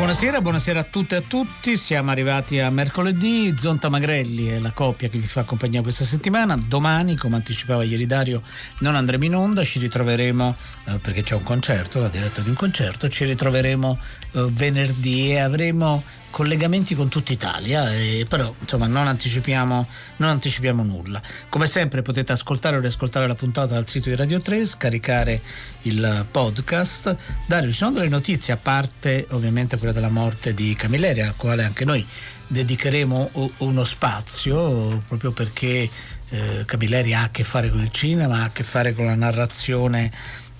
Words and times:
Buonasera, 0.00 0.40
buonasera 0.40 0.80
a 0.80 0.84
tutte 0.84 1.16
e 1.16 1.18
a 1.18 1.20
tutti. 1.20 1.76
Siamo 1.76 2.10
arrivati 2.10 2.58
a 2.58 2.70
mercoledì. 2.70 3.52
Zonta 3.54 3.90
Magrelli 3.90 4.46
è 4.46 4.58
la 4.58 4.70
coppia 4.70 5.10
che 5.10 5.18
vi 5.18 5.26
fa 5.26 5.42
compagnia 5.42 5.82
questa 5.82 6.06
settimana. 6.06 6.56
Domani, 6.56 7.16
come 7.16 7.36
anticipava 7.36 7.84
ieri 7.84 8.06
Dario, 8.06 8.40
non 8.78 8.94
andremo 8.94 9.26
in 9.26 9.34
onda. 9.34 9.62
Ci 9.62 9.78
ritroveremo 9.78 10.56
eh, 10.86 10.98
perché 11.00 11.22
c'è 11.22 11.34
un 11.34 11.42
concerto, 11.42 12.00
la 12.00 12.08
diretta 12.08 12.40
di 12.40 12.48
un 12.48 12.54
concerto. 12.54 13.10
Ci 13.10 13.26
ritroveremo 13.26 13.98
eh, 14.32 14.46
venerdì 14.48 15.32
e 15.32 15.38
avremo 15.40 16.02
collegamenti 16.30 16.94
con 16.94 17.08
tutta 17.08 17.32
Italia, 17.32 17.92
eh, 17.92 18.24
però 18.28 18.54
insomma 18.58 18.86
non 18.86 19.06
anticipiamo, 19.06 19.86
non 20.16 20.28
anticipiamo 20.30 20.82
nulla. 20.82 21.20
Come 21.48 21.66
sempre 21.66 22.02
potete 22.02 22.32
ascoltare 22.32 22.76
o 22.76 22.80
riascoltare 22.80 23.26
la 23.26 23.34
puntata 23.34 23.74
dal 23.74 23.88
sito 23.88 24.08
di 24.08 24.16
Radio 24.16 24.40
3, 24.40 24.64
scaricare 24.64 25.40
il 25.82 26.26
podcast. 26.30 27.16
Dario, 27.46 27.70
ci 27.70 27.76
sono 27.76 27.92
delle 27.92 28.08
notizie, 28.08 28.52
a 28.52 28.58
parte 28.58 29.26
ovviamente 29.30 29.76
quella 29.76 29.92
della 29.92 30.08
morte 30.08 30.54
di 30.54 30.74
Camilleri, 30.74 31.20
al 31.22 31.36
quale 31.36 31.64
anche 31.64 31.84
noi 31.84 32.06
dedicheremo 32.46 33.30
uno 33.58 33.84
spazio, 33.84 35.02
proprio 35.06 35.30
perché 35.30 35.88
eh, 36.30 36.62
Camilleri 36.64 37.14
ha 37.14 37.24
a 37.24 37.30
che 37.30 37.44
fare 37.44 37.70
con 37.70 37.80
il 37.80 37.90
cinema, 37.90 38.40
ha 38.40 38.44
a 38.44 38.50
che 38.50 38.62
fare 38.62 38.94
con 38.94 39.04
la 39.04 39.14
narrazione 39.14 40.10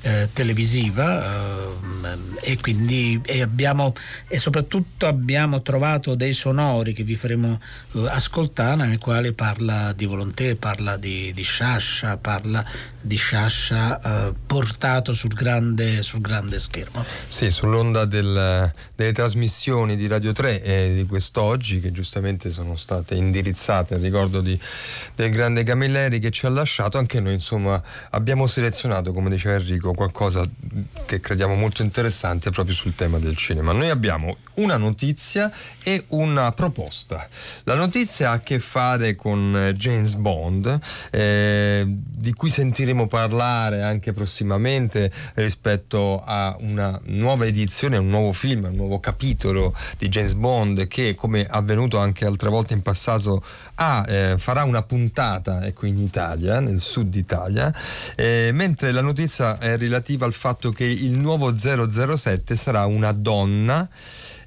eh, 0.03 0.29
televisiva 0.33 1.23
eh, 1.23 2.51
e 2.53 2.59
quindi 2.61 3.21
e 3.25 3.43
abbiamo 3.43 3.95
e 4.29 4.39
soprattutto 4.39 5.07
abbiamo 5.07 5.61
trovato 5.63 6.15
dei 6.15 6.33
sonori 6.33 6.93
che 6.93 7.03
vi 7.03 7.17
faremo 7.17 7.61
eh, 7.93 8.09
ascoltare 8.09 8.87
nei 8.87 8.99
quali 8.99 9.33
parla 9.33 9.93
di 9.93 10.07
Volonté, 10.07 10.57
parla 10.57 10.97
di, 10.97 11.33
di 11.35 11.43
Sciascia, 11.43 12.17
parla 12.17 12.65
di 13.01 13.17
Sciascia 13.17 14.01
eh, 14.01 14.33
portato 14.47 15.15
sul 15.15 15.33
grande, 15.35 16.03
sul 16.03 16.21
grande, 16.21 16.59
schermo. 16.59 17.05
Sì, 17.29 17.51
sull'onda 17.51 18.05
del, 18.05 18.73
delle 18.95 19.13
trasmissioni 19.13 19.97
di 19.97 20.07
Radio 20.07 20.33
3 20.33 20.63
e 20.63 20.95
di 20.95 21.07
quest'oggi 21.07 21.81
che 21.81 21.93
giustamente 21.93 22.51
sono 22.51 22.77
state 22.77 23.15
indirizzate 23.15 23.95
al 23.95 24.01
ricordo 24.01 24.41
di, 24.41 24.59
del 25.15 25.31
grande 25.31 25.63
Camilleri 25.63 26.19
che 26.19 26.31
ci 26.31 26.47
ha 26.47 26.51
lasciato, 26.51 26.99
anche 26.99 27.21
noi 27.21 27.35
insomma 27.35 27.83
abbiamo 28.11 28.47
selezionato, 28.47 29.13
come 29.13 29.31
diceva 29.31 29.57
Enrico, 29.57 29.90
dico 29.91 29.95
qualcosa 29.95 30.49
che 31.07 31.21
crediamo 31.21 31.55
molto 31.55 31.83
interessante 31.83 32.51
proprio 32.51 32.75
sul 32.75 32.95
tema 32.95 33.19
del 33.19 33.37
cinema. 33.37 33.73
Noi 33.73 33.91
abbiamo 33.91 34.37
una 34.55 34.77
notizia 34.77 35.51
e 35.83 36.05
una 36.09 36.53
proposta. 36.53 37.29
La 37.65 37.75
notizia 37.75 38.31
ha 38.31 38.35
a 38.35 38.41
che 38.41 38.59
fare 38.59 39.15
con 39.15 39.57
eh, 39.57 39.73
James 39.73 40.15
Bond, 40.15 40.79
eh, 41.11 41.85
di 41.87 42.33
cui 42.33 42.51
sentiremo 42.51 43.07
parlare 43.07 43.83
anche 43.83 44.13
prossimamente 44.13 45.11
rispetto 45.35 46.23
a 46.25 46.57
una 46.61 46.99
nuova 47.05 47.47
edizione, 47.47 47.97
un 47.97 48.09
nuovo 48.09 48.33
film, 48.33 48.65
un 48.65 48.77
nuovo 48.77 49.01
capitolo 49.01 49.75
di 49.99 50.09
James 50.09 50.35
Bond 50.35 50.87
che, 50.87 51.15
come 51.15 51.47
avvenuto 51.49 51.99
anche 51.99 52.25
altre 52.25 52.51
volte 52.51 52.75
in 52.75 52.83
passato, 52.83 53.43
ha, 53.83 54.05
eh, 54.07 54.35
farà 54.37 54.65
una 54.65 54.83
puntata 54.83 55.65
ecco, 55.65 55.87
in 55.87 55.99
Italia, 55.99 56.61
nel 56.61 56.81
sud 56.81 57.15
Italia, 57.15 57.75
eh, 58.15 58.51
mentre 58.53 58.93
la 58.93 59.01
notizia 59.01 59.59
è 59.59 59.79
relativa 59.79 60.27
al 60.27 60.35
fatto 60.35 60.71
che 60.71 60.85
il 60.85 61.17
nuovo 61.17 61.57
007 61.57 62.57
sarà 62.57 62.85
una 62.85 63.13
donna 63.13 63.89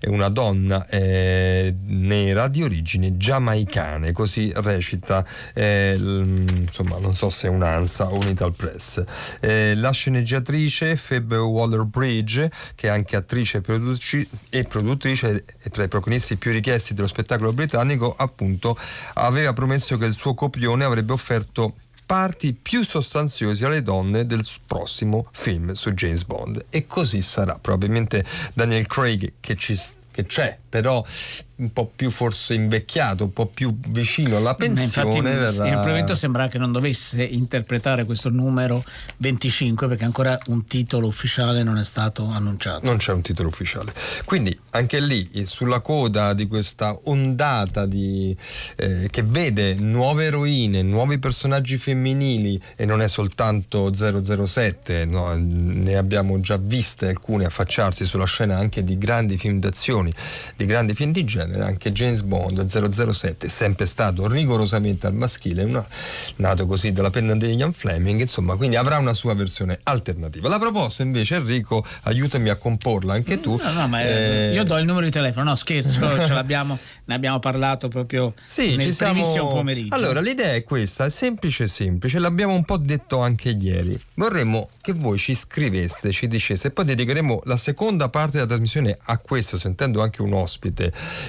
è 0.04 0.10
una 0.10 0.28
donna 0.28 0.86
eh, 0.90 1.74
nera 1.86 2.50
di 2.50 2.62
origini 2.62 3.16
giamaicane, 3.16 4.12
così 4.12 4.52
recita, 4.54 5.26
eh, 5.54 5.96
insomma 5.96 6.98
non 7.00 7.16
so 7.16 7.30
se 7.30 7.48
è 7.48 7.50
un'ANSA 7.50 8.10
o 8.12 8.16
un 8.16 8.28
Ital 8.28 8.54
Press. 8.54 9.02
Eh, 9.40 9.76
la 9.76 9.92
sceneggiatrice 9.92 10.98
Phoebe 10.98 11.38
Waller-Bridge, 11.38 12.52
che 12.76 12.88
è 12.88 12.92
anche 12.92 13.16
attrice 13.16 13.62
produci- 13.62 14.28
e 14.50 14.66
produttrice 14.66 15.46
e 15.58 15.70
tra 15.70 15.84
i 15.84 15.88
protagonisti 15.88 16.36
più 16.36 16.52
richiesti 16.52 16.94
dello 16.94 17.08
spettacolo 17.08 17.54
britannico, 17.54 18.14
appunto 18.14 18.78
aveva 19.14 19.54
promesso 19.54 19.98
che 19.98 20.04
il 20.04 20.14
suo 20.14 20.34
copione 20.34 20.84
avrebbe 20.84 21.14
offerto 21.14 21.76
parti 22.06 22.54
più 22.54 22.84
sostanziosi 22.84 23.66
alle 23.66 23.82
donne 23.82 24.26
del 24.26 24.46
prossimo 24.66 25.28
film 25.32 25.72
su 25.72 25.92
James 25.92 26.24
Bond. 26.26 26.66
E 26.70 26.88
così 26.88 27.22
sarà. 27.22 27.58
Probabilmente 27.60 28.26
Daniel 28.54 28.88
Craig 28.88 29.34
che 29.40 29.56
ci 29.56 29.78
che 30.14 30.26
c'è, 30.28 30.56
però 30.74 31.06
un 31.56 31.72
po' 31.72 31.92
più 31.96 32.10
forse 32.10 32.56
invecchiato, 32.56 33.26
un 33.26 33.34
po' 33.34 33.46
più 33.46 33.78
vicino 33.90 34.38
alla 34.38 34.56
pensione. 34.56 34.86
Infatti, 34.86 35.22
verrà... 35.22 35.68
in 35.68 35.80
primo 35.80 35.86
momento 35.86 36.16
sembra 36.16 36.48
che 36.48 36.58
non 36.58 36.72
dovesse 36.72 37.22
interpretare 37.22 38.06
questo 38.06 38.30
numero 38.30 38.84
25 39.18 39.88
perché 39.88 40.04
ancora 40.04 40.38
un 40.48 40.66
titolo 40.66 41.06
ufficiale 41.06 41.62
non 41.62 41.78
è 41.78 41.84
stato 41.84 42.26
annunciato. 42.26 42.86
Non 42.86 42.98
c'è 42.98 43.12
un 43.12 43.22
titolo 43.22 43.50
ufficiale. 43.50 43.94
Quindi 44.26 44.58
anche 44.72 45.00
lì, 45.00 45.30
sulla 45.46 45.80
coda 45.80 46.34
di 46.34 46.48
questa 46.48 46.98
ondata 47.04 47.86
di, 47.86 48.36
eh, 48.76 49.08
che 49.12 49.22
vede 49.22 49.76
nuove 49.76 50.26
eroine, 50.26 50.82
nuovi 50.82 51.20
personaggi 51.20 51.78
femminili 51.78 52.60
e 52.76 52.86
non 52.86 53.00
è 53.00 53.08
soltanto 53.08 53.92
007, 53.94 55.06
no, 55.06 55.34
ne 55.36 55.96
abbiamo 55.96 56.40
già 56.40 56.58
viste 56.58 57.10
alcune 57.10 57.46
affacciarsi 57.46 58.06
sulla 58.06 58.26
scena 58.26 58.58
anche 58.58 58.84
di 58.84 58.98
grandi 58.98 59.38
film 59.38 59.60
d'azione, 59.60 60.12
di 60.64 60.66
grandi 60.66 60.94
film 60.94 61.12
di 61.12 61.26
genere 61.26 61.64
anche 61.64 61.92
James 61.92 62.22
Bond 62.22 62.66
007 62.66 63.48
è 63.48 63.50
sempre 63.50 63.86
stato 63.86 64.28
rigorosamente 64.28 65.08
al 65.08 65.14
maschile, 65.14 65.64
una, 65.64 65.86
nato 66.38 66.66
così 66.66 66.92
dalla 66.94 67.10
penna 67.10 67.36
di 67.36 67.54
Ian 67.54 67.74
Fleming, 67.74 68.22
insomma, 68.22 68.56
quindi 68.56 68.78
avrà 68.78 68.98
una 68.98 69.14
sua 69.14 69.34
versione 69.34 69.80
alternativa. 69.84 70.48
La 70.48 70.60
proposta 70.60 71.04
invece, 71.04 71.36
Enrico, 71.36 71.86
aiutami 72.04 72.50
a 72.50 72.56
comporla 72.56 73.14
anche 73.14 73.40
tu. 73.42 73.60
No, 73.62 73.72
no, 73.72 73.88
ma 73.88 74.04
eh, 74.04 74.54
io 74.54 74.64
do 74.64 74.78
il 74.78 74.86
numero 74.86 75.06
di 75.06 75.12
telefono, 75.12 75.50
no 75.50 75.56
scherzo, 75.56 76.00
ce 76.26 76.34
l'abbiamo, 76.34 76.78
ne 77.06 77.14
abbiamo 77.14 77.40
parlato 77.40 77.90
proprio 77.90 78.34
sì, 78.44 78.76
nel 78.76 78.86
ci 78.86 78.92
siamo... 78.94 79.22
pomeriggio. 79.50 79.94
Allora, 79.94 80.22
l'idea 80.22 80.54
è 80.54 80.64
questa, 80.64 81.06
è 81.06 81.10
semplice 81.10 81.68
semplice, 81.68 82.20
l'abbiamo 82.20 82.54
un 82.54 82.64
po' 82.64 82.78
detto 82.78 83.20
anche 83.20 83.50
ieri. 83.50 84.00
Vorremmo 84.16 84.70
che 84.82 84.94
voi 84.94 85.18
ci 85.18 85.36
scriveste, 85.36 86.12
ci 86.12 86.28
diceste, 86.28 86.70
e 86.70 86.72
poi 86.72 86.86
dedicheremo 86.86 87.42
la 87.46 87.58
seconda 87.58 88.08
parte 88.10 88.34
della 88.34 88.48
trasmissione 88.48 88.98
a 89.04 89.18
questo, 89.18 89.58
sentendo 89.58 90.02
anche 90.02 90.22
un 90.22 90.34
ospite 90.34 90.53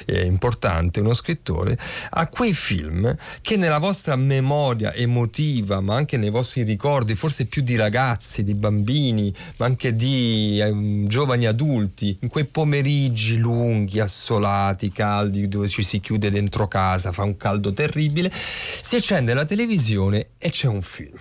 eh, 0.06 0.24
importante, 0.24 1.00
uno 1.00 1.14
scrittore, 1.14 1.78
a 2.10 2.26
quei 2.28 2.54
film 2.54 3.16
che 3.40 3.56
nella 3.56 3.78
vostra 3.78 4.16
memoria 4.16 4.92
emotiva, 4.94 5.80
ma 5.80 5.94
anche 5.94 6.16
nei 6.16 6.30
vostri 6.30 6.62
ricordi, 6.62 7.14
forse 7.14 7.46
più 7.46 7.62
di 7.62 7.76
ragazzi, 7.76 8.42
di 8.42 8.54
bambini, 8.54 9.32
ma 9.56 9.66
anche 9.66 9.94
di 9.94 10.60
eh, 10.60 11.02
giovani 11.06 11.46
adulti, 11.46 12.18
in 12.20 12.28
quei 12.28 12.44
pomeriggi 12.44 13.38
lunghi, 13.38 14.00
assolati, 14.00 14.90
caldi, 14.90 15.48
dove 15.48 15.68
ci 15.68 15.82
si 15.82 16.00
chiude 16.00 16.30
dentro 16.30 16.68
casa, 16.68 17.12
fa 17.12 17.22
un 17.22 17.36
caldo 17.36 17.72
terribile, 17.72 18.30
si 18.32 18.96
accende 18.96 19.34
la 19.34 19.44
televisione 19.44 20.28
e 20.38 20.50
c'è 20.50 20.68
un 20.68 20.82
film. 20.82 21.18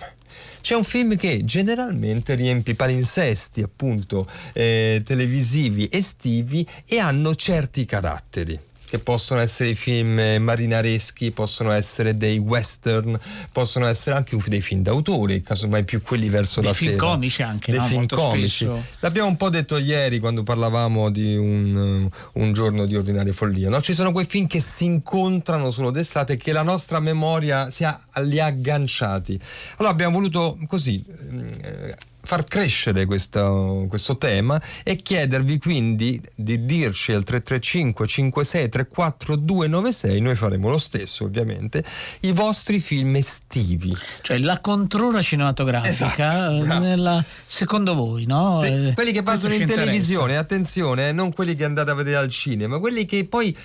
C'è 0.64 0.74
un 0.74 0.84
film 0.84 1.14
che 1.16 1.44
generalmente 1.44 2.34
riempie 2.34 2.74
palinsesti 2.74 3.60
appunto 3.60 4.26
eh, 4.54 5.02
televisivi 5.04 5.90
estivi 5.92 6.66
e 6.86 6.98
hanno 6.98 7.34
certi 7.34 7.84
caratteri 7.84 8.58
che 8.94 9.00
possono 9.00 9.40
essere 9.40 9.70
i 9.70 9.74
film 9.74 10.20
marinareschi, 10.40 11.32
possono 11.32 11.72
essere 11.72 12.14
dei 12.16 12.38
western, 12.38 13.18
possono 13.50 13.86
essere 13.86 14.14
anche 14.14 14.38
dei 14.46 14.60
film 14.60 14.82
d'autore, 14.82 15.42
casomai 15.42 15.82
più 15.82 16.00
quelli 16.00 16.28
verso 16.28 16.60
dei 16.60 16.68
la 16.68 16.76
film 16.76 16.92
sera. 16.92 17.04
comici 17.04 17.42
anche, 17.42 17.72
dei 17.72 17.80
no? 17.80 17.86
film 17.86 17.98
Molto 17.98 18.16
comici. 18.16 18.64
Spesso. 18.64 18.84
L'abbiamo 19.00 19.28
un 19.28 19.36
po' 19.36 19.50
detto 19.50 19.78
ieri 19.78 20.20
quando 20.20 20.44
parlavamo 20.44 21.10
di 21.10 21.36
un, 21.36 22.08
un 22.34 22.52
giorno 22.52 22.86
di 22.86 22.94
ordinaria 22.94 23.32
follia. 23.32 23.68
No? 23.68 23.80
Ci 23.80 23.94
sono 23.94 24.12
quei 24.12 24.26
film 24.26 24.46
che 24.46 24.60
si 24.60 24.84
incontrano 24.84 25.72
solo 25.72 25.90
d'estate 25.90 26.34
e 26.34 26.36
che 26.36 26.52
la 26.52 26.62
nostra 26.62 27.00
memoria 27.00 27.72
si 27.72 27.82
ha, 27.82 28.00
li 28.18 28.38
ha 28.38 28.46
agganciati. 28.46 29.36
Allora 29.78 29.92
abbiamo 29.92 30.14
voluto 30.14 30.56
così. 30.68 31.04
Eh, 31.62 32.12
far 32.24 32.44
crescere 32.44 33.04
questo, 33.04 33.86
questo, 33.88 34.16
tema 34.16 34.60
e 34.82 34.96
chiedervi 34.96 35.58
quindi 35.58 36.20
di 36.34 36.64
dirci 36.64 37.12
al 37.12 37.24
335 37.24 38.06
56 38.06 38.68
34 38.68 39.36
296 39.36 40.20
noi 40.20 40.34
faremo 40.34 40.68
lo 40.70 40.78
stesso 40.78 41.24
ovviamente 41.24 41.84
i 42.20 42.32
vostri 42.32 42.80
film 42.80 43.16
estivi. 43.16 43.94
Cioè 44.22 44.38
la 44.38 44.60
controra 44.60 45.20
cinematografica 45.20 46.52
esatto, 46.52 46.78
nella, 46.78 47.24
secondo 47.46 47.94
voi 47.94 48.24
no? 48.26 48.60
Te, 48.60 48.92
quelli 48.94 49.12
che 49.12 49.22
passano 49.22 49.54
in 49.54 49.66
televisione 49.66 50.36
attenzione 50.36 51.08
eh, 51.08 51.12
non 51.12 51.32
quelli 51.32 51.54
che 51.54 51.64
andate 51.64 51.90
a 51.90 51.94
vedere 51.94 52.16
al 52.16 52.28
cinema 52.28 52.78
quelli 52.78 53.04
che 53.04 53.26
poi 53.26 53.56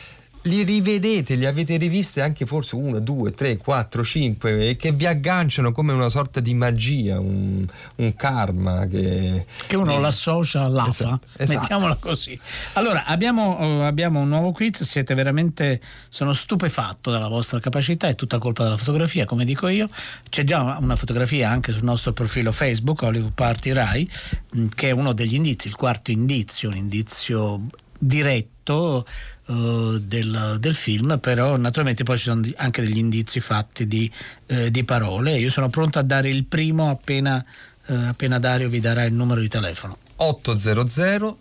li 0.43 0.63
rivedete, 0.63 1.35
li 1.35 1.45
avete 1.45 1.75
riviste 1.77 2.21
anche 2.21 2.45
forse 2.45 2.75
uno, 2.75 2.99
due, 2.99 3.33
tre, 3.33 3.57
quattro, 3.57 4.03
cinque, 4.03 4.69
e 4.69 4.75
che 4.75 4.91
vi 4.91 5.05
agganciano 5.05 5.71
come 5.71 5.91
una 5.91 6.09
sorta 6.09 6.39
di 6.39 6.53
magia, 6.53 7.19
un, 7.19 7.65
un 7.95 8.15
karma 8.15 8.85
che, 8.87 9.45
che 9.67 9.75
uno 9.75 9.97
eh, 9.97 9.99
l'associa 9.99 10.63
all'AFA, 10.63 10.89
esatto, 10.91 11.27
esatto. 11.37 11.59
mettiamola 11.59 11.95
così. 11.95 12.39
Allora, 12.73 13.05
abbiamo, 13.05 13.57
oh, 13.59 13.83
abbiamo, 13.83 14.21
un 14.21 14.29
nuovo 14.29 14.51
quiz, 14.51 14.83
siete 14.83 15.13
veramente, 15.13 15.81
sono 16.07 16.33
stupefatto 16.33 17.11
dalla 17.11 17.27
vostra 17.27 17.59
capacità, 17.59 18.07
è 18.07 18.15
tutta 18.15 18.37
colpa 18.37 18.63
della 18.63 18.77
fotografia, 18.77 19.25
come 19.25 19.43
dico 19.43 19.67
io. 19.67 19.89
C'è 20.29 20.43
già 20.43 20.77
una 20.79 20.95
fotografia 20.95 21.49
anche 21.49 21.73
sul 21.73 21.83
nostro 21.83 22.13
profilo 22.13 22.51
Facebook, 22.51 23.01
Hollywood 23.01 23.33
Party 23.33 23.71
Rai, 23.73 24.09
mm, 24.55 24.67
che 24.73 24.89
è 24.89 24.91
uno 24.91 25.13
degli 25.13 25.33
indizi, 25.33 25.67
il 25.67 25.75
quarto 25.75 26.11
indizio, 26.11 26.69
un 26.69 26.77
indizio 26.77 27.61
diretto 27.99 29.05
uh, 29.49 29.99
del, 29.99 30.57
del, 30.59 30.75
film, 30.75 31.19
però 31.19 31.57
naturalmente 31.57 32.03
poi 32.03 32.17
ci 32.17 32.23
sono 32.23 32.47
anche 32.55 32.81
degli 32.81 32.97
indizi 32.97 33.39
fatti 33.39 33.87
di, 33.87 34.11
uh, 34.47 34.69
di 34.69 34.83
parole. 34.83 35.37
Io 35.37 35.49
sono 35.49 35.69
pronto 35.69 35.99
a 35.99 36.03
dare 36.03 36.29
il 36.29 36.45
primo 36.45 36.89
appena, 36.89 37.43
uh, 37.87 37.93
appena 38.07 38.39
Dario 38.39 38.69
vi 38.69 38.79
darà 38.79 39.03
il 39.03 39.13
numero 39.13 39.39
di 39.41 39.47
telefono. 39.47 39.97
800 40.15 41.37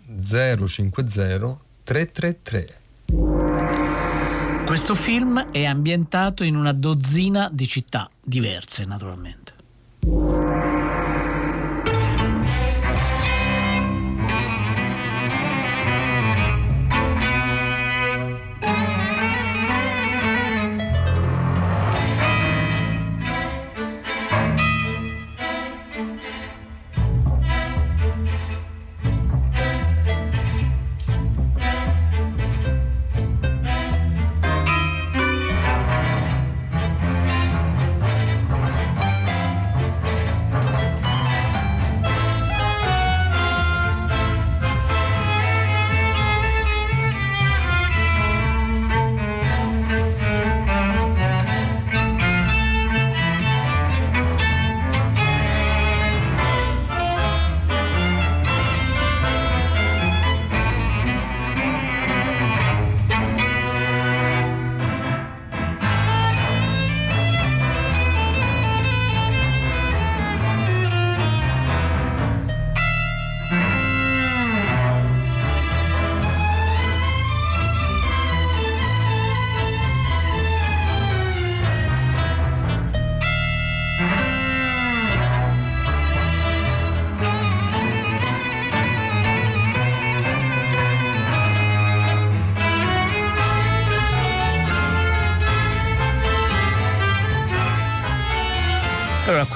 050 0.67 1.57
333. 1.83 2.77
Questo 4.65 4.93
film 4.93 5.49
è 5.49 5.65
ambientato 5.65 6.43
in 6.43 6.55
una 6.55 6.73
dozzina 6.73 7.49
di 7.51 7.65
città 7.65 8.09
diverse, 8.21 8.85
naturalmente. 8.85 9.48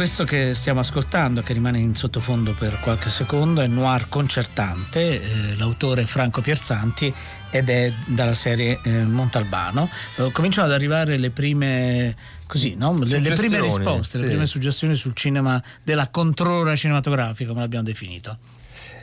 Questo 0.03 0.25
che 0.25 0.53
stiamo 0.53 0.81
ascoltando, 0.81 1.41
che 1.41 1.53
rimane 1.53 1.79
in 1.79 1.95
sottofondo 1.95 2.53
per 2.53 2.81
qualche 2.81 3.09
secondo, 3.09 3.61
è 3.61 3.67
Noir 3.67 4.09
concertante, 4.09 5.21
eh, 5.21 5.55
l'autore 5.55 6.05
Franco 6.05 6.41
Pierzanti 6.41 7.13
ed 7.50 7.69
è 7.69 7.89
dalla 8.07 8.33
serie 8.33 8.81
eh, 8.83 8.89
Montalbano. 9.05 9.89
Eh, 10.17 10.29
cominciano 10.33 10.67
ad 10.67 10.73
arrivare 10.73 11.17
le 11.17 11.29
prime, 11.29 12.13
così, 12.47 12.75
no? 12.75 13.00
le, 13.01 13.19
le, 13.19 13.33
prime 13.33 13.61
risposte, 13.61 14.17
sì. 14.17 14.23
le 14.23 14.31
prime 14.31 14.45
suggestioni 14.45 14.94
sul 14.95 15.13
cinema 15.13 15.63
della 15.81 16.09
controra 16.09 16.75
cinematografica, 16.75 17.47
come 17.47 17.61
l'abbiamo 17.61 17.85
definito. 17.85 18.38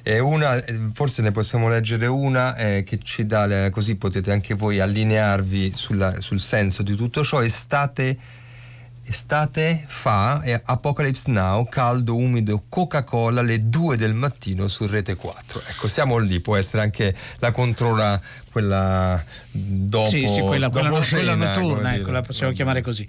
Una, 0.04 0.62
forse 0.92 1.22
ne 1.22 1.30
possiamo 1.30 1.70
leggere 1.70 2.08
una 2.08 2.54
eh, 2.56 2.82
che 2.84 2.98
ci 3.02 3.24
dà, 3.24 3.70
così 3.70 3.96
potete 3.96 4.32
anche 4.32 4.52
voi 4.52 4.80
allinearvi 4.80 5.72
sulla, 5.74 6.20
sul 6.20 6.40
senso 6.40 6.82
di 6.82 6.94
tutto 6.94 7.24
ciò. 7.24 7.42
Estate 7.42 8.18
estate 9.04 9.84
fa 9.86 10.40
è 10.42 10.60
Apocalypse 10.64 11.30
Now, 11.30 11.68
caldo, 11.68 12.16
umido, 12.16 12.64
Coca-Cola 12.68 13.40
alle 13.40 13.68
2 13.68 13.96
del 13.96 14.14
mattino 14.14 14.68
su 14.68 14.86
Rete 14.86 15.16
4. 15.16 15.62
Ecco, 15.68 15.88
siamo 15.88 16.18
lì, 16.18 16.40
può 16.40 16.56
essere 16.56 16.82
anche 16.82 17.14
la 17.38 17.50
controlla 17.50 18.20
quella 18.50 19.22
dopo 19.50 20.08
Sì, 20.08 20.26
sì, 20.26 20.40
quella, 20.40 20.68
quella, 20.68 21.02
cena, 21.02 21.22
quella 21.22 21.34
notturna, 21.34 21.94
ecco, 21.94 22.10
la 22.10 22.22
possiamo 22.22 22.52
chiamare 22.52 22.82
così. 22.82 23.06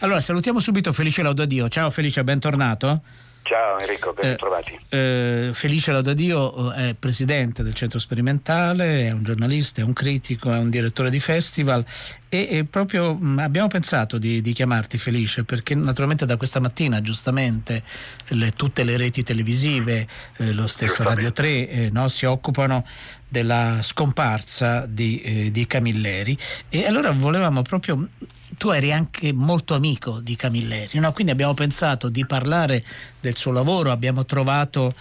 Allora, 0.00 0.20
salutiamo 0.20 0.60
subito 0.60 0.92
Felice 0.92 1.22
Laudadio. 1.22 1.68
Ciao 1.68 1.90
Felice, 1.90 2.24
bentornato. 2.24 3.02
Ciao 3.46 3.78
Enrico, 3.78 4.14
ben 4.14 4.36
trovati. 4.38 4.72
Eh, 4.88 5.48
eh, 5.48 5.50
Felice 5.52 5.92
Laudadio 5.92 6.72
eh, 6.72 6.88
è 6.88 6.94
presidente 6.94 7.62
del 7.62 7.74
centro 7.74 7.98
sperimentale, 7.98 9.08
è 9.08 9.10
un 9.10 9.22
giornalista, 9.22 9.82
è 9.82 9.84
un 9.84 9.92
critico, 9.92 10.50
è 10.50 10.56
un 10.56 10.70
direttore 10.70 11.10
di 11.10 11.20
festival 11.20 11.84
e, 12.30 12.48
e 12.50 12.64
proprio 12.64 13.14
mh, 13.14 13.26
mm, 13.26 13.38
abbiamo 13.40 13.68
pensato 13.68 14.16
di, 14.16 14.40
di, 14.40 14.54
chiamarti 14.54 14.96
Felice 14.96 15.44
perché 15.44 15.74
naturalmente 15.74 16.24
da 16.24 16.38
questa 16.38 16.58
mattina 16.58 17.02
giustamente 17.02 17.82
le, 18.28 18.52
tutte 18.52 18.84
le 18.84 18.96
reti 18.96 19.22
televisive, 19.22 20.06
eh, 20.38 20.52
lo 20.52 20.66
stesso 20.66 21.02
Radio 21.02 21.32
3 21.32 21.68
eh, 21.68 21.88
no, 21.90 22.08
si 22.08 22.26
occupano 22.26 22.84
della 23.28 23.80
scomparsa 23.82 24.86
di, 24.86 25.20
eh, 25.20 25.50
di 25.50 25.66
Camilleri 25.66 26.38
e 26.68 26.86
allora 26.86 27.10
volevamo 27.10 27.62
proprio 27.62 28.08
tu 28.56 28.70
eri 28.70 28.92
anche 28.92 29.32
molto 29.32 29.74
amico 29.74 30.20
di 30.20 30.36
Camilleri, 30.36 30.98
no? 30.98 31.12
quindi 31.12 31.32
abbiamo 31.32 31.54
pensato 31.54 32.08
di 32.08 32.24
parlare 32.24 32.84
del 33.20 33.36
suo 33.36 33.52
lavoro, 33.52 33.90
abbiamo 33.90 34.24
trovato, 34.24 34.94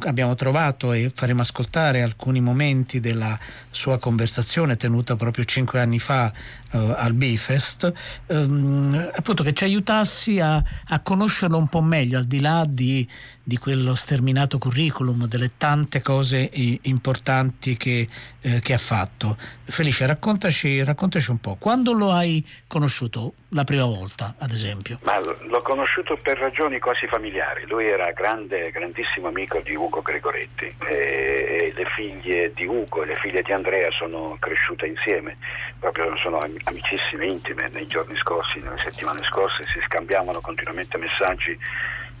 abbiamo 0.00 0.34
trovato, 0.34 0.92
e 0.92 1.10
faremo 1.12 1.42
ascoltare 1.42 2.02
alcuni 2.02 2.40
momenti 2.40 3.00
della 3.00 3.38
sua 3.70 3.98
conversazione 3.98 4.76
tenuta 4.76 5.16
proprio 5.16 5.44
cinque 5.44 5.80
anni 5.80 5.98
fa 5.98 6.32
uh, 6.72 6.94
al 6.96 7.14
Bifest, 7.14 7.92
um, 8.26 9.10
appunto 9.14 9.42
che 9.42 9.54
ci 9.54 9.64
aiutassi 9.64 10.40
a, 10.40 10.62
a, 10.88 11.00
conoscerlo 11.00 11.56
un 11.56 11.68
po' 11.68 11.80
meglio, 11.80 12.18
al 12.18 12.24
di 12.24 12.40
là 12.40 12.53
di, 12.64 13.06
di, 13.42 13.58
quello 13.58 13.96
sterminato 13.96 14.58
curriculum, 14.58 15.26
delle 15.26 15.52
tante 15.56 16.00
cose 16.00 16.48
importanti 16.82 17.76
che, 17.76 18.08
eh, 18.40 18.60
che 18.60 18.72
ha 18.72 18.78
fatto. 18.78 19.36
Felice, 19.64 20.06
raccontaci, 20.06 20.84
raccontaci 20.84 21.30
un 21.32 21.38
po', 21.38 21.56
quando 21.58 21.92
lo 21.92 22.12
hai 22.12 22.46
conosciuto 22.68 23.34
la 23.54 23.64
prima 23.64 23.84
volta, 23.84 24.34
ad 24.38 24.50
esempio? 24.50 24.98
Ma 25.04 25.18
l'ho 25.18 25.62
conosciuto 25.62 26.18
per 26.20 26.38
ragioni 26.38 26.78
quasi 26.78 27.06
familiari. 27.06 27.66
Lui 27.66 27.86
era 27.86 28.10
grande, 28.10 28.70
grandissimo 28.70 29.28
amico 29.28 29.60
di 29.60 29.74
Ugo 29.74 30.02
Gregoretti 30.02 30.74
e, 30.86 31.72
le 31.74 31.84
figlie 31.96 32.52
di 32.52 32.66
Ugo 32.66 33.02
e 33.02 33.06
le 33.06 33.16
figlie 33.16 33.42
di 33.42 33.52
Andrea 33.52 33.90
sono 33.92 34.36
cresciute 34.38 34.86
insieme, 34.86 35.36
proprio 35.78 36.16
sono 36.16 36.38
amicissime, 36.64 37.26
intime. 37.26 37.68
Nei 37.72 37.86
giorni 37.86 38.16
scorsi, 38.18 38.58
nelle 38.58 38.78
settimane 38.78 39.20
scorse 39.24 39.64
si 39.72 39.80
scambiavano 39.86 40.40
continuamente 40.40 40.98
messaggi 40.98 41.56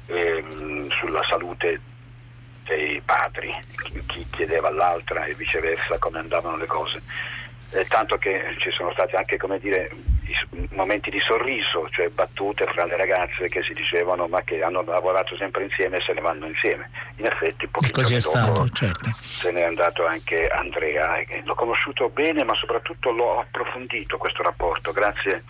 ehm, 0.06 0.90
sulla 0.90 1.22
salute 1.28 1.80
dei 2.64 3.00
padri, 3.04 3.54
chi 4.06 4.26
chiedeva 4.30 4.68
all'altra 4.68 5.24
e 5.24 5.34
viceversa 5.34 5.98
come 5.98 6.18
andavano 6.18 6.56
le 6.56 6.66
cose 6.66 7.02
eh, 7.74 7.84
tanto 7.86 8.16
che 8.18 8.54
ci 8.58 8.70
sono 8.70 8.92
stati 8.92 9.16
anche 9.16 9.36
come 9.36 9.58
dire, 9.58 9.90
momenti 10.70 11.10
di 11.10 11.20
sorriso, 11.20 11.88
cioè 11.90 12.08
battute 12.08 12.66
fra 12.66 12.84
le 12.84 12.96
ragazze 12.96 13.48
che 13.48 13.62
si 13.62 13.72
dicevano 13.74 14.28
ma 14.28 14.42
che 14.42 14.62
hanno 14.62 14.82
lavorato 14.84 15.36
sempre 15.36 15.64
insieme 15.64 15.98
e 15.98 16.00
se 16.00 16.12
ne 16.12 16.20
vanno 16.20 16.46
insieme. 16.46 16.88
In 17.16 17.26
effetti 17.26 17.68
così 17.90 18.14
è 18.14 18.20
stato, 18.20 18.68
certo. 18.68 19.10
se 19.20 19.50
ne 19.50 19.60
è 19.60 19.64
andato 19.64 20.06
anche 20.06 20.46
Andrea, 20.46 21.16
l'ho 21.42 21.54
conosciuto 21.54 22.08
bene 22.08 22.44
ma 22.44 22.54
soprattutto 22.54 23.10
l'ho 23.10 23.40
approfondito 23.40 24.18
questo 24.18 24.42
rapporto 24.42 24.92
grazie 24.92 25.42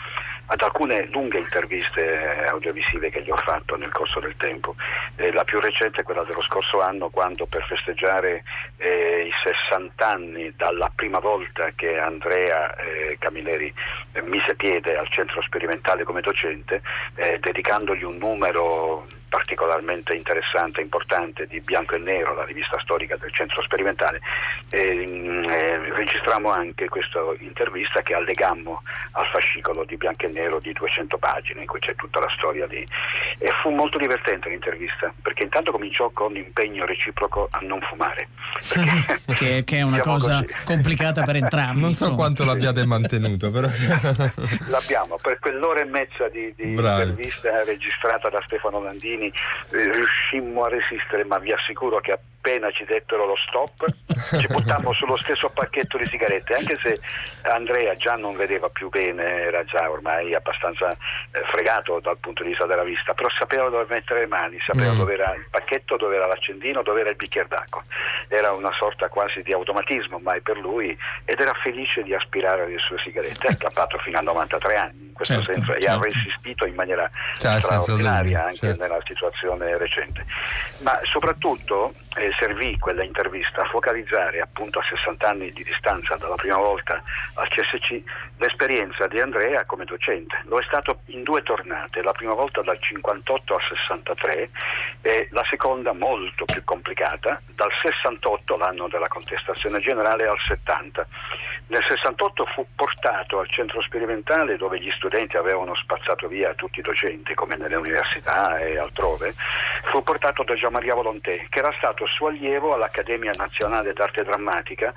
ad 0.46 0.60
alcune 0.60 1.06
lunghe 1.06 1.38
interviste 1.38 2.46
audiovisive 2.48 3.10
che 3.10 3.22
gli 3.22 3.30
ho 3.30 3.36
fatto 3.36 3.76
nel 3.76 3.92
corso 3.92 4.20
del 4.20 4.34
tempo. 4.36 4.74
Eh, 5.16 5.32
la 5.32 5.44
più 5.44 5.60
recente 5.60 6.00
è 6.00 6.04
quella 6.04 6.22
dello 6.22 6.42
scorso 6.42 6.80
anno 6.80 7.08
quando 7.08 7.46
per 7.46 7.64
festeggiare 7.64 8.44
eh, 8.76 9.26
i 9.26 9.32
60 9.70 10.06
anni 10.06 10.52
dalla 10.56 10.90
prima 10.94 11.18
volta 11.18 11.70
che 11.74 11.98
Andrea 11.98 12.74
eh, 12.76 13.16
Camilleri 13.18 13.72
eh, 14.12 14.22
mise 14.22 14.54
piede 14.54 14.96
al 14.96 15.08
centro 15.08 15.40
sperimentale 15.42 16.04
come 16.04 16.20
docente, 16.20 16.82
eh, 17.14 17.38
dedicandogli 17.40 18.02
un 18.02 18.16
numero 18.16 19.06
particolarmente 19.34 20.14
interessante 20.14 20.78
e 20.78 20.84
importante 20.84 21.48
di 21.48 21.58
Bianco 21.58 21.96
e 21.96 21.98
Nero, 21.98 22.34
la 22.34 22.44
rivista 22.44 22.78
storica 22.78 23.16
del 23.16 23.34
centro 23.34 23.60
sperimentale, 23.62 24.20
eh, 24.70 24.78
eh, 24.80 25.92
registrammo 25.92 26.52
anche 26.52 26.88
questa 26.88 27.18
intervista 27.40 28.00
che 28.02 28.14
allegammo 28.14 28.80
al 29.12 29.26
fascicolo 29.26 29.84
di 29.84 29.96
Bianco 29.96 30.26
e 30.26 30.28
Nero 30.28 30.60
di 30.60 30.72
200 30.72 31.18
pagine 31.18 31.62
in 31.62 31.66
cui 31.66 31.80
c'è 31.80 31.96
tutta 31.96 32.20
la 32.20 32.30
storia 32.36 32.68
di... 32.68 32.86
E 33.38 33.50
fu 33.60 33.70
molto 33.70 33.98
divertente 33.98 34.48
l'intervista 34.48 35.12
perché 35.20 35.42
intanto 35.42 35.72
cominciò 35.72 36.10
con 36.10 36.36
impegno 36.36 36.86
reciproco 36.86 37.48
a 37.50 37.58
non 37.62 37.80
fumare. 37.80 38.28
che, 39.34 39.64
che, 39.64 39.78
è 39.78 39.82
una 39.82 39.98
cosa 39.98 40.44
così. 40.44 40.64
complicata 40.64 41.22
per 41.22 41.34
entrambi. 41.34 41.80
Non 41.80 41.92
so 41.92 42.14
quanto 42.14 42.44
l'abbiate 42.44 42.86
mantenuto, 42.86 43.50
però... 43.50 43.66
L'abbiamo, 44.68 45.18
per 45.20 45.40
quell'ora 45.40 45.80
e 45.80 45.84
mezza 45.86 46.28
di, 46.28 46.54
di 46.54 46.70
intervista 46.70 47.64
registrata 47.64 48.28
da 48.28 48.40
Stefano 48.46 48.80
Landini 48.80 49.23
anni 49.24 49.32
eh, 49.70 49.92
riuscimmo 49.92 50.64
a 50.64 50.68
resistere, 50.68 51.24
ma 51.24 51.38
vi 51.38 51.52
assicuro 51.52 52.00
che 52.00 52.12
appena 52.12 52.32
ci 52.72 52.84
dettero 52.84 53.24
lo 53.24 53.36
stop 53.36 53.84
ci 54.38 54.46
buttammo 54.46 54.92
sullo 54.92 55.16
stesso 55.16 55.48
pacchetto 55.48 55.98
di 55.98 56.06
sigarette, 56.08 56.54
anche 56.54 56.76
se 56.80 56.96
Andrea 57.42 57.94
già 57.94 58.16
non 58.16 58.36
vedeva 58.36 58.68
più 58.68 58.88
bene, 58.88 59.22
era 59.42 59.64
già 59.64 59.90
ormai 59.90 60.34
abbastanza 60.34 60.90
eh, 60.90 61.42
fregato 61.46 62.00
dal 62.00 62.18
punto 62.18 62.42
di 62.42 62.50
vista 62.50 62.66
della 62.66 62.82
vista, 62.82 63.14
però 63.14 63.28
sapeva 63.30 63.68
dove 63.68 63.86
mettere 63.88 64.20
le 64.20 64.26
mani, 64.26 64.58
sapeva 64.64 64.92
mm. 64.92 64.98
dove 64.98 65.14
era 65.14 65.34
il 65.34 65.46
pacchetto, 65.50 65.96
dove 65.96 66.16
era 66.16 66.26
l'accendino, 66.26 66.82
dove 66.82 67.00
era 67.00 67.10
il 67.10 67.16
bicchiere 67.16 67.48
d'acqua. 67.48 67.82
Era 68.28 68.52
una 68.52 68.72
sorta 68.72 69.08
quasi 69.08 69.42
di 69.42 69.52
automatismo 69.52 70.16
ormai 70.16 70.40
per 70.40 70.58
lui 70.58 70.96
ed 71.24 71.40
era 71.40 71.52
felice 71.62 72.02
di 72.02 72.14
aspirare 72.14 72.62
alle 72.62 72.78
sue 72.78 72.98
sigarette. 72.98 73.48
È 73.48 73.56
capato 73.56 73.98
fino 73.98 74.18
a 74.18 74.22
93 74.22 74.74
anni, 74.74 75.06
in 75.06 75.12
questo 75.12 75.34
certo, 75.34 75.52
senso, 75.52 75.72
certo. 75.72 75.86
e 75.86 75.90
ha 75.90 76.00
certo. 76.00 76.18
resistito 76.18 76.66
in 76.66 76.74
maniera 76.74 77.10
cioè, 77.38 77.60
straordinaria 77.60 78.44
anche 78.44 78.56
certo. 78.56 78.82
nella 78.82 79.00
situazione 79.04 79.76
recente. 79.76 80.24
Ma 80.80 80.98
soprattutto 81.04 81.94
eh, 82.16 82.32
servì 82.38 82.78
quella 82.78 83.04
intervista 83.04 83.62
a 83.62 83.68
focalizzare 83.68 84.40
appunto 84.40 84.78
a 84.78 84.84
60 84.84 85.28
anni 85.28 85.52
di 85.52 85.64
distanza 85.64 86.16
dalla 86.16 86.36
prima 86.36 86.56
volta 86.56 87.02
al 87.34 87.48
CSC 87.48 88.02
l'esperienza 88.38 89.06
di 89.06 89.20
Andrea 89.20 89.64
come 89.64 89.84
docente. 89.84 90.42
Lo 90.44 90.58
è 90.58 90.64
stato 90.64 91.00
in 91.06 91.22
due 91.22 91.42
tornate, 91.42 92.02
la 92.02 92.12
prima 92.12 92.34
volta 92.34 92.62
dal 92.62 92.78
58 92.80 93.54
al 93.54 93.62
63 93.62 94.50
e 95.02 95.28
la 95.30 95.44
seconda 95.48 95.92
molto 95.92 96.44
più 96.44 96.62
complicata 96.64 97.40
dal 97.54 97.70
68, 97.82 98.56
l'anno 98.56 98.88
della 98.88 99.08
contestazione 99.08 99.78
generale, 99.78 100.26
al 100.26 100.38
70. 100.38 101.06
Nel 101.66 101.82
68 101.82 102.44
fu 102.44 102.66
portato 102.76 103.38
al 103.38 103.48
centro 103.48 103.80
sperimentale 103.80 104.56
dove 104.56 104.78
gli 104.78 104.90
studenti 104.90 105.36
avevano 105.36 105.74
spazzato 105.74 106.28
via 106.28 106.52
tutti 106.54 106.80
i 106.80 106.82
docenti 106.82 107.34
come 107.34 107.56
nelle 107.56 107.76
università 107.76 108.58
e 108.58 108.78
altrove, 108.78 109.34
fu 109.84 110.02
portato 110.02 110.42
da 110.42 110.54
Gian 110.54 110.72
Maria 110.72 110.94
Volonté 110.94 111.46
che 111.48 111.60
era 111.60 111.72
stato 111.78 112.03
suo 112.06 112.28
allievo 112.28 112.74
all'Accademia 112.74 113.32
Nazionale 113.36 113.92
d'Arte 113.92 114.24
Drammatica 114.24 114.92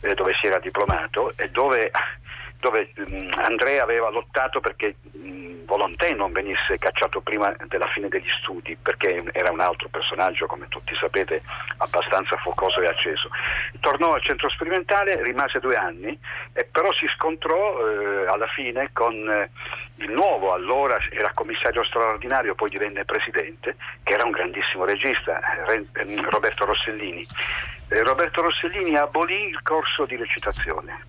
eh, 0.00 0.14
dove 0.14 0.34
si 0.40 0.46
era 0.46 0.58
diplomato 0.58 1.32
e 1.36 1.48
dove 1.50 1.90
dove 2.60 2.92
mm, 2.98 3.32
Andrea 3.36 3.82
aveva 3.82 4.10
lottato 4.10 4.60
perché 4.60 4.96
mm, 5.16 5.64
Volonté 5.64 6.12
non 6.14 6.32
venisse 6.32 6.78
cacciato 6.78 7.20
prima 7.20 7.54
della 7.68 7.86
fine 7.86 8.08
degli 8.08 8.28
studi, 8.40 8.76
perché 8.76 9.22
era 9.32 9.50
un 9.52 9.60
altro 9.60 9.88
personaggio, 9.88 10.46
come 10.46 10.66
tutti 10.68 10.94
sapete, 10.96 11.42
abbastanza 11.78 12.36
focoso 12.36 12.80
e 12.80 12.86
acceso. 12.86 13.30
Tornò 13.78 14.12
al 14.12 14.22
centro 14.22 14.48
sperimentale, 14.50 15.22
rimase 15.22 15.60
due 15.60 15.76
anni, 15.76 16.18
e 16.52 16.64
però 16.64 16.92
si 16.92 17.06
scontrò 17.14 17.86
eh, 17.86 18.26
alla 18.26 18.48
fine 18.48 18.90
con 18.92 19.14
eh, 19.14 19.50
il 19.96 20.10
nuovo, 20.10 20.52
allora 20.52 20.98
era 21.10 21.30
commissario 21.32 21.84
straordinario, 21.84 22.56
poi 22.56 22.68
divenne 22.68 23.04
presidente, 23.04 23.76
che 24.02 24.14
era 24.14 24.24
un 24.24 24.32
grandissimo 24.32 24.84
regista, 24.84 25.40
eh, 25.66 25.86
Roberto 26.28 26.64
Rossellini. 26.64 27.24
Eh, 27.90 28.02
Roberto 28.02 28.42
Rossellini 28.42 28.96
abolì 28.96 29.46
il 29.48 29.62
corso 29.62 30.04
di 30.04 30.16
recitazione 30.16 31.06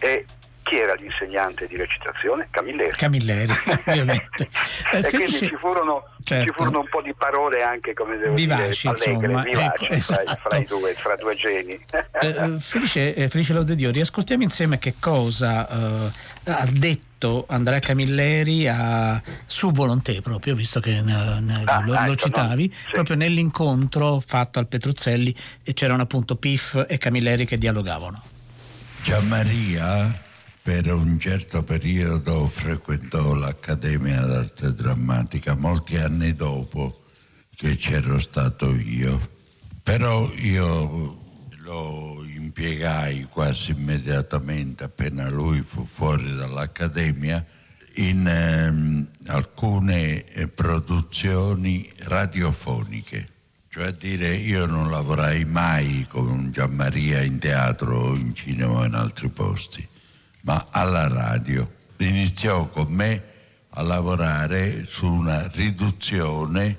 e 0.00 0.26
chi 0.62 0.78
era 0.78 0.94
l'insegnante 0.94 1.66
di 1.66 1.76
recitazione? 1.76 2.48
Camilleri. 2.50 2.90
Camilleri, 2.90 3.52
ovviamente. 3.86 4.48
e 4.92 5.02
quindi 5.08 5.32
ci 5.32 5.56
furono, 5.58 6.04
certo. 6.22 6.46
ci 6.46 6.52
furono, 6.56 6.80
un 6.80 6.88
po' 6.88 7.02
di 7.02 7.14
parole 7.14 7.62
anche, 7.62 7.94
come 7.94 8.16
devo 8.16 8.34
vivaci, 8.34 8.88
dire, 8.88 9.10
allegre, 9.10 9.26
insomma. 9.26 9.42
vivaci 9.42 9.84
ecco, 9.84 9.94
esatto. 9.94 10.38
fra, 10.48 10.58
i 10.58 10.64
due, 10.64 10.94
fra 10.94 11.16
due 11.16 11.34
geni. 11.34 11.84
eh, 12.20 12.56
Felice, 12.58 13.14
eh, 13.14 13.28
Felice 13.28 13.52
Laudedio, 13.52 13.90
riascoltiamo 13.90 14.42
insieme 14.42 14.78
che 14.78 14.94
cosa 15.00 15.68
eh, 15.68 16.10
ha 16.44 16.66
detto 16.70 17.46
Andrea 17.48 17.78
Camilleri 17.80 18.68
a, 18.68 19.20
su 19.46 19.70
Volonté 19.70 20.20
proprio, 20.22 20.54
visto 20.54 20.80
che 20.80 21.00
ne, 21.00 21.40
ne, 21.40 21.62
ah, 21.64 21.82
lo, 21.82 21.94
ecco, 21.94 22.04
lo, 22.04 22.14
citavi, 22.14 22.66
no? 22.66 22.74
sì. 22.74 22.90
proprio 22.92 23.16
nell'incontro 23.16 24.20
fatto 24.20 24.58
al 24.58 24.66
Petruzzelli 24.66 25.34
e 25.62 25.72
c'erano 25.72 26.02
appunto 26.02 26.36
Piff 26.36 26.82
e 26.86 26.98
Camilleri 26.98 27.44
che 27.44 27.58
dialogavano. 27.58 28.22
Gianmaria 29.02 30.28
per 30.70 30.92
un 30.92 31.18
certo 31.18 31.64
periodo 31.64 32.46
frequentò 32.46 33.34
l'Accademia 33.34 34.20
d'Arte 34.20 34.72
Drammatica, 34.72 35.56
molti 35.56 35.96
anni 35.96 36.32
dopo 36.36 37.06
che 37.56 37.74
c'ero 37.74 38.20
stato 38.20 38.72
io. 38.76 39.20
Però 39.82 40.30
io 40.32 41.18
lo 41.56 42.24
impiegai 42.24 43.24
quasi 43.24 43.72
immediatamente, 43.72 44.84
appena 44.84 45.28
lui 45.28 45.60
fu 45.62 45.84
fuori 45.84 46.36
dall'Accademia, 46.36 47.44
in 47.96 48.28
ehm, 48.28 49.08
alcune 49.26 50.22
eh, 50.22 50.46
produzioni 50.46 51.90
radiofoniche. 52.04 53.28
Cioè 53.68 53.86
a 53.86 53.90
dire 53.90 54.36
io 54.36 54.66
non 54.66 54.88
lavorai 54.88 55.44
mai 55.44 56.06
con 56.08 56.52
Gianmaria 56.52 57.22
in 57.22 57.40
teatro 57.40 57.98
o 57.98 58.14
in 58.14 58.36
cinema 58.36 58.78
o 58.78 58.84
in 58.84 58.94
altri 58.94 59.28
posti 59.30 59.89
ma 60.42 60.66
alla 60.70 61.08
radio. 61.08 61.70
Iniziò 61.98 62.68
con 62.68 62.92
me 62.92 63.22
a 63.70 63.82
lavorare 63.82 64.84
su 64.86 65.06
una 65.06 65.46
riduzione 65.48 66.78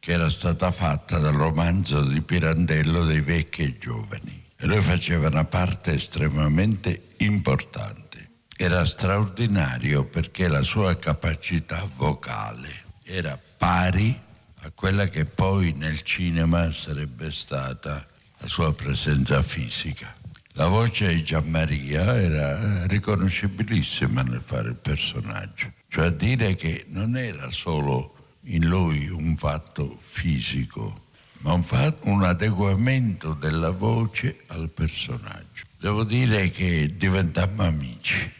che 0.00 0.12
era 0.12 0.28
stata 0.30 0.70
fatta 0.70 1.18
dal 1.18 1.34
romanzo 1.34 2.02
di 2.02 2.20
Pirandello 2.22 3.04
dei 3.04 3.20
vecchi 3.20 3.62
e 3.62 3.78
giovani. 3.78 4.42
E 4.56 4.66
lui 4.66 4.80
faceva 4.80 5.28
una 5.28 5.44
parte 5.44 5.94
estremamente 5.94 7.10
importante. 7.18 8.30
Era 8.56 8.84
straordinario 8.84 10.04
perché 10.04 10.48
la 10.48 10.62
sua 10.62 10.96
capacità 10.96 11.86
vocale 11.96 12.82
era 13.02 13.38
pari 13.56 14.18
a 14.64 14.70
quella 14.74 15.08
che 15.08 15.24
poi 15.24 15.72
nel 15.72 16.02
cinema 16.02 16.70
sarebbe 16.72 17.32
stata 17.32 18.06
la 18.38 18.46
sua 18.46 18.72
presenza 18.72 19.42
fisica. 19.42 20.14
La 20.54 20.66
voce 20.66 21.14
di 21.14 21.24
Gianmaria 21.24 22.20
era 22.20 22.86
riconoscibilissima 22.86 24.20
nel 24.20 24.42
fare 24.42 24.68
il 24.68 24.76
personaggio, 24.76 25.72
cioè 25.88 26.10
dire 26.10 26.54
che 26.56 26.84
non 26.88 27.16
era 27.16 27.50
solo 27.50 28.36
in 28.42 28.66
lui 28.66 29.08
un 29.08 29.34
fatto 29.36 29.96
fisico, 29.98 31.06
ma 31.38 31.54
un, 31.54 31.62
fatto, 31.62 32.06
un 32.06 32.24
adeguamento 32.24 33.32
della 33.32 33.70
voce 33.70 34.42
al 34.48 34.68
personaggio. 34.68 35.64
Devo 35.78 36.04
dire 36.04 36.50
che 36.50 36.96
diventammo 36.98 37.62
amici, 37.62 38.30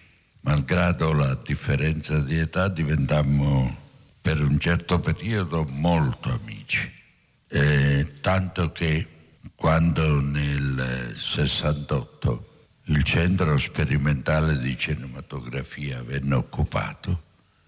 malgrado 0.41 1.15
la 1.15 1.35
differenza 1.43 2.19
di 2.19 2.37
età 2.37 2.69
diventammo 2.69 3.75
per 4.21 4.43
un 4.43 4.59
certo 4.59 5.01
periodo 5.01 5.65
molto 5.71 6.31
amici, 6.31 6.93
eh, 7.49 8.21
tanto 8.21 8.71
che 8.71 9.12
quando 9.63 10.21
nel 10.21 11.13
68 11.15 12.49
il 12.87 13.05
centro 13.05 13.57
sperimentale 13.59 14.59
di 14.59 14.77
cinematografia 14.77 16.03
venne 16.03 16.35
occupato, 16.35 17.23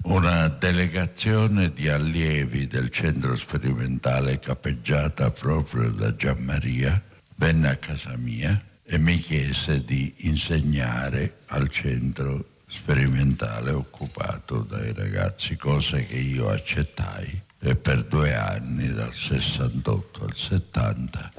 una 0.07 0.49
delegazione 0.49 1.73
di 1.73 1.89
allievi 1.89 2.67
del 2.67 2.91
centro 2.91 3.37
sperimentale 3.37 4.41
capeggiata 4.41 5.31
proprio 5.31 5.91
da 5.91 6.17
Gianmaria 6.17 7.01
venne 7.37 7.69
a 7.69 7.77
casa 7.77 8.17
mia 8.17 8.61
e 8.83 8.99
mi 8.99 9.21
chiese 9.21 9.85
di 9.85 10.13
insegnare 10.17 11.43
al 11.47 11.69
centro 11.69 12.45
sperimentale 12.67 13.71
occupato 13.71 14.67
dai 14.69 14.93
ragazzi, 14.93 15.55
cosa 15.55 15.99
che 15.99 16.17
io 16.17 16.49
accettai 16.49 17.43
e 17.61 17.77
per 17.77 18.03
due 18.03 18.35
anni, 18.35 18.93
dal 18.93 19.15
68 19.15 20.25
al 20.25 20.35
70, 20.35 21.31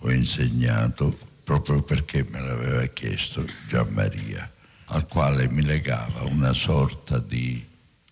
ho 0.00 0.10
insegnato 0.10 1.16
proprio 1.42 1.82
perché 1.82 2.26
me 2.28 2.40
l'aveva 2.40 2.84
chiesto 2.86 3.44
Gian 3.68 3.88
Maria, 3.88 4.50
al 4.86 5.06
quale 5.06 5.48
mi 5.48 5.62
legava 5.64 6.22
una 6.24 6.52
sorta 6.52 7.18
di 7.18 7.64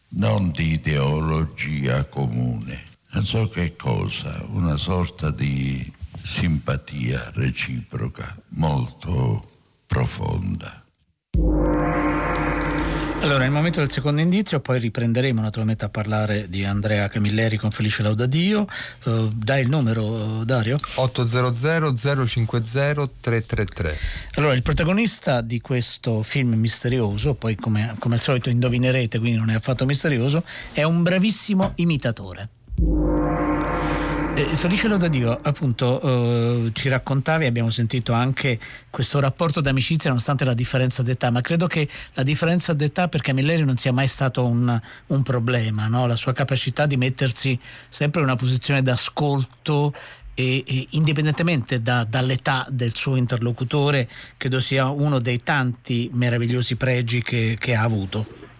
non 0.08 0.50
di 0.50 0.72
ideologia 0.72 2.04
comune. 2.04 2.82
Non 3.10 3.24
so 3.24 3.48
che 3.48 3.76
cosa, 3.76 4.44
una 4.48 4.76
sorta 4.76 5.30
di 5.30 5.92
simpatia 6.22 7.30
reciproca 7.34 8.36
molto 8.48 9.48
profonda. 9.86 10.84
Allora, 13.26 13.42
nel 13.42 13.50
momento 13.50 13.80
del 13.80 13.90
secondo 13.90 14.20
indizio, 14.20 14.60
poi 14.60 14.78
riprenderemo 14.78 15.40
naturalmente 15.40 15.84
a 15.84 15.88
parlare 15.88 16.48
di 16.48 16.64
Andrea 16.64 17.08
Camilleri 17.08 17.56
con 17.56 17.72
Felice 17.72 18.04
Laudadio. 18.04 18.68
Uh, 19.04 19.32
dai 19.34 19.62
il 19.62 19.68
numero, 19.68 20.44
Dario? 20.44 20.78
800 20.94 21.96
050 22.24 23.10
333. 23.20 23.98
Allora, 24.34 24.54
il 24.54 24.62
protagonista 24.62 25.40
di 25.40 25.60
questo 25.60 26.22
film 26.22 26.54
misterioso, 26.54 27.34
poi 27.34 27.56
come, 27.56 27.96
come 27.98 28.14
al 28.14 28.20
solito 28.20 28.48
indovinerete, 28.48 29.18
quindi 29.18 29.38
non 29.38 29.50
è 29.50 29.54
affatto 29.54 29.84
misterioso, 29.86 30.44
è 30.70 30.84
un 30.84 31.02
bravissimo 31.02 31.72
imitatore. 31.74 32.48
Eh, 34.38 34.44
Felice 34.54 34.86
Lodadio, 34.86 35.40
appunto, 35.44 35.98
eh, 36.66 36.70
ci 36.74 36.90
raccontavi, 36.90 37.46
abbiamo 37.46 37.70
sentito 37.70 38.12
anche 38.12 38.60
questo 38.90 39.18
rapporto 39.18 39.62
d'amicizia 39.62 40.10
nonostante 40.10 40.44
la 40.44 40.52
differenza 40.52 41.02
d'età, 41.02 41.30
ma 41.30 41.40
credo 41.40 41.66
che 41.66 41.88
la 42.12 42.22
differenza 42.22 42.74
d'età 42.74 43.08
per 43.08 43.22
Camilleri 43.22 43.64
non 43.64 43.78
sia 43.78 43.94
mai 43.94 44.06
stato 44.06 44.44
un, 44.44 44.78
un 45.06 45.22
problema, 45.22 45.86
no? 45.86 46.06
la 46.06 46.16
sua 46.16 46.34
capacità 46.34 46.84
di 46.84 46.98
mettersi 46.98 47.58
sempre 47.88 48.20
in 48.20 48.26
una 48.26 48.36
posizione 48.36 48.82
d'ascolto 48.82 49.94
e, 50.34 50.62
e 50.66 50.86
indipendentemente 50.90 51.80
da, 51.80 52.04
dall'età 52.04 52.66
del 52.68 52.94
suo 52.94 53.16
interlocutore, 53.16 54.06
credo 54.36 54.60
sia 54.60 54.90
uno 54.90 55.18
dei 55.18 55.42
tanti 55.42 56.10
meravigliosi 56.12 56.76
pregi 56.76 57.22
che, 57.22 57.56
che 57.58 57.74
ha 57.74 57.80
avuto. 57.80 58.54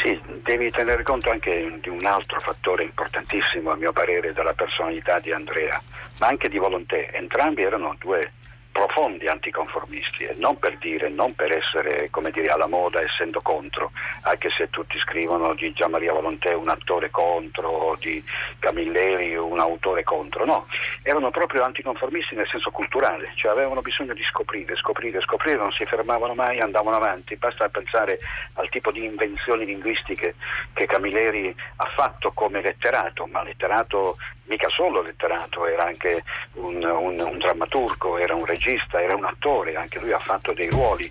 Sì, 0.00 0.18
devi 0.42 0.70
tenere 0.70 1.02
conto 1.02 1.30
anche 1.30 1.78
di 1.80 1.88
un 1.88 2.04
altro 2.04 2.38
fattore 2.40 2.82
importantissimo, 2.84 3.70
a 3.70 3.76
mio 3.76 3.92
parere, 3.92 4.32
della 4.32 4.54
personalità 4.54 5.18
di 5.18 5.32
Andrea, 5.32 5.80
ma 6.18 6.28
anche 6.28 6.48
di 6.48 6.58
volontà. 6.58 6.96
Entrambi 6.96 7.62
erano 7.62 7.94
due 7.98 8.32
profondi 8.72 9.28
anticonformisti 9.28 10.24
e 10.24 10.34
non 10.38 10.58
per 10.58 10.78
dire, 10.78 11.08
non 11.10 11.34
per 11.34 11.52
essere 11.52 12.10
dire, 12.32 12.48
alla 12.48 12.66
moda 12.66 13.00
essendo 13.02 13.40
contro, 13.42 13.92
anche 14.22 14.48
se 14.50 14.70
tutti 14.70 14.98
scrivono 14.98 15.54
di 15.54 15.72
Gian 15.72 15.90
Maria 15.90 16.12
Volontè 16.12 16.54
un 16.54 16.68
attore 16.68 17.10
contro, 17.10 17.96
di 18.00 18.22
Camilleri 18.58 19.36
un 19.36 19.60
autore 19.60 20.02
contro, 20.02 20.44
no, 20.44 20.66
erano 21.02 21.30
proprio 21.30 21.62
anticonformisti 21.62 22.34
nel 22.34 22.48
senso 22.48 22.70
culturale, 22.70 23.32
cioè 23.36 23.52
avevano 23.52 23.82
bisogno 23.82 24.14
di 24.14 24.24
scoprire, 24.24 24.74
scoprire, 24.76 25.20
scoprire, 25.20 25.56
non 25.56 25.72
si 25.72 25.84
fermavano 25.84 26.34
mai, 26.34 26.60
andavano 26.60 26.96
avanti, 26.96 27.36
basta 27.36 27.68
pensare 27.68 28.18
al 28.54 28.68
tipo 28.70 28.90
di 28.90 29.04
invenzioni 29.04 29.66
linguistiche 29.66 30.34
che 30.72 30.86
Camilleri 30.86 31.54
ha 31.76 31.86
fatto 31.94 32.32
come 32.32 32.62
letterato, 32.62 33.26
ma 33.26 33.42
letterato 33.42 34.16
mica 34.52 34.68
solo 34.68 35.00
letterato, 35.00 35.66
era 35.66 35.84
anche 35.84 36.22
un, 36.54 36.84
un, 36.84 37.18
un, 37.18 37.38
drammaturgo, 37.38 38.18
era 38.18 38.34
un 38.34 38.44
regista, 38.44 39.00
era 39.00 39.16
un 39.16 39.24
attore, 39.24 39.76
anche 39.76 39.98
lui 39.98 40.12
ha 40.12 40.18
fatto 40.18 40.52
dei 40.52 40.68
ruoli, 40.68 41.10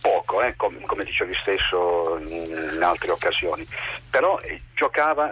poco, 0.00 0.40
eh, 0.40 0.56
com, 0.56 0.80
come 0.86 1.04
dice 1.04 1.24
lui 1.24 1.34
stesso 1.34 2.16
in, 2.24 2.80
altre 2.82 3.10
occasioni, 3.10 3.66
però 4.10 4.38
eh, 4.40 4.62
giocava 4.74 5.30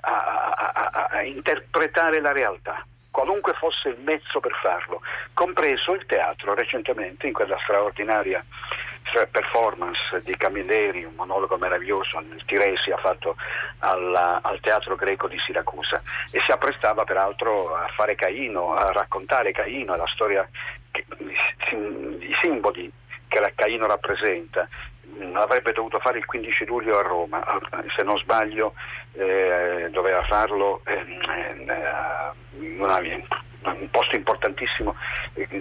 a, 0.00 0.70
a, 0.72 1.08
a 1.10 1.22
interpretare 1.22 2.20
la 2.20 2.32
realtà 2.32 2.86
qualunque 3.10 3.52
fosse 3.52 3.90
il 3.90 3.98
mezzo 4.00 4.40
per 4.40 4.52
farlo, 4.62 5.02
compreso 5.34 5.92
il 5.92 6.06
teatro 6.06 6.54
recentemente 6.54 7.26
in 7.26 7.34
quella 7.34 7.58
straordinaria 7.62 8.42
performance 9.30 10.20
di 10.24 10.36
Camilleri, 10.36 11.04
un 11.04 11.14
monologo 11.14 11.56
meraviglioso, 11.56 12.18
il 12.20 12.42
Tiresi 12.46 12.90
ha 12.90 12.96
fatto 12.96 13.36
alla, 13.78 14.40
al 14.42 14.60
teatro 14.60 14.96
greco 14.96 15.28
di 15.28 15.38
Siracusa 15.38 16.00
e 16.30 16.40
si 16.44 16.50
apprestava 16.50 17.04
peraltro 17.04 17.74
a 17.74 17.88
fare 17.94 18.14
Caino, 18.14 18.74
a 18.74 18.92
raccontare 18.92 19.52
Caino, 19.52 19.96
la 19.96 20.06
storia, 20.06 20.48
i 20.92 22.34
simboli 22.40 22.90
che 23.28 23.52
Caino 23.54 23.86
rappresenta. 23.86 24.68
Avrebbe 25.34 25.72
dovuto 25.72 25.98
fare 25.98 26.18
il 26.18 26.24
15 26.24 26.64
luglio 26.64 26.98
a 26.98 27.02
Roma, 27.02 27.44
se 27.94 28.02
non 28.02 28.16
sbaglio 28.18 28.74
eh, 29.12 29.88
doveva 29.90 30.22
farlo 30.22 30.80
eh, 30.84 30.92
eh, 30.92 32.64
in 32.64 32.80
una 32.80 32.98
un 33.64 33.90
posto 33.90 34.16
importantissimo, 34.16 34.94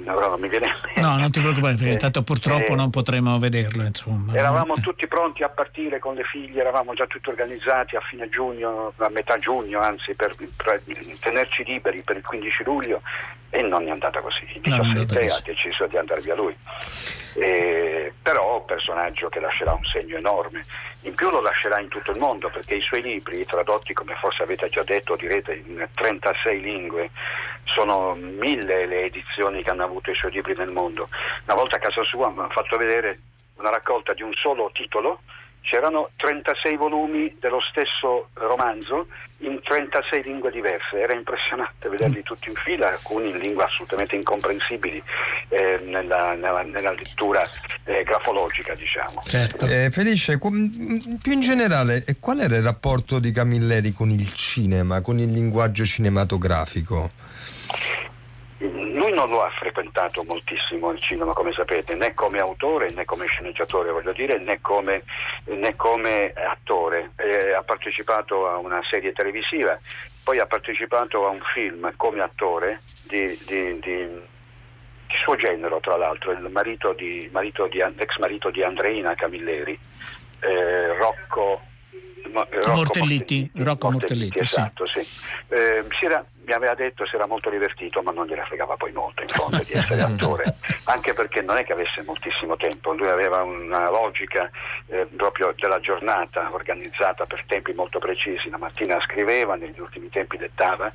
ora 0.06 0.28
non 0.28 0.40
mi 0.40 0.50
viene. 0.50 0.74
No, 0.96 1.18
non 1.18 1.32
ti 1.32 1.40
preoccupare, 1.40 1.76
eh, 1.80 1.98
tanto 1.98 2.24
purtroppo 2.24 2.74
eh, 2.74 2.76
non 2.76 2.90
potremo 2.90 3.38
vederlo. 3.40 3.84
Insomma. 3.84 4.34
Eravamo 4.34 4.76
tutti 4.76 5.08
pronti 5.08 5.44
a 5.44 5.50
partire 5.50 6.00
con 6.00 6.16
le 6.16 6.24
figlie, 6.24 6.62
eravamo 6.62 6.94
già 6.94 7.06
tutti 7.08 7.30
organizzati 7.30 7.96
a 7.96 8.02
fine 8.02 8.30
giugno, 8.30 8.94
a 8.98 9.10
metà 9.10 9.38
giugno 9.38 9.80
anzi, 9.80 10.14
per, 10.14 10.36
per 10.36 10.82
tenerci 11.20 11.64
liberi 11.64 12.02
per 12.02 12.18
il 12.18 12.26
15 12.26 12.64
luglio 12.64 13.02
e 13.52 13.62
non 13.62 13.86
è 13.86 13.92
andata 13.92 14.22
così. 14.22 14.44
Il 14.54 14.62
17 14.62 15.26
no, 15.26 15.34
ha 15.34 15.42
deciso 15.44 15.86
di 15.86 15.98
andare 15.98 16.22
via 16.22 16.36
lui. 16.36 16.56
Eh, 17.36 18.14
però 18.22 18.60
un 18.60 18.66
personaggio 18.66 19.30
che 19.30 19.40
lascerà 19.40 19.74
un 19.74 19.84
segno 19.84 20.18
enorme. 20.18 20.66
In 21.02 21.16
più 21.16 21.30
lo 21.30 21.42
lascerà 21.42 21.80
in 21.80 21.90
tutto 21.90 22.12
il 22.12 22.18
mondo 22.18 22.50
perché 22.50 22.76
i 22.76 22.82
suoi 22.82 23.02
libri, 23.02 23.46
tradotti 23.46 23.94
come 23.94 24.16
forse 24.16 24.44
avete 24.44 24.70
già 24.70 24.84
detto, 24.84 25.16
direte 25.16 25.54
in 25.54 25.86
36 25.94 26.62
lingue, 26.62 27.12
sono 27.66 28.16
mille 28.16 28.86
le 28.86 29.04
edizioni 29.04 29.62
che 29.64 29.70
hanno 29.70 29.84
avuto 29.84 30.12
i 30.12 30.16
suoi 30.16 30.32
libri 30.32 30.56
nel 30.56 30.72
mondo. 30.72 31.10
Una 31.44 31.56
volta 31.56 31.76
a 31.76 31.80
casa 31.80 32.04
sua 32.04 32.30
mi 32.30 32.40
hanno 32.40 32.50
fatto 32.50 32.78
vedere 32.78 33.20
una 33.58 33.70
raccolta 33.70 34.14
di 34.14 34.24
un 34.24 34.34
solo 34.34 34.72
titolo 34.74 35.22
c'erano 35.62 36.10
36 36.16 36.76
volumi 36.76 37.36
dello 37.40 37.62
stesso 37.62 38.30
romanzo 38.34 39.08
in 39.42 39.60
36 39.64 40.24
lingue 40.24 40.52
diverse, 40.52 41.00
era 41.00 41.14
impressionante 41.14 41.90
vederli 41.90 42.24
tutti 42.24 42.50
in 42.50 42.56
fila, 42.56 42.90
alcuni 42.90 43.30
in 43.30 43.38
lingue 43.38 43.64
assolutamente 43.64 44.16
incomprensibili 44.16 45.02
eh, 45.50 45.82
nella, 45.86 46.34
nella, 46.34 46.62
nella, 46.64 46.92
lettura 46.92 47.48
eh, 47.86 48.04
grafologica, 48.04 48.74
diciamo. 48.76 49.22
Certo. 49.26 49.66
Eh, 49.66 49.90
Felice, 49.92 50.38
più 50.38 51.32
in 51.32 51.40
generale, 51.40 52.04
qual 52.20 52.40
era 52.40 52.56
il 52.56 52.64
rapporto 52.64 53.20
di 53.20 53.32
Camilleri 53.32 53.92
con 53.92 54.10
il 54.10 54.34
cinema, 54.34 55.02
con 55.02 55.20
il 55.20 55.32
linguaggio 55.32 55.86
cinematografico? 55.86 57.12
Lui 58.62 59.12
non 59.12 59.30
lo 59.30 59.42
ha 59.42 59.50
frequentato 59.50 60.24
moltissimo 60.24 60.92
il 60.92 61.00
cinema, 61.00 61.34
come 61.34 61.52
sapete, 61.52 61.96
né 61.96 62.14
come 62.14 62.40
autore 62.40 62.92
né 62.92 63.06
come 63.06 63.26
sceneggiatore, 63.26 63.92
voglio 63.92 64.12
dire, 64.14 64.38
né 64.38 64.62
come, 64.62 65.04
né 65.46 65.76
come 65.76 66.32
attore. 66.32 67.12
Eh, 67.16 67.54
ha 67.54 67.64
partecipato 67.64 68.48
a 68.48 68.58
una 68.58 68.82
serie 68.88 69.14
televisiva, 69.14 69.80
poi 70.24 70.38
ha 70.38 70.46
partecipato 70.46 71.26
a 71.26 71.30
un 71.30 71.42
film 71.54 71.92
come 71.96 72.22
attore 72.22 72.82
di, 73.08 73.36
di, 73.48 73.80
di, 73.80 74.08
di 74.08 75.16
suo 75.24 75.36
genero, 75.36 75.80
tra 75.80 75.98
l'altro, 75.98 76.32
il 76.32 76.48
marito 76.52 76.94
di, 76.94 77.28
marito 77.32 77.66
l'ex 77.66 78.18
marito 78.20 78.52
di 78.52 78.62
Andreina 78.62 79.16
Camilleri, 79.16 79.78
eh, 80.42 80.98
Rocco, 80.98 81.62
Rocco 82.32 82.76
Mortelliti, 82.76 83.50
Rocco 83.56 83.90
Mortelliti, 83.90 84.38
Mortelliti 84.38 84.40
esatto, 84.40 84.86
sì. 84.86 85.04
sì. 85.04 85.28
Eh, 85.50 85.84
si 85.90 86.06
era 86.06 86.24
mi 86.44 86.54
aveva 86.54 86.74
detto 86.74 87.06
si 87.06 87.16
era 87.16 87.28
molto 87.28 87.50
divertito, 87.50 88.02
ma 88.02 88.12
non 88.12 88.26
gliela 88.26 88.46
fregava 88.46 88.76
poi 88.76 88.92
molto 88.92 89.22
in 89.22 89.28
fondo 89.28 89.62
di 89.64 89.74
essere 89.74 90.02
attore, 90.04 90.56
anche 90.86 91.14
perché 91.14 91.42
non 91.42 91.58
è 91.58 91.64
che 91.64 91.74
avesse 91.74 92.04
moltissimo 92.04 92.58
tempo, 92.58 92.94
lui 92.94 93.08
aveva 93.08 93.44
una 93.44 93.90
logica 93.90 94.50
eh, 94.88 95.08
proprio 95.16 95.54
della 95.56 95.80
giornata 95.80 96.50
organizzata 96.52 97.26
per 97.26 97.44
tempi 97.46 97.74
molto 97.74 98.00
precisi, 98.00 98.50
la 98.50 98.58
mattina 98.58 99.00
scriveva, 99.02 99.56
negli 99.56 99.80
ultimi 99.80 100.10
tempi 100.10 100.38
dettava 100.38 100.92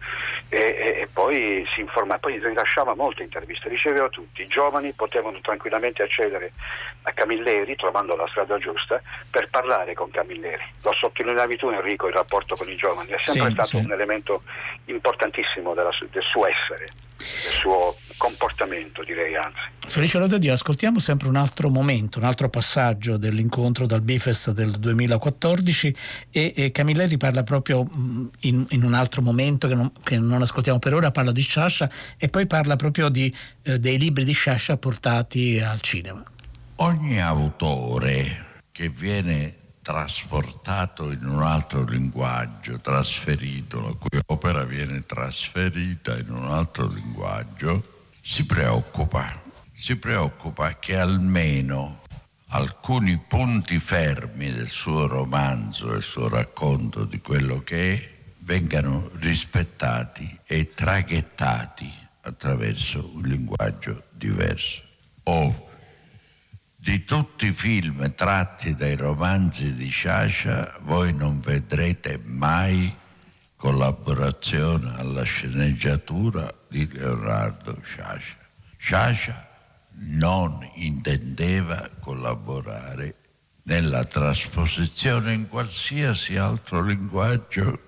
e, 0.48 0.58
e, 0.58 1.00
e 1.02 1.08
poi 1.12 1.64
si 1.72 1.80
informava, 1.80 2.18
poi 2.18 2.38
rilasciava 2.38 2.94
molte 2.94 3.22
interviste, 3.22 3.68
riceveva 3.68 4.08
tutti, 4.08 4.42
i 4.42 4.48
giovani 4.48 4.92
potevano 4.92 5.38
tranquillamente 5.40 6.02
accedere 6.02 6.52
a 7.02 7.12
Camilleri 7.12 7.76
trovando 7.76 8.16
la 8.16 8.26
strada 8.28 8.58
giusta 8.58 9.00
per 9.30 9.48
parlare 9.48 9.94
con 9.94 10.10
Camilleri. 10.10 10.62
Lo 10.82 10.92
sottolineavi 10.92 11.56
tu 11.56 11.68
Enrico 11.68 12.08
il 12.08 12.14
rapporto 12.14 12.56
con 12.56 12.68
i 12.68 12.76
giovani, 12.76 13.10
è 13.10 13.18
sempre 13.20 13.48
sì, 13.48 13.52
stato 13.52 13.68
sì. 13.68 13.76
un 13.76 13.92
elemento 13.92 14.42
importantissimo 14.86 15.34
importantissimo 15.36 15.74
della, 15.74 15.90
del 16.10 16.22
suo 16.22 16.46
essere, 16.46 16.88
del 17.16 17.52
suo 17.60 17.96
comportamento, 18.16 19.02
direi 19.04 19.36
anzi. 19.36 19.58
Felice 19.86 20.18
Lodadio, 20.18 20.52
ascoltiamo 20.52 20.98
sempre 20.98 21.28
un 21.28 21.36
altro 21.36 21.68
momento, 21.68 22.18
un 22.18 22.24
altro 22.24 22.48
passaggio 22.48 23.16
dell'incontro 23.16 23.86
dal 23.86 24.00
Bifest 24.00 24.52
del 24.52 24.70
2014 24.72 25.96
e, 26.30 26.52
e 26.56 26.72
Camilleri 26.72 27.16
parla 27.16 27.42
proprio 27.42 27.84
mm, 27.84 28.26
in, 28.40 28.66
in, 28.70 28.82
un 28.82 28.94
altro 28.94 29.22
momento 29.22 29.68
che 29.68 29.74
non, 29.74 29.92
che 30.02 30.18
non, 30.18 30.42
ascoltiamo 30.42 30.78
per 30.78 30.94
ora, 30.94 31.10
parla 31.10 31.32
di 31.32 31.42
Sciascia 31.42 31.90
e 32.18 32.28
poi 32.28 32.46
parla 32.46 32.76
proprio 32.76 33.08
di, 33.08 33.34
eh, 33.62 33.78
dei 33.78 33.98
libri 33.98 34.24
di 34.24 34.32
Sciascia 34.32 34.76
portati 34.76 35.60
al 35.60 35.80
cinema. 35.80 36.22
Ogni 36.76 37.20
autore 37.20 38.44
che 38.72 38.88
viene 38.90 39.64
trasportato 39.86 41.12
in 41.12 41.24
un 41.28 41.44
altro 41.44 41.84
linguaggio, 41.84 42.80
trasferito, 42.80 43.80
la 43.82 43.92
cui 43.92 44.18
opera 44.26 44.64
viene 44.64 45.06
trasferita 45.06 46.18
in 46.18 46.32
un 46.32 46.50
altro 46.50 46.88
linguaggio, 46.88 48.08
si 48.20 48.44
preoccupa, 48.46 49.40
si 49.72 49.94
preoccupa 49.94 50.76
che 50.80 50.98
almeno, 50.98 52.00
alcuni 52.48 53.16
punti 53.28 53.78
fermi 53.78 54.50
del 54.50 54.66
suo 54.66 55.06
romanzo 55.06 55.94
il 55.94 56.02
suo 56.02 56.28
racconto 56.28 57.04
di 57.04 57.20
quello 57.20 57.62
che 57.62 57.92
è 57.92 58.10
vengano 58.38 59.08
rispettati 59.20 60.36
e 60.46 60.74
traghettati 60.74 61.88
attraverso 62.22 63.08
un 63.14 63.22
linguaggio 63.22 64.02
diverso. 64.10 64.82
O 65.22 65.68
di 66.86 67.04
tutti 67.04 67.48
i 67.48 67.52
film 67.52 68.14
tratti 68.14 68.76
dai 68.76 68.94
romanzi 68.94 69.74
di 69.74 69.88
Sciascia 69.88 70.78
voi 70.82 71.12
non 71.12 71.40
vedrete 71.40 72.20
mai 72.22 72.94
collaborazione 73.56 74.94
alla 74.94 75.24
sceneggiatura 75.24 76.48
di 76.68 76.88
Leonardo 76.88 77.76
Sciascia. 77.82 78.36
Sciascia 78.76 79.48
non 79.94 80.64
intendeva 80.74 81.90
collaborare 81.98 83.16
nella 83.64 84.04
trasposizione 84.04 85.32
in 85.32 85.48
qualsiasi 85.48 86.36
altro 86.36 86.82
linguaggio 86.82 87.80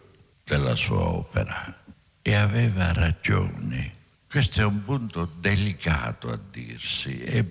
della 0.42 0.74
sua 0.74 1.06
opera 1.06 1.84
e 2.20 2.34
aveva 2.34 2.92
ragione. 2.92 3.94
Questo 4.28 4.60
è 4.60 4.64
un 4.64 4.82
punto 4.82 5.24
delicato 5.38 6.32
a 6.32 6.40
dirsi 6.50 7.20
e 7.20 7.46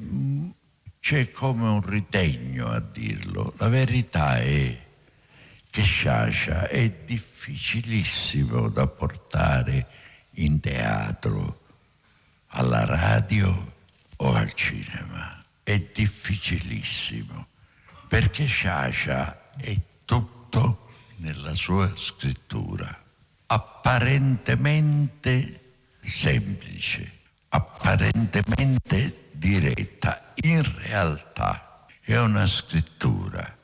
c'è 1.00 1.32
come 1.32 1.68
un 1.68 1.82
ritegno 1.82 2.68
a 2.68 2.80
dirlo. 2.80 3.54
La 3.58 3.70
verità 3.70 4.38
è 4.38 4.86
che 5.70 5.84
Sciascia 5.84 6.68
è 6.68 6.90
difficilissimo 7.06 8.70
da 8.70 8.88
portare 8.88 9.88
in 10.32 10.60
teatro, 10.60 11.62
alla 12.48 12.86
radio 12.86 13.76
o 14.18 14.34
al 14.34 14.54
cinema. 14.54 15.44
È 15.64 15.80
difficilissimo 15.94 17.48
perché 18.08 18.46
Sciascia 18.46 19.52
è 19.58 19.78
tutto 20.06 20.86
nella 21.18 21.54
sua 21.56 21.92
scrittura, 21.96 23.04
apparentemente 23.48 25.74
semplice, 26.00 27.12
apparentemente 27.50 29.27
diretta, 29.38 30.34
in 30.42 30.64
realtà 30.84 31.86
è 32.02 32.18
una 32.18 32.48
scrittura 32.48 33.56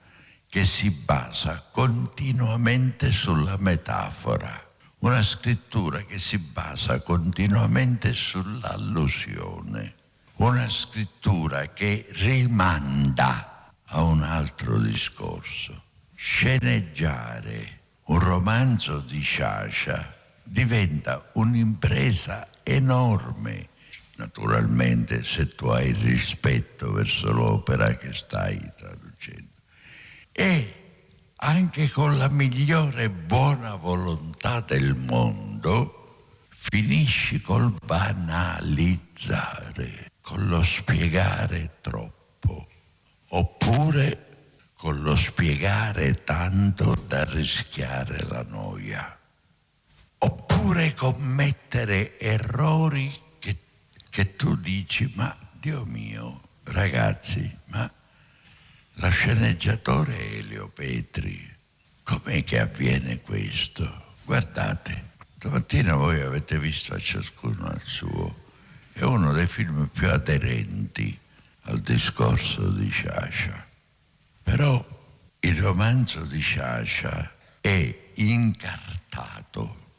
che 0.47 0.63
si 0.65 0.91
basa 0.91 1.65
continuamente 1.71 3.11
sulla 3.11 3.57
metafora, 3.57 4.71
una 4.99 5.23
scrittura 5.23 6.01
che 6.03 6.19
si 6.19 6.37
basa 6.37 7.01
continuamente 7.01 8.13
sull'allusione, 8.13 9.95
una 10.35 10.69
scrittura 10.69 11.69
che 11.73 12.05
rimanda 12.11 13.71
a 13.85 14.01
un 14.03 14.21
altro 14.23 14.77
discorso. 14.77 15.81
Sceneggiare 16.13 17.79
un 18.05 18.19
romanzo 18.19 18.99
di 18.99 19.21
Sciascia 19.21 20.15
diventa 20.43 21.29
un'impresa 21.33 22.47
enorme 22.63 23.69
naturalmente 24.15 25.23
se 25.23 25.55
tu 25.55 25.67
hai 25.67 25.91
rispetto 25.91 26.91
verso 26.91 27.31
l'opera 27.31 27.95
che 27.95 28.13
stai 28.13 28.59
traducendo. 28.77 29.51
E 30.31 30.73
anche 31.37 31.89
con 31.89 32.17
la 32.17 32.29
migliore 32.29 33.09
buona 33.09 33.75
volontà 33.75 34.61
del 34.61 34.95
mondo 34.95 36.17
finisci 36.49 37.41
col 37.41 37.73
banalizzare, 37.85 39.31
con 40.21 40.47
lo 40.47 40.63
spiegare 40.63 41.79
troppo, 41.81 42.67
oppure 43.29 44.27
con 44.73 45.01
lo 45.01 45.15
spiegare 45.15 46.23
tanto 46.23 46.95
da 47.07 47.25
rischiare 47.25 48.23
la 48.27 48.43
noia, 48.43 49.19
oppure 50.19 50.93
commettere 50.93 52.17
errori 52.19 53.22
che 54.13 54.35
tu 54.35 54.55
dici, 54.55 55.11
ma 55.15 55.35
Dio 55.53 55.85
mio, 55.85 56.39
ragazzi, 56.65 57.51
ma 57.69 57.91
la 58.97 59.09
sceneggiatore 59.09 60.35
Elio 60.37 60.67
Petri, 60.67 61.51
com'è 62.03 62.43
che 62.43 62.59
avviene 62.59 63.21
questo? 63.21 64.13
Guardate, 64.23 65.13
stamattina 65.39 65.95
voi 65.95 66.21
avete 66.21 66.59
visto 66.59 66.93
a 66.93 66.99
ciascuno 66.99 67.71
il 67.71 67.81
suo, 67.83 68.51
è 68.93 69.01
uno 69.01 69.31
dei 69.31 69.47
film 69.47 69.87
più 69.91 70.07
aderenti 70.07 71.17
al 71.61 71.79
discorso 71.79 72.69
di 72.69 72.91
Sciascia. 72.91 73.65
Però 74.43 75.09
il 75.39 75.59
romanzo 75.59 76.21
di 76.21 76.39
Sciascia 76.39 77.33
è 77.59 78.11
incartato 78.13 79.91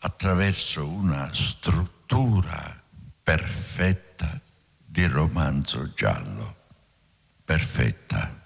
attraverso 0.00 0.86
una 0.86 1.32
struttura 1.32 2.81
perfetta 3.22 4.40
di 4.84 5.06
romanzo 5.06 5.92
giallo, 5.94 6.56
perfetta. 7.44 8.40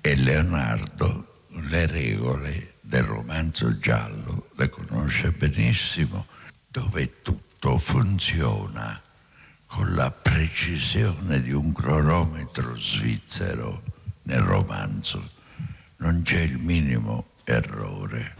E 0.00 0.16
Leonardo 0.16 1.44
le 1.50 1.86
regole 1.86 2.74
del 2.80 3.04
romanzo 3.04 3.78
giallo 3.78 4.48
le 4.56 4.68
conosce 4.68 5.30
benissimo, 5.30 6.26
dove 6.66 7.22
tutto 7.22 7.78
funziona 7.78 9.00
con 9.66 9.94
la 9.94 10.10
precisione 10.10 11.40
di 11.40 11.52
un 11.52 11.72
cronometro 11.72 12.76
svizzero 12.76 13.82
nel 14.22 14.40
romanzo. 14.40 15.30
Non 15.98 16.22
c'è 16.22 16.40
il 16.40 16.58
minimo 16.58 17.30
errore. 17.44 18.34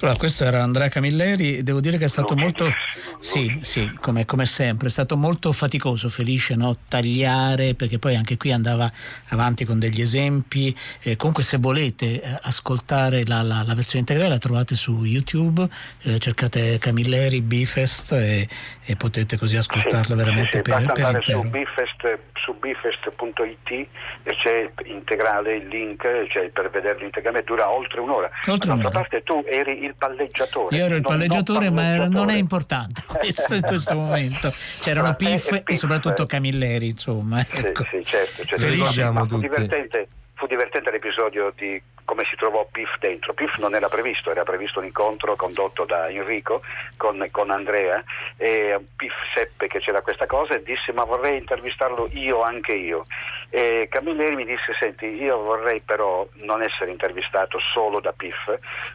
Allora, 0.00 0.16
questo 0.16 0.44
era 0.44 0.62
Andrea 0.62 0.88
Camilleri, 0.88 1.64
devo 1.64 1.80
dire 1.80 1.98
che 1.98 2.04
è 2.04 2.08
stato 2.08 2.36
molto, 2.36 2.70
sì, 3.18 3.58
sì, 3.62 3.92
come, 4.00 4.24
come, 4.26 4.46
sempre, 4.46 4.86
è 4.86 4.90
stato 4.90 5.16
molto 5.16 5.50
faticoso, 5.50 6.08
felice, 6.08 6.54
no? 6.54 6.76
tagliare, 6.88 7.74
perché 7.74 7.98
poi 7.98 8.14
anche 8.14 8.36
qui 8.36 8.52
andava 8.52 8.88
avanti 9.30 9.64
con 9.64 9.80
degli 9.80 10.00
esempi. 10.00 10.76
Eh, 11.02 11.16
comunque 11.16 11.42
se 11.42 11.56
volete 11.56 12.22
eh, 12.22 12.38
ascoltare 12.42 13.26
la, 13.26 13.42
la, 13.42 13.64
la, 13.66 13.74
versione 13.74 14.00
integrale 14.00 14.28
la 14.28 14.38
trovate 14.38 14.76
su 14.76 15.02
YouTube, 15.02 15.66
eh, 16.02 16.20
cercate 16.20 16.78
Camilleri, 16.78 17.40
Bifest 17.40 18.12
e, 18.12 18.48
e, 18.84 18.94
potete 18.94 19.36
così 19.36 19.56
ascoltarla 19.56 20.14
sì, 20.14 20.22
veramente 20.22 20.56
sì, 20.58 20.62
per, 20.62 20.92
per 20.92 21.14
intero. 21.14 21.40
Su 21.42 21.48
Bifest 21.48 22.18
su 22.48 22.54
bifest.it 22.54 23.86
c'è 24.24 24.70
integrale 24.84 25.56
il 25.56 25.68
link 25.68 26.02
cioè 26.28 26.48
per 26.48 26.70
vederlo 26.70 27.04
integralmente, 27.04 27.46
dura 27.46 27.70
oltre 27.70 28.00
un'ora. 28.00 28.30
Oltre 28.46 28.68
D'altra 28.68 28.90
parte 28.90 29.22
tu 29.22 29.44
eri 29.46 29.84
il 29.88 29.94
palleggiatore. 29.96 30.76
Io 30.76 30.84
ero 30.84 30.94
il 30.94 31.02
palleggiatore, 31.02 31.70
ma 31.70 31.82
palleggiatore. 31.82 32.08
non 32.08 32.30
è 32.30 32.36
importante 32.36 33.02
questo 33.06 33.54
in 33.54 33.62
questo 33.62 33.94
momento. 33.94 34.52
C'erano 34.80 35.14
Piff 35.14 35.62
e 35.64 35.76
soprattutto 35.76 36.26
Camilleri, 36.26 36.88
insomma. 36.88 37.40
Ecco. 37.40 37.84
Sì, 37.84 37.98
sì, 37.98 38.04
certo. 38.04 38.44
certo. 38.44 38.56
Felice, 38.56 39.12
fu 39.12 39.38
divertente, 39.38 40.08
fu 40.34 40.46
divertente 40.46 40.90
l'episodio 40.90 41.52
di 41.56 41.82
come 42.08 42.24
si 42.24 42.36
trovò 42.36 42.66
Piff 42.72 42.96
dentro. 43.00 43.34
Piff 43.34 43.56
non 43.58 43.74
era 43.74 43.86
previsto, 43.88 44.30
era 44.30 44.42
previsto 44.42 44.78
un 44.78 44.86
incontro 44.86 45.36
condotto 45.36 45.84
da 45.84 46.08
Enrico 46.08 46.62
con, 46.96 47.26
con 47.30 47.50
Andrea 47.50 48.02
e 48.38 48.78
Piff 48.96 49.12
seppe 49.34 49.66
che 49.66 49.78
c'era 49.80 50.00
questa 50.00 50.24
cosa 50.24 50.54
e 50.54 50.62
disse 50.62 50.92
ma 50.92 51.04
vorrei 51.04 51.36
intervistarlo 51.36 52.08
io 52.12 52.42
anche 52.42 52.72
io. 52.72 53.04
E 53.50 53.88
Camilleri 53.90 54.36
mi 54.36 54.44
disse 54.44 54.74
senti 54.78 55.06
io 55.06 55.40
vorrei 55.40 55.80
però 55.80 56.26
non 56.42 56.62
essere 56.62 56.90
intervistato 56.90 57.58
solo 57.72 57.98
da 57.98 58.12
Piff 58.12 58.36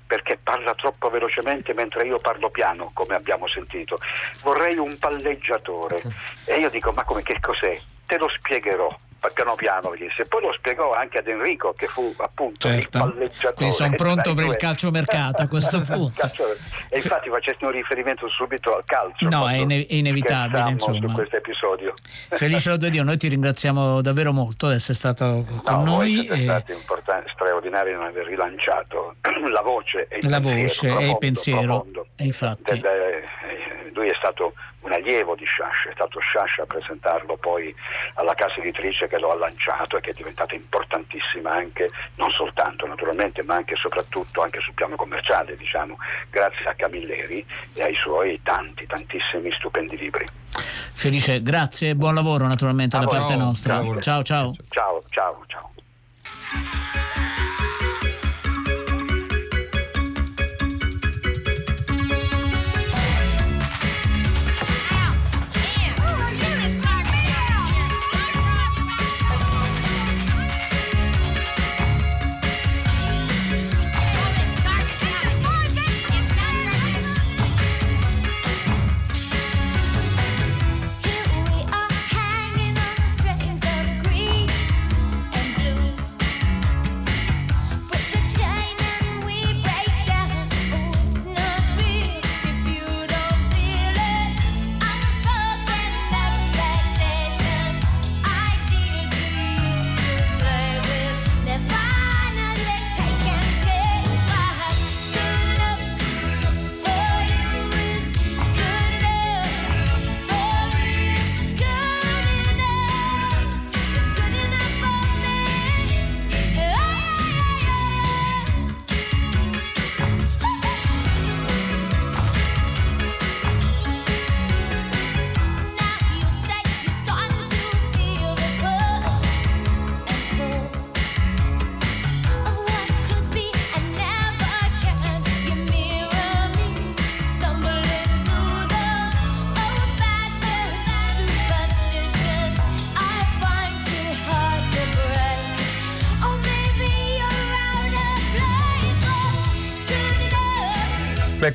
perché 0.06 0.38
parla 0.42 0.76
troppo 0.76 1.10
velocemente 1.10 1.74
mentre 1.74 2.06
io 2.06 2.20
parlo 2.20 2.50
piano 2.50 2.92
come 2.94 3.16
abbiamo 3.16 3.48
sentito. 3.48 3.98
Vorrei 4.42 4.78
un 4.78 4.98
palleggiatore. 5.00 6.02
E 6.46 6.58
io 6.58 6.70
dico 6.70 6.92
ma 6.92 7.04
come 7.04 7.24
che 7.24 7.39
cos'è? 7.39 7.76
Te 8.06 8.18
lo 8.18 8.30
spiegherò 8.30 8.96
piano 9.32 9.56
piano 9.56 9.94
disse. 9.98 10.26
Poi 10.26 10.42
lo 10.42 10.52
spiegò 10.52 10.94
anche 10.94 11.20
ad 11.20 11.28
Enrico 11.28 11.74
che 11.74 11.88
fu 11.88 12.14
appunto 12.18 12.68
certo. 12.68 12.98
il 12.98 13.04
palleggiatore. 13.04 13.54
Quindi 13.56 13.76
sono 13.76 13.96
pronto 13.96 14.34
per 14.34 14.46
il 14.46 14.56
calciomercato 14.56 15.42
a 15.42 15.48
questo 15.48 15.80
punto. 15.86 16.30
e 16.90 16.98
infatti 16.98 17.30
facesti 17.30 17.66
un 17.66 17.72
riferimento 17.72 18.28
subito 18.30 18.76
al 18.76 18.84
calcio. 18.86 19.30
No, 19.30 19.48
è, 19.48 19.58
ine- 19.58 19.86
è 19.86 19.94
inevitabile 19.94 20.72
insomma. 20.72 21.00
su 21.00 21.14
questo 21.14 21.38
episodio. 21.38 21.94
Felice 22.30 22.70
Lodo 22.70 22.90
Dio, 22.90 23.04
noi 23.04 23.18
ti 23.18 23.28
ringraziamo 23.28 24.02
davvero 24.02 24.32
molto 24.34 24.68
di 24.68 24.76
essere 24.76 24.96
stato 24.96 25.46
con 25.64 25.84
no, 25.84 25.84
noi. 25.84 26.14
Siete 26.14 26.34
e... 26.34 26.44
stati 26.44 26.72
importanti, 26.72 27.30
straordinari 27.34 27.94
non 27.94 28.06
aver 28.06 28.26
rilanciato 28.26 29.16
la 29.52 29.62
voce 29.62 30.08
e 30.10 30.18
il 30.22 30.30
la 30.30 30.40
pensiero. 30.40 30.62
Voce 30.62 30.88
profondo, 30.88 31.06
e 31.06 31.10
il 31.10 31.18
pensiero. 31.18 31.62
Profondo, 31.62 32.08
infatti. 32.18 32.80
Del, 32.80 32.86
eh, 32.86 33.24
lui 33.94 34.10
è 34.10 34.16
stato 34.16 34.54
un 34.82 34.92
allievo 34.92 35.36
di 35.36 35.46
Sciascia, 35.46 35.90
è 35.90 35.94
stato 35.94 36.20
Sciascia 36.20 36.64
a 36.64 36.66
presentarlo 36.66 37.38
poi 37.38 37.74
alla 38.16 38.34
casa 38.34 38.60
editrice 38.60 39.08
che 39.08 39.18
lo 39.18 39.32
ha 39.32 39.36
lanciato 39.36 39.98
e 39.98 40.02
che 40.02 40.12
è 40.12 40.14
diventata 40.14 40.56
importantissima 40.56 41.52
anche, 41.52 41.90
non 42.16 42.30
soltanto 42.32 42.86
naturalmente, 42.86 43.44
ma 43.44 43.56
anche 43.56 43.74
e 43.74 43.78
soprattutto 43.78 44.42
anche 44.42 44.60
sul 44.60 44.74
piano 44.74 44.96
commerciale, 44.96 45.56
diciamo, 45.56 45.98
grazie 46.30 46.66
a 46.66 46.74
Camilleri 46.74 47.46
e 47.76 47.84
ai 47.84 47.96
suoi 47.96 48.42
tanti, 48.44 48.86
tantissimi 48.86 49.52
stupendi 49.52 49.98
libri. 49.98 50.26
Felice, 50.94 51.42
grazie 51.42 51.90
e 51.90 51.96
buon 51.96 52.14
lavoro 52.14 52.48
naturalmente 52.48 52.98
da 52.98 53.06
parte 53.06 53.36
nostra. 53.36 53.82
Ciao 54.00 54.24
ciao. 54.24 54.54
Ciao 54.70 55.04
ciao 55.10 55.44
ciao. 55.48 55.72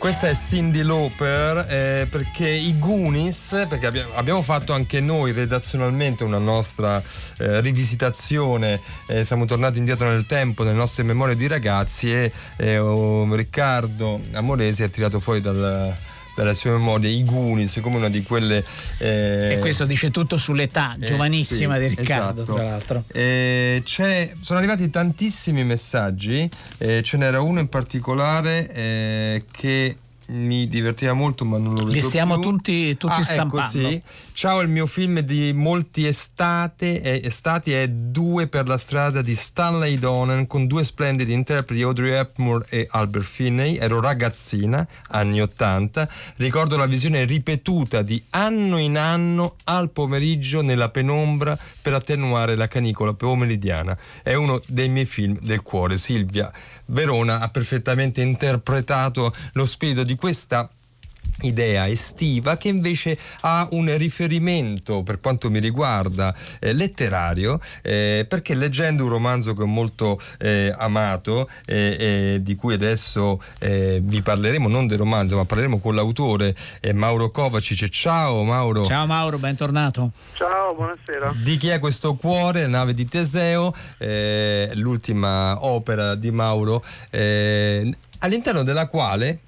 Questa 0.08 0.30
è 0.30 0.34
Cindy 0.34 0.80
Lauper 0.80 1.66
eh, 1.68 2.06
perché 2.08 2.48
i 2.48 2.78
Goonies, 2.78 3.66
perché 3.68 3.84
abbiamo, 3.84 4.14
abbiamo, 4.14 4.40
fatto 4.40 4.72
anche 4.72 5.02
noi 5.02 5.32
redazionalmente 5.32 6.24
una 6.24 6.38
nostra 6.38 7.02
eh, 7.36 7.60
rivisitazione, 7.60 8.80
eh, 9.06 9.26
siamo 9.26 9.44
tornati 9.44 9.76
indietro 9.76 10.08
nel 10.08 10.24
tempo, 10.24 10.62
nelle 10.62 10.78
nostre 10.78 11.02
memorie 11.02 11.36
di 11.36 11.46
ragazzi 11.46 12.10
e 12.10 12.78
oh, 12.78 13.34
Riccardo 13.34 14.22
Amoresi 14.32 14.82
ha 14.82 14.88
tirato 14.88 15.20
fuori 15.20 15.42
dal 15.42 15.94
dalle 16.38 16.55
sue 16.55 16.70
memorie 16.70 17.11
i 17.11 17.24
Goonies 17.24 17.81
come 17.83 17.96
una 17.96 18.09
di 18.09 18.22
quelle 18.22 18.64
eh... 18.98 19.55
e 19.55 19.59
questo 19.59 19.85
dice 19.85 20.11
tutto 20.12 20.37
sull'età 20.37 20.96
eh, 21.01 21.05
giovanissima 21.05 21.74
sì, 21.74 21.81
di 21.81 21.88
Riccardo 21.88 22.42
esatto. 22.42 22.55
tra 22.55 22.64
l'altro 22.64 23.05
eh, 23.09 23.83
sono 23.85 24.59
arrivati 24.59 24.88
tantissimi 24.88 25.64
messaggi 25.64 26.48
eh, 26.79 27.03
ce 27.03 27.16
n'era 27.16 27.40
uno 27.40 27.59
in 27.59 27.68
particolare 27.68 28.72
eh, 28.72 29.44
che 29.51 29.96
mi 30.28 30.68
divertiva 30.68 31.12
molto 31.12 31.44
ma 31.44 31.58
non 31.58 31.74
lo 31.74 31.84
vedo 31.84 31.92
li 31.92 32.00
stiamo 32.00 32.38
più. 32.38 32.50
tutti, 32.50 32.96
tutti 32.96 33.12
ah, 33.12 33.16
ecco, 33.16 33.24
stampando. 33.24 33.78
ecco, 33.78 33.88
sì. 33.88 34.02
ciao 34.32 34.60
il 34.60 34.68
mio 34.68 34.86
film 34.86 35.20
di 35.20 35.52
molti 35.52 36.06
estate, 36.06 37.00
eh, 37.00 37.20
estati 37.24 37.72
è 37.72 37.88
Due 37.88 38.46
per 38.48 38.66
la 38.66 38.78
strada 38.78 39.22
di 39.22 39.34
Stanley 39.34 39.98
Donen 39.98 40.46
con 40.46 40.66
due 40.66 40.84
splendidi 40.84 41.32
interpreti 41.32 41.82
Audrey 41.82 42.12
Hepburn 42.12 42.64
e 42.68 42.86
Albert 42.90 43.24
Finney. 43.24 43.76
Ero 43.76 44.00
ragazzina 44.00 44.86
anni 45.08 45.40
80 45.40 46.08
ricordo 46.36 46.76
la 46.76 46.86
visione 46.86 47.24
ripetuta 47.24 48.02
di 48.02 48.22
anno 48.30 48.78
in 48.78 48.96
anno 48.96 49.56
al 49.64 49.90
pomeriggio 49.90 50.62
nella 50.62 50.90
penombra 50.90 51.58
per 51.80 51.94
attenuare 51.94 52.54
la 52.54 52.68
canicola 52.68 53.14
pomeridiana. 53.14 53.96
È 54.22 54.34
uno 54.34 54.60
dei 54.66 54.88
miei 54.88 55.06
film 55.06 55.38
del 55.40 55.62
cuore 55.62 55.96
Silvia 55.96 56.52
Verona 56.88 57.40
ha 57.40 57.48
perfettamente 57.48 58.22
interpretato 58.22 59.35
lo 59.53 59.64
spirito 59.64 60.05
di 60.05 60.16
questa 60.16 60.68
idea 61.42 61.88
estiva 61.88 62.57
che 62.57 62.68
invece 62.68 63.16
ha 63.40 63.68
un 63.72 63.96
riferimento 63.96 65.03
per 65.03 65.20
quanto 65.20 65.51
mi 65.51 65.61
riguarda 65.61 66.35
eh, 66.59 66.72
letterario 66.72 67.61
eh, 67.83 68.27
perché 68.29 68.55
leggendo 68.55 69.05
un 69.05 69.11
romanzo 69.11 69.55
che 69.55 69.62
ho 69.62 69.66
molto 69.66 70.20
eh, 70.38 70.74
amato 70.77 71.48
e 71.64 72.38
di 72.40 72.55
cui 72.57 72.74
adesso 72.74 73.40
eh, 73.61 74.01
vi 74.03 74.22
parleremo 74.22 74.68
non 74.68 74.87
del 74.87 74.98
romanzo 74.98 75.37
ma 75.37 75.44
parleremo 75.44 75.79
con 75.79 75.94
l'autore 75.94 76.55
eh, 76.81 76.92
Mauro 76.92 77.31
Kovacic. 77.31 77.88
Ciao 77.88 78.42
Mauro. 78.42 78.85
Ciao 78.85 79.07
Mauro 79.07 79.38
bentornato. 79.38 80.11
Ciao 80.35 80.74
buonasera. 80.74 81.35
Di 81.42 81.57
chi 81.57 81.68
è 81.68 81.79
questo 81.79 82.14
cuore? 82.14 82.66
Nave 82.66 82.94
di 82.94 83.07
Teseo 83.07 83.72
eh, 83.98 84.70
l'ultima 84.74 85.64
opera 85.64 86.14
di 86.14 86.31
Mauro 86.31 86.85
all'interno 88.20 88.62
della 88.62 88.88
quale 88.88 89.40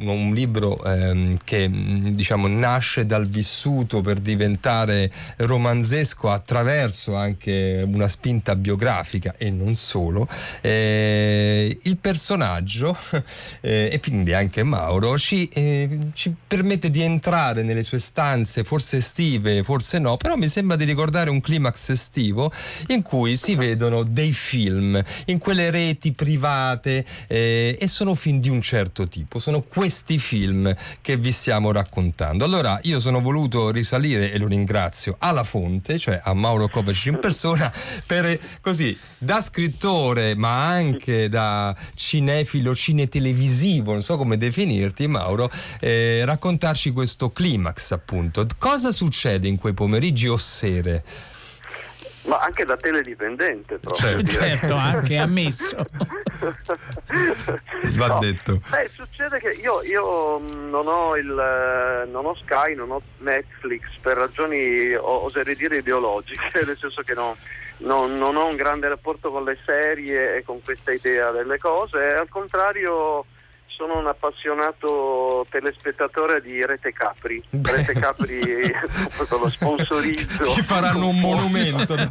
un 0.00 0.34
libro 0.34 0.82
ehm, 0.84 1.38
che 1.44 1.68
diciamo, 1.70 2.46
nasce 2.46 3.06
dal 3.06 3.26
vissuto 3.26 4.00
per 4.00 4.18
diventare 4.18 5.10
romanzesco 5.36 6.30
attraverso 6.30 7.14
anche 7.16 7.82
una 7.86 8.08
spinta 8.08 8.54
biografica 8.54 9.34
e 9.36 9.50
non 9.50 9.74
solo, 9.76 10.28
eh, 10.60 11.78
il 11.82 11.96
personaggio 11.96 12.96
eh, 13.60 13.88
e 13.92 14.00
quindi 14.00 14.32
anche 14.34 14.62
Mauro 14.62 15.18
ci, 15.18 15.48
eh, 15.48 15.98
ci, 16.12 16.34
permette 16.46 16.90
di 16.90 17.02
entrare 17.02 17.62
nelle 17.62 17.82
sue 17.82 17.98
stanze, 17.98 18.64
forse 18.64 18.98
estive, 18.98 19.62
forse 19.62 19.98
no, 19.98 20.16
però 20.16 20.36
mi 20.36 20.48
sembra 20.48 20.76
di 20.76 20.84
ricordare 20.84 21.30
un 21.30 21.40
climax 21.40 21.90
estivo 21.90 22.52
in 22.88 23.02
cui 23.02 23.36
si 23.36 23.54
vedono 23.54 24.02
dei 24.02 24.32
film 24.32 25.02
in 25.26 25.38
quelle 25.38 25.70
reti 25.70 26.12
private 26.12 27.04
eh, 27.26 27.76
e 27.78 27.88
sono 27.88 28.14
film 28.14 28.40
di 28.40 28.48
un 28.48 28.60
certo 28.60 29.08
tipo, 29.08 29.38
sono 29.38 29.60
questi 29.78 30.18
film 30.18 30.74
che 31.00 31.16
vi 31.16 31.30
stiamo 31.30 31.70
raccontando. 31.70 32.44
Allora 32.44 32.80
io 32.82 32.98
sono 32.98 33.20
voluto 33.20 33.70
risalire 33.70 34.32
e 34.32 34.36
lo 34.36 34.48
ringrazio 34.48 35.14
alla 35.20 35.44
fonte, 35.44 36.00
cioè 36.00 36.20
a 36.20 36.34
Mauro 36.34 36.66
Kovacic 36.66 37.06
in 37.12 37.20
persona, 37.20 37.72
per 38.04 38.40
così 38.60 38.98
da 39.18 39.40
scrittore 39.40 40.34
ma 40.34 40.66
anche 40.66 41.28
da 41.28 41.76
cinefilo, 41.94 42.74
cinetelevisivo, 42.74 43.92
non 43.92 44.02
so 44.02 44.16
come 44.16 44.36
definirti 44.36 45.06
Mauro, 45.06 45.48
eh, 45.78 46.24
raccontarci 46.24 46.90
questo 46.90 47.30
climax 47.30 47.92
appunto. 47.92 48.44
Cosa 48.58 48.90
succede 48.90 49.46
in 49.46 49.58
quei 49.58 49.74
pomeriggi 49.74 50.26
o 50.26 50.36
sere? 50.36 51.04
Ma 52.28 52.40
anche 52.40 52.64
da 52.64 52.76
teledipendente 52.76 53.78
proprio. 53.78 54.22
Certo, 54.22 54.26
certo 54.26 54.74
anche 54.74 55.16
ammesso. 55.16 55.76
Va 57.96 58.06
no, 58.06 58.18
detto. 58.18 58.60
Beh, 58.68 58.90
succede 58.94 59.38
che 59.38 59.50
io, 59.52 59.82
io 59.82 60.38
non, 60.38 60.86
ho 60.86 61.16
il, 61.16 62.06
non 62.10 62.26
ho 62.26 62.34
Sky, 62.34 62.74
non 62.74 62.90
ho 62.90 63.00
Netflix 63.18 63.88
per 64.00 64.18
ragioni, 64.18 64.94
oserei 64.94 65.56
dire, 65.56 65.78
ideologiche, 65.78 66.50
nel 66.66 66.76
senso 66.78 67.02
che 67.02 67.14
no, 67.14 67.36
non, 67.78 68.18
non 68.18 68.36
ho 68.36 68.46
un 68.46 68.56
grande 68.56 68.88
rapporto 68.88 69.30
con 69.30 69.44
le 69.44 69.58
serie 69.64 70.36
e 70.36 70.42
con 70.44 70.62
questa 70.62 70.92
idea 70.92 71.30
delle 71.30 71.58
cose, 71.58 72.14
al 72.14 72.28
contrario 72.28 73.24
sono 73.78 73.96
un 73.96 74.08
appassionato 74.08 75.46
telespettatore 75.48 76.42
di 76.42 76.66
Rete 76.66 76.92
Capri. 76.92 77.40
Rete 77.62 77.92
Capri 77.92 78.42
lo 79.30 79.50
sponsorizzo. 79.50 80.46
Ci 80.46 80.62
faranno 80.62 81.06
un 81.06 81.20
monumento. 81.20 81.94
no, 81.94 82.08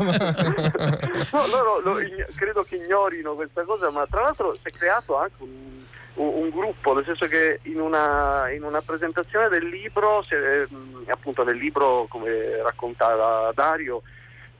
loro 1.51 1.81
lo, 1.83 1.95
credo 2.37 2.63
che 2.63 2.77
ignorino 2.77 3.33
questa 3.33 3.63
cosa, 3.63 3.89
ma 3.89 4.05
tra 4.09 4.21
l'altro 4.21 4.53
si 4.53 4.61
è 4.63 4.71
creato 4.71 5.17
anche 5.17 5.35
un, 5.39 5.83
un, 6.13 6.49
gruppo, 6.51 6.93
nel 6.93 7.03
senso 7.03 7.25
che 7.25 7.59
in 7.63 7.81
una, 7.81 8.49
in 8.49 8.63
una 8.63 8.79
presentazione 8.79 9.49
del 9.49 9.67
libro, 9.67 10.23
se, 10.23 10.69
appunto 11.07 11.43
nel 11.43 11.57
libro 11.57 12.05
come 12.07 12.61
raccontava 12.63 13.51
Dario, 13.53 14.03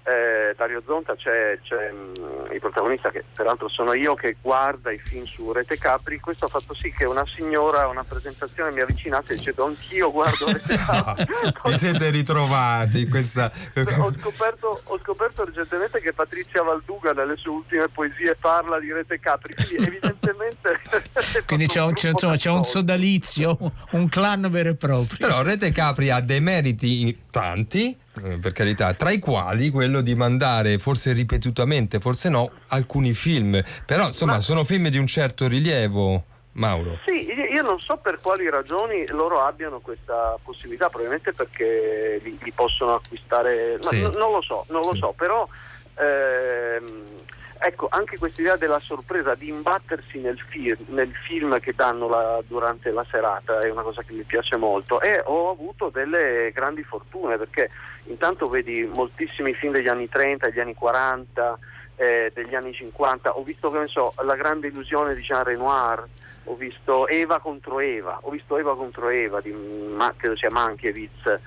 eh, 0.07 0.53
Dario 0.55 0.81
Zonta 0.85 1.15
c'è, 1.15 1.59
c'è 1.61 1.91
mh, 1.91 2.13
mm, 2.17 2.51
il 2.53 2.59
protagonista 2.61 3.09
che 3.11 3.25
peraltro 3.35 3.67
sono 3.67 3.91
io 3.91 4.15
che 4.15 4.37
guarda 4.41 4.89
i 4.89 4.99
film 4.99 5.25
su 5.25 5.51
Rete 5.51 5.77
Capri, 5.77 6.21
questo 6.21 6.45
ha 6.45 6.47
fatto 6.47 6.73
sì 6.73 6.93
che 6.93 7.03
una 7.03 7.25
signora 7.27 7.81
a 7.81 7.87
una 7.87 8.05
presentazione 8.05 8.71
mi 8.71 8.79
avvicinasse 8.79 9.35
dicendo 9.35 9.65
anch'io 9.65 10.09
guardo 10.09 10.45
Rete 10.51 10.77
Capri. 10.77 11.25
Vi 11.67 11.77
siete 11.77 12.09
ritrovati 12.09 13.05
questa... 13.09 13.51
ho, 13.99 14.13
scoperto, 14.17 14.79
ho 14.81 14.99
scoperto 14.99 15.43
recentemente 15.43 15.99
che 15.99 16.13
Patrizia 16.13 16.63
Valduga 16.63 17.11
nelle 17.11 17.35
sue 17.35 17.51
ultime 17.51 17.89
poesie 17.89 18.35
parla 18.39 18.79
di 18.79 18.93
Rete 18.93 19.19
Capri, 19.19 19.53
quindi 19.55 19.75
evidentemente... 19.75 20.16
quindi 21.45 21.67
c'è 21.67 21.81
un, 21.81 21.93
c'è, 21.93 22.09
insomma, 22.09 22.35
c'è 22.35 22.49
un 22.49 22.63
sodalizio, 22.63 23.57
un 23.91 24.09
clan 24.09 24.47
vero 24.49 24.69
e 24.69 24.75
proprio. 24.75 25.17
Però 25.27 25.41
Rete 25.41 25.71
Capri 25.71 26.09
ha 26.09 26.19
dei 26.19 26.41
meriti 26.41 27.23
tanti 27.29 27.97
eh, 28.23 28.37
per 28.37 28.51
carità, 28.51 28.93
tra 28.93 29.11
i 29.11 29.19
quali 29.19 29.69
quello 29.69 30.01
di 30.01 30.15
mandare, 30.15 30.77
forse 30.77 31.13
ripetutamente, 31.13 31.99
forse 31.99 32.29
no, 32.29 32.49
alcuni 32.67 33.13
film. 33.13 33.61
Però 33.85 34.07
insomma 34.07 34.33
Ma... 34.33 34.39
sono 34.39 34.63
film 34.63 34.89
di 34.89 34.97
un 34.97 35.07
certo 35.07 35.47
rilievo. 35.47 36.23
Mauro. 36.57 36.97
Sì, 37.05 37.27
io 37.53 37.61
non 37.61 37.79
so 37.79 37.97
per 37.97 38.19
quali 38.19 38.49
ragioni 38.49 39.05
loro 39.09 39.43
abbiano 39.43 39.79
questa 39.79 40.37
possibilità, 40.41 40.87
probabilmente 40.87 41.31
perché 41.31 42.19
li, 42.23 42.35
li 42.41 42.51
possono 42.51 42.95
acquistare, 42.95 43.77
sì. 43.81 44.01
no, 44.01 44.09
non 44.09 44.31
lo 44.31 44.41
so, 44.41 44.65
non 44.69 44.81
lo 44.81 44.95
so, 44.95 45.13
però 45.15 45.47
ehm, 45.97 47.05
ecco, 47.59 47.87
anche 47.89 48.17
questa 48.17 48.41
idea 48.41 48.57
della 48.57 48.79
sorpresa, 48.79 49.35
di 49.35 49.49
imbattersi 49.49 50.19
nel 50.19 50.39
film, 50.39 50.77
nel 50.87 51.13
film 51.13 51.59
che 51.59 51.73
danno 51.73 52.07
la, 52.07 52.41
durante 52.47 52.91
la 52.91 53.05
serata 53.09 53.59
è 53.59 53.69
una 53.69 53.81
cosa 53.81 54.01
che 54.03 54.13
mi 54.13 54.23
piace 54.23 54.55
molto. 54.57 55.01
E 55.01 55.21
ho 55.23 55.49
avuto 55.49 55.89
delle 55.89 56.51
grandi 56.53 56.83
fortune 56.83 57.37
perché 57.37 57.69
intanto 58.05 58.47
vedi 58.47 58.83
moltissimi 58.85 59.53
film 59.53 59.73
degli 59.73 59.87
anni 59.87 60.09
30, 60.09 60.47
degli 60.47 60.59
anni 60.59 60.73
40, 60.73 61.59
eh, 61.97 62.31
degli 62.33 62.55
anni 62.55 62.73
50, 62.73 63.37
ho 63.37 63.43
visto 63.43 63.71
che 63.71 63.79
ne 63.79 63.87
so, 63.87 64.13
La 64.23 64.35
grande 64.35 64.67
illusione 64.67 65.15
di 65.15 65.21
Jean 65.21 65.43
Renoir, 65.43 66.07
ho 66.47 66.55
visto 66.55 67.07
Eva 67.07 67.39
contro 67.39 67.79
Eva, 67.79 68.19
ho 68.21 68.29
visto 68.29 68.57
Eva 68.57 68.75
contro 68.75 69.09
Eva 69.09 69.41
di 69.41 69.51
ma, 69.51 70.13
credo 70.15 70.37
sia 70.37 70.51
Mankiewicz, 70.51 71.39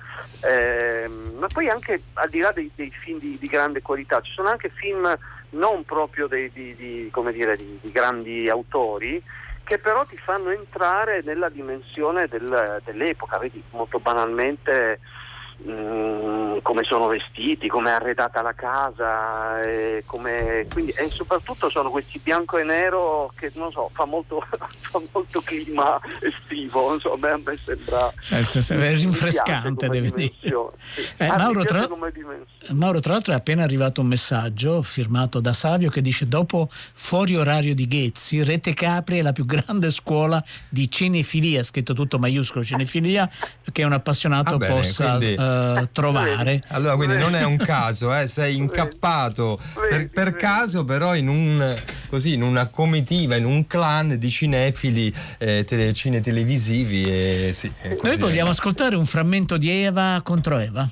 eh, 0.43 1.09
ma 1.37 1.47
poi 1.47 1.69
anche 1.69 2.01
al 2.13 2.29
di 2.29 2.39
là 2.39 2.51
dei, 2.51 2.69
dei 2.75 2.91
film 2.91 3.19
di, 3.19 3.37
di, 3.39 3.47
grande 3.47 3.81
qualità, 3.81 4.21
ci 4.21 4.31
sono 4.33 4.49
anche 4.49 4.69
film 4.69 5.17
non 5.51 5.83
proprio 5.83 6.27
dei, 6.27 6.51
di, 6.51 6.75
di, 6.75 7.11
dire, 7.31 7.55
di, 7.57 7.79
grandi 7.91 8.49
autori 8.49 9.21
che 9.63 9.77
però 9.77 10.03
ti 10.05 10.17
fanno 10.17 10.49
entrare 10.49 11.21
nella 11.23 11.49
dimensione 11.49 12.27
del, 12.27 12.81
dell'epoca, 12.83 13.37
vedi 13.37 13.63
molto 13.71 13.99
banalmente 13.99 14.99
Mm, 15.67 16.57
come 16.63 16.83
sono 16.83 17.05
vestiti, 17.05 17.67
come 17.67 17.91
è 17.91 17.93
arredata 17.93 18.41
la 18.41 18.53
casa 18.53 19.61
e, 19.61 20.01
come, 20.07 20.65
quindi, 20.73 20.91
e, 20.91 21.07
soprattutto 21.11 21.69
sono 21.69 21.91
questi 21.91 22.17
bianco 22.17 22.57
e 22.57 22.63
nero 22.63 23.31
che 23.35 23.51
non 23.53 23.71
so, 23.71 23.89
fa 23.93 24.05
molto, 24.05 24.43
fa 24.49 25.01
molto 25.11 25.39
clima 25.41 25.99
estivo, 26.19 26.95
insomma, 26.95 27.33
a 27.33 27.37
me 27.37 27.57
sembra 27.63 28.11
cioè, 28.19 28.39
è 28.39 28.95
rinfrescante, 28.95 29.87
deve 29.87 30.09
dire. 30.09 30.33
Sì. 30.41 31.07
Eh, 31.17 31.25
ah, 31.25 31.37
Mauro, 31.37 31.63
tra, 31.63 31.87
Mauro, 32.69 32.99
tra 32.99 33.13
l'altro 33.13 33.33
è 33.33 33.35
appena 33.35 33.63
arrivato 33.63 34.01
un 34.01 34.07
messaggio 34.07 34.81
firmato 34.81 35.39
da 35.39 35.53
Savio 35.53 35.91
che 35.91 36.01
dice 36.01 36.27
dopo 36.27 36.69
fuori 36.71 37.35
orario 37.35 37.75
di 37.75 37.87
Ghezzi, 37.87 38.43
Rete 38.43 38.73
Capri 38.73 39.19
è 39.19 39.21
la 39.21 39.31
più 39.31 39.45
grande 39.45 39.91
scuola 39.91 40.43
di 40.67 40.89
cinefilia, 40.89 41.61
scritto 41.61 41.93
tutto 41.93 42.17
maiuscolo 42.17 42.63
cinefilia, 42.63 43.29
che 43.71 43.83
un 43.83 43.93
appassionato 43.93 44.55
ah, 44.55 44.57
bene, 44.57 44.73
possa... 44.73 45.17
Quindi... 45.17 45.40
Eh, 45.41 45.89
trovare. 45.91 46.63
Allora, 46.67 46.95
quindi 46.95 47.17
non 47.17 47.35
è 47.35 47.43
un 47.43 47.57
caso, 47.57 48.15
eh, 48.15 48.27
sei 48.27 48.55
incappato 48.55 49.59
per, 49.89 50.09
per 50.09 50.35
caso, 50.35 50.85
però 50.85 51.15
in, 51.15 51.27
un, 51.27 51.75
così, 52.07 52.33
in 52.33 52.43
una 52.43 52.67
comitiva, 52.67 53.35
in 53.35 53.45
un 53.45 53.65
clan 53.67 54.17
di 54.17 54.29
cinefili, 54.29 55.13
eh, 55.39 55.63
tele, 55.63 55.93
cine 55.93 56.21
televisivi. 56.21 57.03
E, 57.03 57.49
sì, 57.53 57.71
Noi 58.01 58.17
vogliamo 58.17 58.51
ascoltare 58.51 58.95
un 58.95 59.05
frammento 59.05 59.57
di 59.57 59.69
Eva 59.69 60.21
contro 60.23 60.57
Eva. 60.57 60.87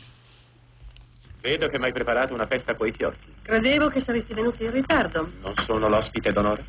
Vedo 1.42 1.70
che 1.70 1.80
mi 1.80 1.86
hai 1.86 1.94
preparato 1.94 2.34
una 2.34 2.48
festa 2.48 2.76
coi 2.76 2.94
fiocchi. 2.96 3.28
Credevo 3.44 3.90
che 3.90 4.04
saresti 4.06 4.34
venuto 4.34 4.64
in 4.64 4.72
ritardo. 4.72 5.32
Non 5.42 5.54
sono 5.66 5.88
l'ospite 5.88 6.32
d'onore. 6.32 6.66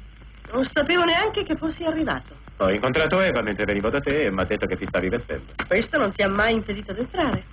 Non 0.53 0.69
sapevo 0.73 1.05
neanche 1.05 1.45
che 1.45 1.57
fossi 1.57 1.85
arrivato. 1.85 2.39
Ho 2.59 2.71
incontrato 2.71 3.21
Eva 3.21 3.41
mentre 3.43 3.65
venivo 3.65 3.89
da 3.89 4.01
te 4.01 4.25
e 4.25 4.31
mi 4.31 4.41
ha 4.41 4.45
detto 4.45 4.67
che 4.67 4.77
ti 4.77 4.87
stavi 4.87 5.09
vestendo. 5.09 5.53
Questo 5.67 5.99
non 5.99 6.13
ti 6.13 6.23
ha 6.23 6.29
mai 6.29 6.55
impedito 6.55 6.93
di 6.93 7.01
entrare. 7.01 7.45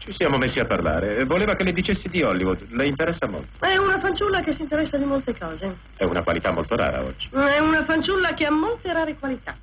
Ci 0.00 0.14
siamo 0.16 0.38
messi 0.38 0.58
a 0.58 0.64
parlare. 0.64 1.26
Voleva 1.26 1.54
che 1.54 1.62
le 1.62 1.74
dicessi 1.74 2.08
di 2.08 2.22
Hollywood. 2.22 2.66
Le 2.70 2.86
interessa 2.86 3.28
molto. 3.28 3.64
È 3.64 3.76
una 3.76 4.00
fanciulla 4.00 4.40
che 4.40 4.54
si 4.54 4.62
interessa 4.62 4.96
di 4.96 5.04
molte 5.04 5.36
cose. 5.38 5.76
È 5.94 6.04
una 6.04 6.22
qualità 6.22 6.52
molto 6.52 6.74
rara 6.74 7.02
oggi. 7.02 7.28
È 7.30 7.58
una 7.58 7.84
fanciulla 7.84 8.32
che 8.32 8.46
ha 8.46 8.50
molte 8.50 8.94
rare 8.94 9.14
qualità. 9.18 9.54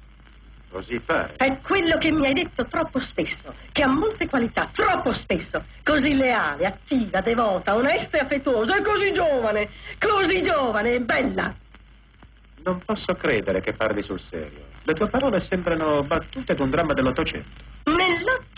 Così 0.69 0.99
pare. 0.99 1.33
È 1.37 1.57
quello 1.61 1.97
che 1.97 2.11
mi 2.11 2.27
hai 2.27 2.33
detto 2.33 2.67
troppo 2.67 2.99
spesso, 2.99 3.55
che 3.71 3.81
ha 3.81 3.87
molte 3.87 4.29
qualità, 4.29 4.69
troppo 4.75 5.11
spesso. 5.13 5.65
Così 5.83 6.15
leale, 6.15 6.67
attiva, 6.67 7.19
devota, 7.21 7.75
onesta 7.75 8.17
e 8.17 8.19
affettuosa, 8.19 8.77
e 8.77 8.81
così 8.83 9.11
giovane, 9.13 9.69
così 9.97 10.43
giovane 10.43 10.93
e 10.93 11.01
bella. 11.01 11.55
Non 12.63 12.79
posso 12.85 13.15
credere 13.15 13.59
che 13.61 13.73
parli 13.73 14.03
sul 14.03 14.21
serio. 14.29 14.65
Le 14.83 14.93
tue 14.93 15.09
parole 15.09 15.43
sembrano 15.49 16.03
battute 16.03 16.53
d'un 16.53 16.69
dramma 16.69 16.93
dell'Ottocento. 16.93 17.65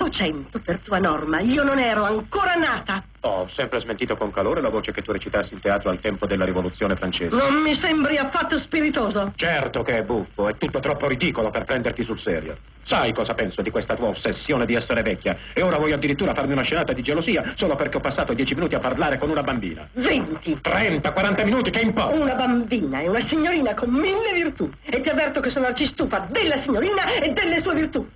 Nell'Ottocento, 0.10 0.60
per 0.60 0.80
tua 0.80 0.98
norma, 0.98 1.40
io 1.40 1.64
non 1.64 1.78
ero 1.78 2.04
ancora 2.04 2.56
nata. 2.56 3.04
Ho 3.22 3.48
sempre 3.54 3.80
smentito 3.80 4.18
con 4.18 4.32
calore 4.32 4.60
la 4.60 4.70
voce 4.70 4.92
che 4.92 5.04
tu 5.04 5.12
recitassi 5.12 5.54
in 5.54 5.60
teatro 5.60 5.92
al 5.92 6.00
tempo 6.00 6.26
della 6.26 6.46
rivoluzione 6.46 6.96
francese. 6.96 7.36
Non 7.36 7.62
mi 7.62 7.76
sembri 7.76 8.18
affatto 8.18 8.58
spiritoso. 8.58 9.34
Certo 9.36 9.84
che 9.84 10.00
è 10.00 10.04
buffo, 10.04 10.48
è 10.48 10.58
tutto 10.58 10.80
troppo 10.80 11.08
ridicolo 11.08 11.52
per 11.52 11.66
prenderti 11.66 12.04
sul 12.04 12.20
serio. 12.20 12.58
Sai 12.84 13.14
cosa 13.14 13.36
penso 13.36 13.62
di 13.62 13.70
questa 13.70 13.96
tua 13.96 14.08
ossessione 14.08 14.66
di 14.66 14.74
essere 14.74 15.04
vecchia? 15.04 15.38
E 15.54 15.62
ora 15.62 15.78
vuoi 15.78 15.92
addirittura 15.92 16.34
farmi 16.34 16.54
una 16.54 16.64
scenata 16.64 16.92
di 16.92 17.04
gelosia 17.04 17.54
solo 17.56 17.76
perché 17.76 17.98
ho 17.98 18.02
passato 18.02 18.34
dieci 18.34 18.56
minuti 18.56 18.74
a 18.74 18.80
parlare 18.80 19.20
con 19.20 19.30
una 19.30 19.44
bambina. 19.44 19.88
Venti. 19.94 20.58
Trenta, 20.60 21.12
quaranta 21.12 21.44
minuti, 21.44 21.70
che 21.70 21.82
importa? 21.82 22.16
Una 22.16 22.34
bambina 22.34 23.02
è 23.02 23.08
una 23.08 23.24
signorina 23.28 23.76
con 23.76 23.92
mille 23.92 24.34
virtù. 24.34 24.72
E 24.86 25.02
ti 25.02 25.10
avverto 25.10 25.40
che 25.40 25.52
sono 25.52 25.68
arcistufa 25.68 26.26
della 26.32 26.60
signorina 26.62 27.14
e 27.14 27.32
delle 27.32 27.62
sue 27.62 27.76
virtù 27.76 28.08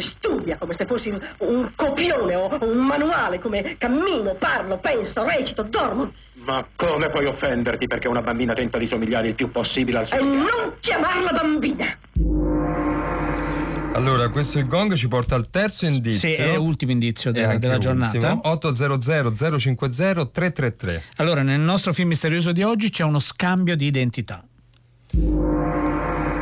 studia 0.00 0.56
come 0.56 0.74
se 0.76 0.86
fossi 0.86 1.08
un 1.38 1.72
copione 1.74 2.34
o 2.34 2.58
un 2.62 2.78
manuale, 2.78 3.38
come 3.38 3.76
cammino, 3.78 4.34
parlo, 4.34 4.78
penso, 4.78 5.24
recito, 5.24 5.62
dormo. 5.62 6.12
Ma 6.34 6.66
come 6.76 7.08
puoi 7.08 7.26
offenderti 7.26 7.86
perché 7.86 8.08
una 8.08 8.22
bambina 8.22 8.54
tenta 8.54 8.78
di 8.78 8.88
somigliare 8.88 9.28
il 9.28 9.34
più 9.34 9.50
possibile 9.50 9.98
al 9.98 10.06
suo... 10.06 10.16
E 10.16 10.22
non 10.22 10.74
chiamarla 10.80 11.30
bambina! 11.32 11.96
Allora, 13.92 14.28
questo 14.28 14.58
il 14.58 14.66
gong 14.68 14.94
ci 14.94 15.08
porta 15.08 15.34
al 15.34 15.50
terzo 15.50 15.84
indizio. 15.84 16.28
Sì, 16.28 16.34
è 16.34 16.54
l'ultimo 16.54 16.92
indizio 16.92 17.32
della, 17.32 17.58
della 17.58 17.78
giornata. 17.78 18.38
800 18.42 19.58
050 19.58 20.26
333. 20.26 21.02
Allora, 21.16 21.42
nel 21.42 21.58
nostro 21.58 21.92
film 21.92 22.08
misterioso 22.08 22.52
di 22.52 22.62
oggi 22.62 22.90
c'è 22.90 23.02
uno 23.02 23.18
scambio 23.18 23.74
di 23.74 23.86
identità. 23.86 24.44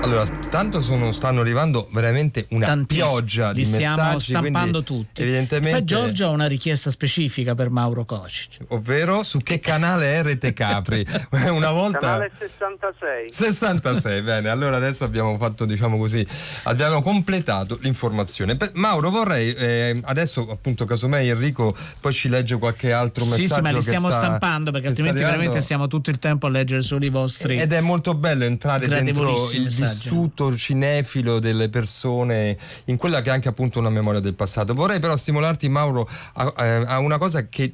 Allora, 0.07 0.25
tanto 0.25 0.83
sono, 0.83 1.11
stanno 1.11 1.41
arrivando 1.41 1.89
veramente 1.91 2.47
una 2.51 2.67
Tantissimo. 2.67 3.07
pioggia 3.09 3.51
Li 3.51 3.63
di 3.63 3.65
stiamo 3.65 4.21
stampando 4.21 4.85
tutti. 4.85 5.21
Evidentemente. 5.21 5.79
Poi 5.79 5.85
Giorgia 5.85 6.27
ha 6.27 6.29
una 6.29 6.47
richiesta 6.47 6.93
specifica 6.93 7.57
per 7.57 7.71
Mauro 7.71 8.05
Cocic. 8.05 8.59
Ovvero 8.69 9.25
su 9.25 9.41
che 9.41 9.59
canale 9.59 10.15
è 10.15 10.23
Rete 10.23 10.53
Capri? 10.53 11.05
una 11.51 11.73
volta... 11.73 11.99
Canale 11.99 12.31
66. 12.39 13.33
66, 13.33 14.23
bene. 14.23 14.49
Allora 14.49 14.77
adesso 14.77 15.03
abbiamo 15.03 15.37
fatto, 15.39 15.65
diciamo 15.65 15.99
così, 15.99 16.25
abbiamo 16.63 17.03
completato 17.03 17.77
l'informazione. 17.81 18.55
Per, 18.57 18.71
Mauro, 18.75 19.11
vorrei 19.11 19.53
eh, 19.55 20.01
adesso 20.05 20.49
appunto 20.49 20.85
casomai 20.85 21.29
Enrico 21.31 21.77
poi 21.99 22.13
ci 22.13 22.29
legge 22.29 22.57
qualche 22.59 22.93
altro 22.93 23.25
messaggio. 23.25 23.43
Sì, 23.43 23.55
sì, 23.55 23.61
ma 23.61 23.71
li 23.73 23.83
stiamo 23.83 24.11
sta, 24.11 24.21
stampando 24.21 24.71
perché 24.71 24.87
altrimenti 24.87 25.25
veramente 25.25 25.61
stiamo 25.61 25.89
tutto 25.89 26.11
il 26.11 26.19
tempo 26.19 26.47
a 26.47 26.51
leggere 26.51 26.83
solo 26.83 27.05
i 27.05 27.11
vostri. 27.11 27.59
Ed 27.59 27.73
è 27.73 27.81
molto 27.81 28.15
bello 28.15 28.45
entrare 28.45 28.87
dentro 28.87 29.51
il 29.51 29.65
messaggi 29.65 29.96
vissuto 29.97 30.57
cinefilo 30.57 31.39
delle 31.39 31.69
persone 31.69 32.57
in 32.85 32.97
quella 32.97 33.23
che 33.23 33.31
è 33.31 33.33
anche 33.33 33.49
appunto 33.49 33.79
una 33.79 33.91
memoria 33.91 34.21
del 34.21 34.35
passato. 34.35 34.75
Vorrei 34.75 35.01
però 35.01 35.17
stimolarti 35.17 35.69
Mauro 35.69 36.09
a, 36.35 36.53
a 36.87 36.99
una 36.99 37.19
cosa 37.19 37.49
che, 37.49 37.73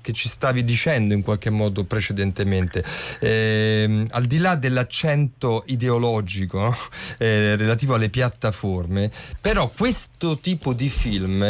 che, 0.00 0.12
ci 0.12 0.28
stavi 0.28 0.64
dicendo 0.64 1.14
in 1.14 1.22
qualche 1.22 1.50
modo 1.50 1.84
precedentemente. 1.84 2.84
Eh, 3.20 4.04
al 4.10 4.24
di 4.24 4.38
là 4.38 4.54
dell'accento 4.56 5.62
ideologico 5.66 6.74
eh, 7.18 7.56
relativo 7.56 7.94
alle 7.94 8.10
piattaforme, 8.10 9.10
però 9.40 9.70
questo 9.70 10.38
tipo 10.38 10.72
di 10.72 10.88
film 10.88 11.42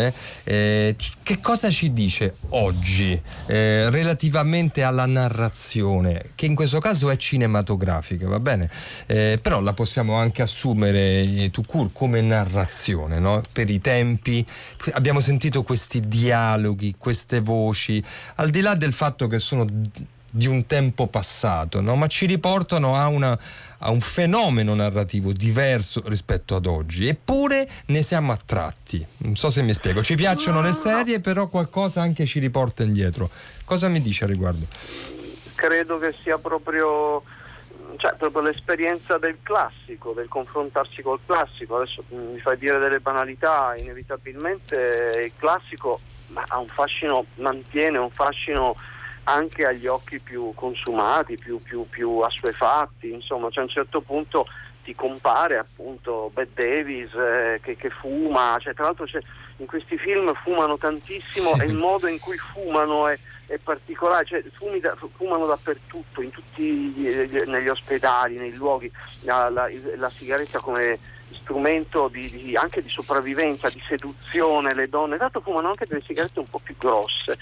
eh, 0.44 0.96
che 1.22 1.40
cosa 1.40 1.70
ci 1.70 1.92
dice 1.92 2.36
oggi 2.50 3.20
eh, 3.46 3.90
relativamente 3.90 4.82
alla 4.82 5.06
narrazione, 5.06 6.30
che 6.34 6.46
in 6.46 6.54
questo 6.54 6.78
caso 6.80 7.10
è 7.10 7.16
cinematografica, 7.16 8.28
va 8.28 8.40
bene? 8.40 8.70
Eh, 9.06 9.38
però 9.40 9.60
la 9.60 9.72
possibilità 9.72 9.95
possiamo 9.96 10.16
anche 10.16 10.42
assumere 10.42 11.22
eh, 11.22 11.50
Tucur 11.50 11.90
come 11.90 12.20
narrazione, 12.20 13.18
no? 13.18 13.40
per 13.50 13.70
i 13.70 13.80
tempi. 13.80 14.44
Abbiamo 14.92 15.20
sentito 15.20 15.62
questi 15.62 16.06
dialoghi, 16.06 16.96
queste 16.98 17.40
voci, 17.40 18.04
al 18.34 18.50
di 18.50 18.60
là 18.60 18.74
del 18.74 18.92
fatto 18.92 19.26
che 19.26 19.38
sono 19.38 19.64
di 20.30 20.46
un 20.46 20.66
tempo 20.66 21.06
passato, 21.06 21.80
no? 21.80 21.96
ma 21.96 22.08
ci 22.08 22.26
riportano 22.26 22.94
a, 22.94 23.06
una, 23.06 23.38
a, 23.78 23.90
un 23.90 24.02
fenomeno 24.02 24.74
narrativo 24.74 25.32
diverso 25.32 26.02
rispetto 26.04 26.56
ad 26.56 26.66
oggi. 26.66 27.08
Eppure 27.08 27.66
ne 27.86 28.02
siamo 28.02 28.32
attratti. 28.32 29.02
Non 29.18 29.34
so 29.34 29.48
se 29.48 29.62
mi 29.62 29.72
spiego. 29.72 30.02
Ci 30.02 30.14
piacciono 30.14 30.60
le 30.60 30.72
serie, 30.72 31.20
però 31.20 31.48
qualcosa 31.48 32.02
anche 32.02 32.26
ci 32.26 32.38
riporta 32.38 32.82
indietro. 32.82 33.30
Cosa 33.64 33.88
mi 33.88 34.02
dice 34.02 34.24
a 34.24 34.26
riguardo? 34.26 34.66
Credo 35.54 35.98
che 35.98 36.14
sia 36.22 36.36
proprio, 36.36 37.22
cioè, 37.96 38.14
proprio 38.16 38.42
l'esperienza 38.42 39.18
del 39.18 39.38
classico, 39.42 40.12
del 40.12 40.28
confrontarsi 40.28 41.02
col 41.02 41.20
classico. 41.24 41.76
Adesso 41.76 42.04
mi 42.08 42.38
fai 42.38 42.56
dire 42.58 42.78
delle 42.78 43.00
banalità, 43.00 43.74
inevitabilmente 43.76 45.22
il 45.24 45.32
classico 45.36 46.00
ha 46.34 46.58
un 46.58 46.68
fascino, 46.68 47.26
mantiene 47.36 47.98
un 47.98 48.10
fascino 48.10 48.74
anche 49.24 49.66
agli 49.66 49.86
occhi 49.86 50.20
più 50.20 50.52
consumati, 50.54 51.36
più, 51.36 51.60
più, 51.60 51.88
più 51.88 52.20
assuefatti, 52.20 53.12
insomma, 53.12 53.50
cioè 53.50 53.64
a 53.64 53.66
un 53.66 53.72
certo 53.72 54.00
punto 54.00 54.46
ti 54.86 54.94
compare 54.94 55.58
appunto 55.58 56.30
Bette 56.32 56.64
Davis 56.64 57.12
eh, 57.14 57.58
che, 57.60 57.74
che, 57.74 57.90
fuma, 57.90 58.56
cioè, 58.60 58.72
tra 58.72 58.84
l'altro 58.84 59.04
in 59.56 59.66
questi 59.66 59.98
film 59.98 60.32
fumano 60.34 60.78
tantissimo 60.78 61.54
sì. 61.56 61.62
e 61.62 61.64
il 61.64 61.74
modo 61.74 62.06
in 62.06 62.20
cui 62.20 62.36
fumano 62.36 63.08
è, 63.08 63.18
è 63.46 63.58
particolare, 63.58 64.24
cioè, 64.24 64.44
da, 64.80 64.96
fumano 65.16 65.46
dappertutto, 65.46 66.22
tutti, 66.30 66.94
negli 67.46 67.68
ospedali, 67.68 68.36
nei 68.36 68.54
luoghi, 68.54 68.88
la, 69.22 69.48
la, 69.48 69.68
la 69.96 70.08
sigaretta 70.10 70.60
come 70.60 71.00
strumento 71.30 72.08
di, 72.08 72.28
di, 72.30 72.56
anche 72.56 72.82
di 72.82 72.88
sopravvivenza, 72.88 73.68
di 73.68 73.82
seduzione, 73.86 74.74
le 74.74 74.88
donne, 74.88 75.16
tanto 75.16 75.40
fumano 75.40 75.68
anche 75.68 75.86
delle 75.86 76.00
sigarette 76.00 76.38
un 76.38 76.48
po' 76.48 76.60
più 76.62 76.76
grosse, 76.76 77.38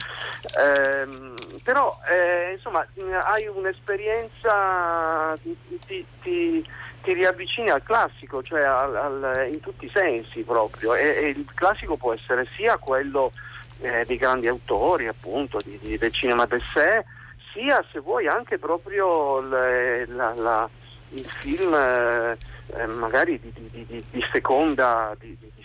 ehm, 0.59 1.35
però 1.63 1.99
eh, 2.09 2.53
insomma 2.53 2.87
hai 3.25 3.47
un'esperienza, 3.47 5.35
ti, 5.43 5.57
ti, 5.87 6.07
ti, 6.23 7.13
riavvicini 7.13 7.69
al 7.69 7.83
classico, 7.83 8.43
cioè 8.43 8.63
al, 8.63 8.97
al, 8.97 9.49
in 9.53 9.61
tutti 9.61 9.85
i 9.87 9.91
sensi 9.93 10.43
proprio, 10.43 10.95
e, 10.95 11.07
e, 11.07 11.29
il 11.29 11.47
classico 11.55 11.97
può 11.97 12.15
essere 12.15 12.47
sia 12.57 12.79
quello 12.79 13.33
eh, 13.81 14.05
dei 14.07 14.17
grandi 14.17 14.49
autori 14.49 15.07
appunto 15.07 15.59
di, 15.63 15.99
del 15.99 16.13
cinema 16.13 16.47
del 16.47 16.63
sé, 16.73 17.05
sia 17.53 17.85
se 17.93 18.01
vuoi 18.01 18.27
anche 18.27 18.59
proprio 18.59 19.41
le, 19.41 20.07
la, 20.07 20.35
la, 20.35 20.69
il 21.11 21.25
film... 21.25 21.75
Eh, 21.75 22.53
eh, 22.77 22.87
magari 22.87 23.39
di, 23.41 23.53
di, 23.53 23.87
di, 23.87 24.05
di 24.11 24.25
seconda, 24.33 25.15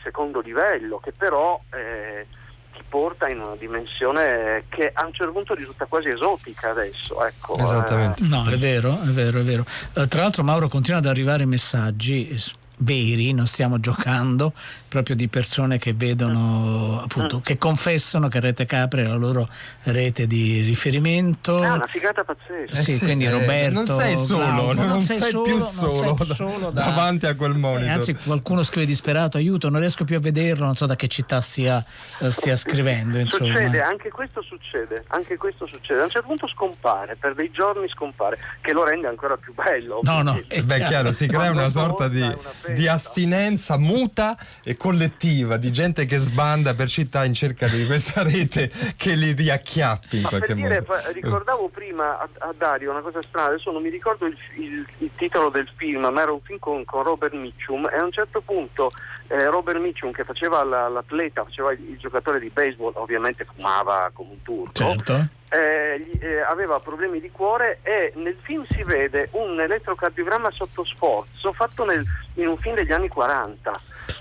secondo 0.04 0.42
livello, 0.42 1.00
che 1.00 1.12
però 1.12 1.60
eh, 1.72 2.28
ti 2.76 2.84
porta 2.88 3.30
in 3.30 3.40
una 3.40 3.56
dimensione 3.56 4.66
che 4.70 4.92
a 4.94 5.06
un 5.06 5.14
certo 5.14 5.32
punto 5.32 5.54
risulta 5.54 5.86
quasi 5.86 6.10
esotica 6.10 6.72
adesso. 6.72 7.26
Ecco, 7.26 7.58
Esattamente. 7.58 8.24
Eh. 8.24 8.28
No, 8.28 8.46
è 8.48 8.58
vero, 8.58 9.00
è 9.02 9.08
vero, 9.08 9.40
è 9.40 9.44
vero. 9.44 9.66
Eh, 9.94 10.08
tra 10.08 10.22
l'altro 10.22 10.44
Mauro 10.44 10.68
continua 10.68 11.00
ad 11.00 11.06
arrivare 11.06 11.46
messaggi 11.46 12.38
veri, 12.82 13.34
non 13.34 13.48
stiamo 13.48 13.80
giocando, 13.80 14.54
proprio 14.90 15.16
di 15.16 15.28
persone 15.30 15.78
che 15.78 15.94
vedono, 15.94 17.02
appunto, 17.02 17.38
mm. 17.38 17.42
che 17.42 17.58
confessano 17.58 18.28
che 18.28 18.40
Rete 18.40 18.66
Capri 18.66 19.04
è 19.04 19.06
la 19.06 19.16
loro 19.16 19.48
rete 19.84 20.28
di 20.28 20.62
riferimento. 20.62 21.64
È 21.64 21.70
una 21.70 21.88
figata 21.88 22.24
pazzesca. 22.24 22.78
Eh 22.78 22.84
sì, 22.84 22.96
eh 22.96 23.00
quindi 23.00 23.30
Roberto. 23.30 23.74
Non 23.74 23.86
sei 23.86 24.18
solo, 24.18 24.44
Claudio, 24.44 24.74
non, 24.74 24.88
non, 24.88 25.02
sei, 25.02 25.22
sei 25.22 25.30
solo, 25.30 25.44
più 25.44 25.60
solo, 25.60 25.94
sei 25.94 26.26
solo 26.36 26.72
da, 26.72 26.84
davanti 26.86 27.28
a 27.28 27.36
quel 27.36 27.56
monitor. 27.56 27.88
Eh, 27.88 27.92
anzi, 27.92 28.14
qualcuno 28.16 28.64
scrive 28.64 28.86
disperato, 28.88 29.38
aiuto, 29.38 29.70
non 29.70 29.80
riesco 29.80 30.04
più 30.04 30.18
a 30.18 30.20
vederlo, 30.20 30.66
non 30.66 30.76
so 30.76 30.88
da 30.88 30.96
che 30.96 31.08
città 31.08 31.40
stia, 31.40 31.86
eh, 32.20 32.32
stia 32.32 32.56
scrivendo. 32.56 33.20
Insomma. 33.20 33.54
Succede, 33.54 33.82
anche 33.82 34.10
questo 34.10 34.42
succede, 34.42 35.04
anche 35.08 35.38
questo 35.38 35.68
succede. 35.68 36.02
A 36.02 36.04
un 36.06 36.10
certo 36.10 36.28
punto 36.28 36.48
scompare, 36.48 37.16
per 37.16 37.36
dei 37.36 37.52
giorni 37.52 37.88
scompare, 37.90 38.40
che 38.60 38.74
lo 38.74 38.84
rende 38.84 39.08
ancora 39.08 39.38
più 39.38 39.54
bello. 39.54 40.00
No, 40.02 40.24
no, 40.24 40.42
è 40.48 40.62
Beh, 40.64 40.80
chiaro, 40.86 41.12
si 41.12 41.28
crea 41.28 41.52
una 41.52 41.70
sorta 41.70 42.08
di, 42.08 42.26
di 42.74 42.88
astinenza 42.88 43.78
muta 43.78 44.36
e 44.64 44.78
collettiva 44.80 45.58
di 45.58 45.72
gente 45.74 46.06
che 46.06 46.16
sbanda 46.16 46.74
per 46.74 46.88
città 46.88 47.26
in 47.26 47.34
cerca 47.34 47.68
di 47.68 47.86
questa 47.86 48.24
rete 48.24 48.72
che 48.96 49.14
li 49.14 49.34
riacchiappi 49.34 50.16
in 50.16 50.22
Ma 50.24 50.30
qualche 50.30 50.54
dire, 50.56 50.80
modo. 50.88 51.02
Ricordavo 51.12 51.68
prima 51.68 52.18
a, 52.18 52.30
a, 52.38 52.54
Dario 52.58 52.90
una 52.90 53.02
cosa 53.02 53.22
strana, 53.22 53.50
adesso 53.50 53.72
non 53.72 53.82
mi 53.82 53.90
ricordo 53.90 54.26
il, 54.26 54.38
il, 54.56 54.88
il 55.00 55.10
titolo 55.18 55.50
del 55.50 55.70
film, 55.76 56.08
ma 56.08 56.22
era 56.22 56.32
un 56.32 56.40
film 56.42 56.60
con, 56.60 56.86
con 56.86 57.04
Robert 57.04 57.34
Mitchum 57.34 57.90
e 57.92 57.98
a 57.98 58.04
un 58.06 58.12
certo 58.14 58.40
punto 58.40 58.90
eh, 59.30 59.46
Robert 59.46 59.80
Mitchum 59.80 60.12
che 60.12 60.24
faceva 60.24 60.64
la, 60.64 60.88
l'atleta, 60.88 61.44
faceva 61.44 61.72
il, 61.72 61.98
giocatore 62.00 62.40
di 62.40 62.50
baseball, 62.50 62.94
ovviamente 62.96 63.46
fumava 63.46 64.10
come 64.12 64.32
un 64.32 64.42
turco. 64.42 64.72
Certo. 64.74 65.28
Eh, 65.50 66.18
eh, 66.20 66.42
aveva 66.42 66.80
problemi 66.80 67.20
di 67.20 67.30
cuore 67.32 67.80
e 67.84 68.12
nel 68.16 68.38
film 68.42 68.66
si 68.70 68.84
vede 68.84 69.30
un 69.34 69.60
elettrocardiogramma 69.60 70.52
sotto 70.52 70.84
sforzo 70.84 71.54
fatto 71.54 71.86
nel, 71.86 72.04
in 72.36 72.48
un 72.48 72.58
film 72.58 72.76
degli 72.76 72.92
anni 72.92 73.08
40 73.08 73.72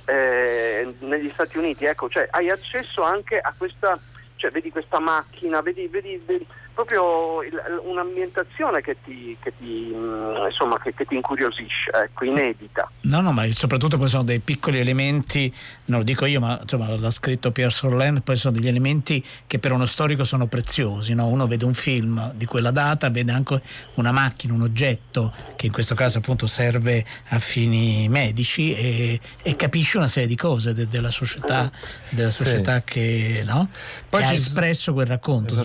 eh, 0.07 0.95
negli 1.01 1.31
Stati 1.33 1.57
Uniti. 1.57 1.87
Ecco, 1.87 2.11
cioè, 2.11 2.29
hai 2.31 2.51
accesso 2.51 3.03
anche 3.03 3.39
a 3.39 3.55
questa, 3.57 3.99
cioè, 4.37 4.51
vedi 4.51 4.71
questa 4.71 4.99
macchina, 4.99 5.63
vedi, 5.63 5.87
vedi, 5.89 6.21
vedi 6.25 6.47
proprio 6.79 7.43
il, 7.43 7.61
un'ambientazione 7.83 8.81
che 8.81 8.99
ti, 9.03 9.37
che 9.41 9.53
ti, 9.59 9.91
mm, 9.93 10.47
insomma, 10.47 10.79
che, 10.79 10.95
che 10.95 11.05
ti 11.07 11.16
incuriosisce, 11.16 11.91
ecco, 11.93 12.24
inedita. 12.24 12.89
No, 13.03 13.20
no, 13.20 13.33
ma 13.33 13.51
soprattutto 13.51 13.99
poi 13.99 14.07
sono 14.07 14.22
dei 14.22 14.39
piccoli 14.39 14.79
elementi, 14.79 15.53
non 15.87 15.99
lo 15.99 16.05
dico 16.05 16.24
io, 16.24 16.39
ma 16.39 16.57
insomma, 16.62 16.95
l'ha 16.97 17.11
scritto 17.11 17.51
Pierre 17.51 17.72
Sorlen, 17.72 18.22
poi 18.22 18.37
sono 18.37 18.55
degli 18.55 18.68
elementi 18.68 19.24
che 19.49 19.59
per 19.59 19.72
uno 19.72 19.87
storico 19.87 20.22
sono 20.22 20.47
preziosi. 20.47 21.14
No? 21.14 21.26
Uno 21.26 21.49
vede 21.49 21.64
un 21.64 21.74
film 21.74 22.33
di 22.35 22.45
quella 22.45 22.70
data, 22.70 23.11
vede 23.11 23.33
anche 23.33 23.61
una 23.95 24.12
macchina, 24.12 24.53
un 24.53 24.62
oggetto 24.62 25.33
che 25.57 25.66
in 25.66 25.72
questo 25.72 25.97
caso 25.97 26.18
appunto 26.18 26.47
serve 26.47 27.05
a 27.31 27.41
fini 27.41 28.09
medici 28.09 28.72
e, 28.72 29.18
e 29.43 29.57
capisce 29.57 29.97
una 29.97 30.07
serie 30.07 30.29
di 30.29 30.37
cose 30.37 30.74
de, 30.74 30.87
della 30.87 31.11
società, 31.11 31.68
della 32.11 32.29
società 32.29 32.79
sì. 32.79 32.85
che, 32.85 33.43
no? 33.45 33.68
che 34.09 34.16
ha 34.16 34.33
espresso 34.33 34.93
quel 34.93 35.07
racconto. 35.07 35.57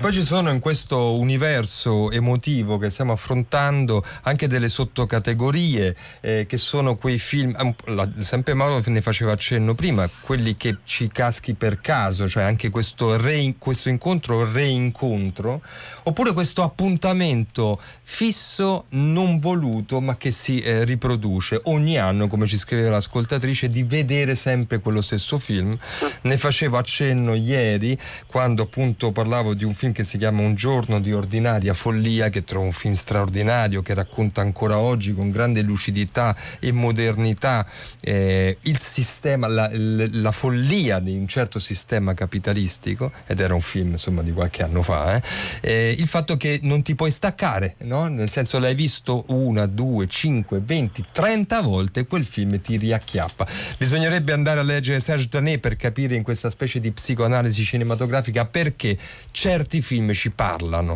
Poi 0.00 0.12
ci 0.14 0.22
sono 0.22 0.48
in 0.48 0.60
questo 0.62 1.18
universo 1.18 2.12
emotivo 2.12 2.78
che 2.78 2.88
stiamo 2.88 3.10
affrontando 3.12 4.02
anche 4.22 4.46
delle 4.46 4.68
sottocategorie 4.68 5.96
eh, 6.20 6.46
che 6.48 6.56
sono 6.56 6.94
quei 6.94 7.18
film, 7.18 7.74
la, 7.86 8.08
sempre 8.20 8.54
Mauro 8.54 8.80
ne 8.86 9.02
faceva 9.02 9.32
accenno 9.32 9.74
prima, 9.74 10.08
quelli 10.20 10.54
che 10.54 10.78
ci 10.84 11.08
caschi 11.08 11.54
per 11.54 11.80
caso, 11.80 12.28
cioè 12.28 12.44
anche 12.44 12.70
questo, 12.70 13.16
re, 13.16 13.56
questo 13.58 13.88
incontro 13.88 14.50
reincontro, 14.50 15.62
oppure 16.04 16.32
questo 16.32 16.62
appuntamento 16.62 17.80
fisso 18.02 18.84
non 18.90 19.40
voluto 19.40 20.00
ma 20.00 20.16
che 20.16 20.30
si 20.30 20.60
eh, 20.60 20.84
riproduce 20.84 21.60
ogni 21.64 21.98
anno, 21.98 22.28
come 22.28 22.46
ci 22.46 22.56
scriveva 22.56 22.90
l'ascoltatrice, 22.90 23.66
di 23.66 23.82
vedere 23.82 24.36
sempre 24.36 24.78
quello 24.78 25.00
stesso 25.00 25.38
film. 25.38 25.76
Ne 26.22 26.38
facevo 26.38 26.78
accenno 26.78 27.34
ieri 27.34 27.98
quando 28.26 28.62
appunto 28.62 29.10
parlavo 29.10 29.54
di 29.54 29.64
un 29.64 29.74
film 29.74 29.92
che 29.92 30.04
si 30.04 30.18
chiama 30.18 30.42
Un 30.42 30.51
un 30.52 30.54
giorno 30.54 31.00
di 31.00 31.12
ordinaria 31.12 31.72
follia 31.72 32.28
che 32.28 32.44
trovo 32.44 32.66
un 32.66 32.72
film 32.72 32.92
straordinario 32.92 33.80
che 33.80 33.94
racconta 33.94 34.42
ancora 34.42 34.78
oggi 34.78 35.14
con 35.14 35.30
grande 35.30 35.62
lucidità 35.62 36.36
e 36.60 36.72
modernità 36.72 37.66
eh, 38.00 38.58
il 38.60 38.78
sistema, 38.78 39.46
la, 39.46 39.70
la, 39.72 40.30
follia 40.30 40.98
di 40.98 41.16
un 41.16 41.26
certo 41.26 41.58
sistema 41.58 42.12
capitalistico 42.12 43.12
ed 43.26 43.40
era 43.40 43.54
un 43.54 43.60
film 43.62 43.92
insomma 43.92 44.22
di 44.22 44.32
qualche 44.32 44.62
anno 44.62 44.82
fa 44.82 45.16
eh, 45.16 45.22
eh, 45.62 45.96
il 45.98 46.06
fatto 46.06 46.36
che 46.36 46.60
non 46.62 46.82
ti 46.82 46.94
puoi 46.94 47.10
staccare 47.10 47.76
no? 47.78 48.08
nel 48.08 48.28
senso 48.28 48.58
l'hai 48.58 48.74
visto 48.74 49.24
una, 49.28 49.64
due, 49.66 50.06
cinque, 50.06 50.60
venti, 50.62 51.04
trenta 51.12 51.62
volte 51.62 52.06
quel 52.06 52.24
film 52.26 52.60
ti 52.60 52.76
riacchiappa 52.76 53.46
bisognerebbe 53.78 54.32
andare 54.32 54.60
a 54.60 54.62
leggere 54.62 55.00
Serge 55.00 55.28
Danet 55.30 55.60
per 55.60 55.76
capire 55.76 56.14
in 56.14 56.22
questa 56.22 56.50
specie 56.50 56.78
di 56.78 56.90
psicoanalisi 56.92 57.64
cinematografica 57.64 58.44
perché 58.44 58.98
certi 59.30 59.80
film 59.80 60.12
ci 60.12 60.30
parlano, 60.30 60.41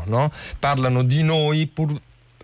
no? 0.06 0.30
parlano 0.58 1.02
di 1.02 1.22
noi 1.22 1.66
pur 1.66 1.94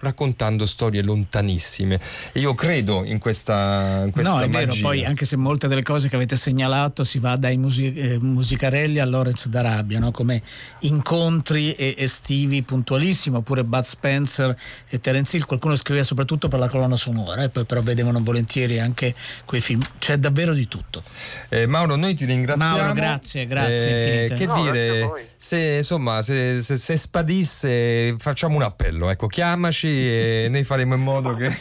raccontando 0.02 0.66
storie 0.66 1.00
lontanissime. 1.02 2.00
E 2.32 2.40
io 2.40 2.54
credo 2.54 3.04
in 3.04 3.18
questa, 3.18 4.02
in 4.04 4.10
questa 4.10 4.30
No, 4.32 4.40
è 4.40 4.48
magia. 4.48 4.66
vero, 4.66 4.80
poi 4.80 5.04
anche 5.04 5.24
se 5.24 5.36
molte 5.36 5.68
delle 5.68 5.84
cose 5.84 6.08
che 6.08 6.16
avete 6.16 6.34
segnalato 6.36 7.04
si 7.04 7.18
va 7.20 7.36
dai 7.36 7.56
music- 7.56 7.96
eh, 7.96 8.18
musicarelli 8.20 8.98
a 8.98 9.04
Lorenz 9.04 9.46
d'Arabia, 9.46 10.00
no? 10.00 10.10
come 10.10 10.42
incontri 10.80 11.72
e- 11.74 11.94
estivi 11.98 12.62
puntualissimi, 12.62 13.36
oppure 13.36 13.62
Bud 13.64 13.84
Spencer 13.84 14.56
e 14.88 15.00
Terence 15.00 15.36
Hill, 15.36 15.46
qualcuno 15.46 15.76
scriveva 15.76 16.04
soprattutto 16.04 16.48
per 16.48 16.58
la 16.58 16.68
colonna 16.68 16.96
sonora, 16.96 17.44
e 17.44 17.48
poi 17.48 17.64
però 17.64 17.80
vedevano 17.80 18.20
volentieri 18.22 18.80
anche 18.80 19.14
quei 19.44 19.60
film. 19.60 19.82
C'è 19.98 20.16
davvero 20.16 20.52
di 20.52 20.66
tutto. 20.66 21.02
Eh, 21.48 21.66
Mauro, 21.66 21.94
noi 21.94 22.14
ti 22.14 22.24
ringraziamo. 22.24 22.76
Mauro, 22.76 22.92
grazie, 22.92 23.46
grazie. 23.46 24.24
Eh, 24.24 24.34
che 24.34 24.46
no, 24.46 24.62
dire, 24.62 25.30
se, 25.36 25.76
insomma, 25.78 26.22
se, 26.22 26.60
se, 26.60 26.76
se 26.76 26.96
spadisse 26.96 28.16
facciamo 28.18 28.56
un 28.56 28.62
appello, 28.62 29.08
ecco, 29.08 29.28
chiamaci 29.28 29.91
e 29.92 30.48
noi 30.50 30.64
faremo 30.64 30.94
in 30.94 31.00
modo 31.02 31.34
che 31.34 31.48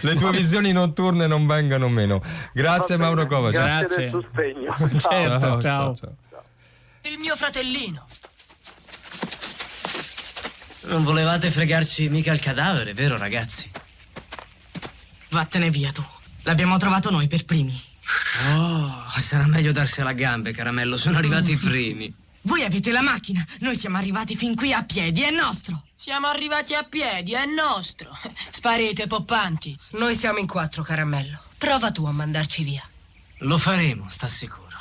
le 0.00 0.14
tue 0.16 0.30
visioni 0.30 0.72
notturne 0.72 1.26
non 1.26 1.46
vengano 1.46 1.88
meno. 1.88 2.20
Grazie 2.52 2.96
Mauro 2.96 3.26
Kovac. 3.26 3.52
Grazie, 3.52 3.78
Grazie. 3.86 4.10
del 4.10 4.10
sostegno. 4.10 4.98
Certo, 4.98 5.00
Ciao, 5.00 5.40
ciao. 5.40 5.60
ciao, 5.60 5.96
ciao. 5.96 6.16
Il 7.02 7.18
mio 7.18 7.34
fratellino. 7.36 8.06
Non 10.86 11.04
volevate 11.04 11.50
fregarci 11.50 12.08
mica 12.08 12.32
il 12.32 12.40
cadavere, 12.40 12.94
vero 12.94 13.16
ragazzi? 13.18 13.70
Vattene 15.30 15.70
via 15.70 15.92
tu. 15.92 16.02
L'abbiamo 16.42 16.78
trovato 16.78 17.10
noi 17.10 17.26
per 17.26 17.44
primi. 17.44 17.78
Oh, 18.54 19.04
sarà 19.18 19.46
meglio 19.46 19.72
darsela 19.72 20.10
a 20.10 20.14
gambe, 20.14 20.52
caramello. 20.52 20.96
Sono 20.96 21.18
arrivati 21.18 21.52
i 21.52 21.56
primi. 21.56 22.12
Voi 22.42 22.62
avete 22.62 22.90
la 22.92 23.02
macchina, 23.02 23.44
noi 23.60 23.76
siamo 23.76 23.98
arrivati 23.98 24.34
fin 24.36 24.54
qui 24.54 24.72
a 24.72 24.82
piedi, 24.82 25.22
è 25.22 25.30
nostro. 25.30 25.82
Siamo 26.00 26.28
arrivati 26.28 26.74
a 26.74 26.84
piedi, 26.84 27.32
è 27.32 27.44
nostro. 27.44 28.16
Sparite, 28.50 29.08
poppanti. 29.08 29.76
Noi 29.94 30.14
siamo 30.14 30.38
in 30.38 30.46
quattro, 30.46 30.84
caramello. 30.84 31.36
Prova 31.58 31.90
tu 31.90 32.04
a 32.04 32.12
mandarci 32.12 32.62
via. 32.62 32.88
Lo 33.38 33.58
faremo, 33.58 34.08
sta 34.08 34.28
sicuro. 34.28 34.76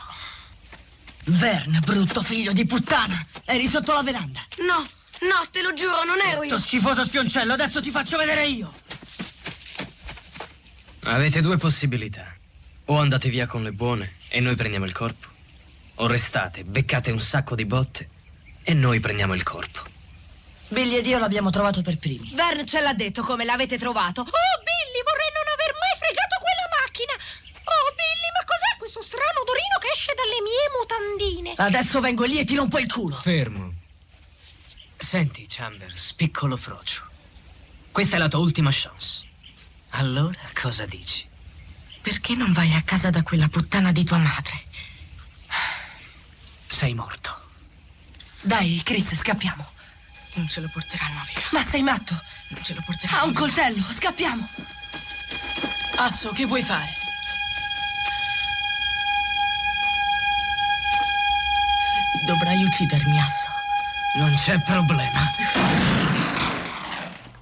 Vern, 1.24 1.82
brutto 1.84 2.22
figlio 2.22 2.54
di 2.54 2.68
puttana! 2.68 3.20
Eri 3.46 3.68
sotto 3.68 3.94
la 3.94 4.04
veranda. 4.04 4.46
No, 4.60 4.78
no, 4.78 5.48
te 5.52 5.64
lo 5.64 5.74
giuro, 5.74 6.04
non 6.04 6.20
ero 6.22 6.44
io. 6.44 6.56
Sto 6.56 6.68
schifoso 6.68 7.04
spioncello, 7.04 7.54
adesso 7.54 7.82
ti 7.82 7.90
faccio 7.90 8.18
vedere 8.18 8.46
io! 8.46 8.72
Avete 11.06 11.42
due 11.42 11.58
possibilità. 11.58 12.32
O 12.86 13.00
andate 13.00 13.30
via 13.30 13.48
con 13.48 13.64
le 13.64 13.72
buone 13.72 14.18
e 14.28 14.40
noi 14.40 14.56
prendiamo 14.56 14.86
il 14.86 14.94
corpo. 14.94 15.30
O 15.96 16.06
restate, 16.06 16.64
beccate 16.64 17.10
un 17.10 17.20
sacco 17.20 17.56
di 17.56 17.66
botte 17.66 18.08
e 18.62 18.76
noi 18.76 19.00
prendiamo 19.00 19.34
il 19.34 19.42
corpo. 19.42 19.96
Billy 20.70 20.98
ed 20.98 21.06
io 21.06 21.18
l'abbiamo 21.18 21.50
trovato 21.50 21.82
per 21.82 21.98
primi. 21.98 22.32
Vern 22.34 22.66
ce 22.66 22.82
l'ha 22.82 22.94
detto 22.94 23.24
come 23.24 23.46
l'avete 23.46 23.78
trovato. 23.78 24.22
Oh, 24.22 24.58
Billy, 24.64 25.02
vorrei 25.04 25.32
non 25.34 25.48
aver 25.54 25.74
mai 25.74 25.96
fregato 25.98 26.36
quella 26.40 26.68
macchina. 26.82 27.14
Oh, 27.14 27.94
Billy, 27.96 28.30
ma 28.36 28.44
cos'è 28.46 28.78
questo 28.78 29.02
strano 29.02 29.42
odorino 29.42 29.78
che 29.80 29.90
esce 29.94 30.14
dalle 30.14 30.42
mie 30.44 30.68
mutandine? 30.76 31.54
Adesso 31.56 32.00
vengo 32.02 32.26
lì 32.26 32.40
e 32.40 32.46
ti 32.46 32.56
rompo 32.56 32.80
il 32.80 32.92
culo. 32.92 33.16
Fermo. 33.16 33.74
Senti, 34.98 35.46
Chambers, 35.48 36.14
piccolo 36.14 36.58
frocio. 36.58 37.04
Questa 37.92 38.18
è 38.18 38.20
la 38.20 38.28
tua 38.28 38.40
ultima 38.40 38.70
chance. 38.74 39.26
Allora, 39.92 40.40
cosa 40.54 40.86
dici? 40.86 41.26
Perché 42.02 42.36
non 42.36 42.52
vai 42.52 42.74
a 42.74 42.82
casa 42.82 43.10
da 43.10 43.24
quella 43.24 43.48
puttana 43.48 43.92
di 43.92 44.04
tua 44.04 44.18
madre? 44.18 44.66
Sei 46.68 46.94
morto. 46.94 47.36
Dai, 48.42 48.82
Chris, 48.84 49.16
scappiamo. 49.16 49.76
Non 50.34 50.48
ce 50.48 50.62
lo 50.62 50.70
porteranno 50.72 51.20
via. 51.34 51.42
Ma 51.52 51.64
sei 51.64 51.82
matto? 51.82 52.14
Non 52.50 52.64
ce 52.64 52.74
lo 52.74 52.82
porteranno 52.86 53.20
Ha 53.22 53.26
un 53.26 53.32
via. 53.32 53.40
coltello, 53.40 53.82
scappiamo. 53.82 54.48
Asso, 55.98 56.30
che 56.32 56.46
vuoi 56.46 56.62
fare? 56.62 56.94
Dovrai 62.26 62.64
uccidermi, 62.64 63.20
Asso. 63.20 63.50
Non 64.16 64.36
c'è 64.36 64.60
problema. 64.60 65.32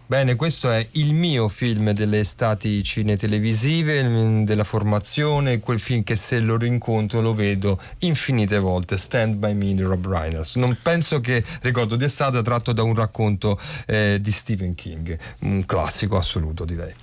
Bene, 0.08 0.36
questo 0.36 0.70
è 0.70 0.88
il 0.92 1.16
mio 1.16 1.48
film 1.48 1.90
delle 1.90 2.20
estati 2.20 2.84
cinetelevisive, 2.84 4.04
mm, 4.04 4.44
della 4.44 4.64
formazione, 4.64 5.60
quel 5.60 5.80
film 5.80 6.04
che 6.04 6.16
se 6.16 6.40
lo 6.40 6.58
rincontro 6.58 7.22
lo 7.22 7.34
vedo 7.34 7.82
infinite 8.02 8.60
volte, 8.60 9.00
Stand 9.00 9.38
By 9.38 9.56
Me 9.56 9.74
di 9.74 9.82
Rob 9.82 10.08
Reynolds. 10.08 10.58
Non 10.58 10.78
penso 10.80 11.22
che 11.22 11.44
ricordo 11.62 11.96
di 11.96 12.04
estate 12.04 12.44
tratto 12.44 12.72
da 12.72 12.84
un 12.84 12.94
racconto 12.94 13.60
eh, 13.88 14.20
di 14.22 14.32
Stephen 14.32 14.76
King, 14.76 15.18
un 15.40 15.66
classico 15.66 16.18
assoluto 16.18 16.66
direi. 16.66 16.94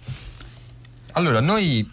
Allora, 1.14 1.40
noi 1.40 1.84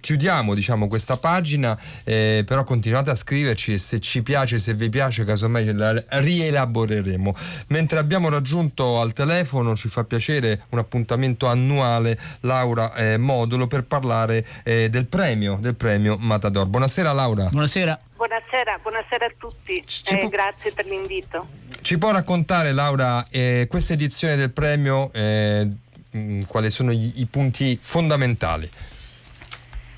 chiudiamo 0.00 0.54
diciamo 0.54 0.88
questa 0.88 1.16
pagina, 1.16 1.78
eh, 2.04 2.42
però 2.46 2.64
continuate 2.64 3.10
a 3.10 3.14
scriverci 3.14 3.74
e 3.74 3.78
se 3.78 4.00
ci 4.00 4.22
piace, 4.22 4.58
se 4.58 4.74
vi 4.74 4.88
piace, 4.88 5.24
casomai 5.24 5.72
la 5.74 6.02
rielaboreremo. 6.08 7.34
Mentre 7.68 7.98
abbiamo 7.98 8.28
raggiunto 8.28 9.00
al 9.00 9.12
telefono, 9.12 9.76
ci 9.76 9.88
fa 9.88 10.04
piacere 10.04 10.62
un 10.70 10.78
appuntamento 10.78 11.46
annuale 11.46 12.18
Laura 12.40 12.94
eh, 12.94 13.16
Modulo 13.16 13.66
per 13.66 13.84
parlare 13.84 14.44
eh, 14.64 14.88
del 14.88 15.06
premio, 15.06 15.58
del 15.60 15.74
premio 15.74 16.16
Matador. 16.18 16.66
Buonasera 16.66 17.12
Laura. 17.12 17.48
Buonasera. 17.50 17.98
Buonasera, 18.16 18.78
buonasera 18.82 19.26
a 19.26 19.32
tutti 19.38 19.82
Ci 19.86 20.02
e 20.14 20.18
può- 20.18 20.28
grazie 20.28 20.72
per 20.72 20.86
l'invito. 20.86 21.46
Ci 21.80 21.96
può 21.96 22.10
raccontare 22.10 22.72
Laura 22.72 23.26
eh, 23.30 23.66
questa 23.68 23.94
edizione 23.94 24.36
del 24.36 24.50
premio, 24.50 25.10
eh, 25.12 25.68
quali 26.46 26.68
sono 26.70 26.92
gli- 26.92 27.12
i 27.16 27.26
punti 27.26 27.78
fondamentali? 27.80 28.70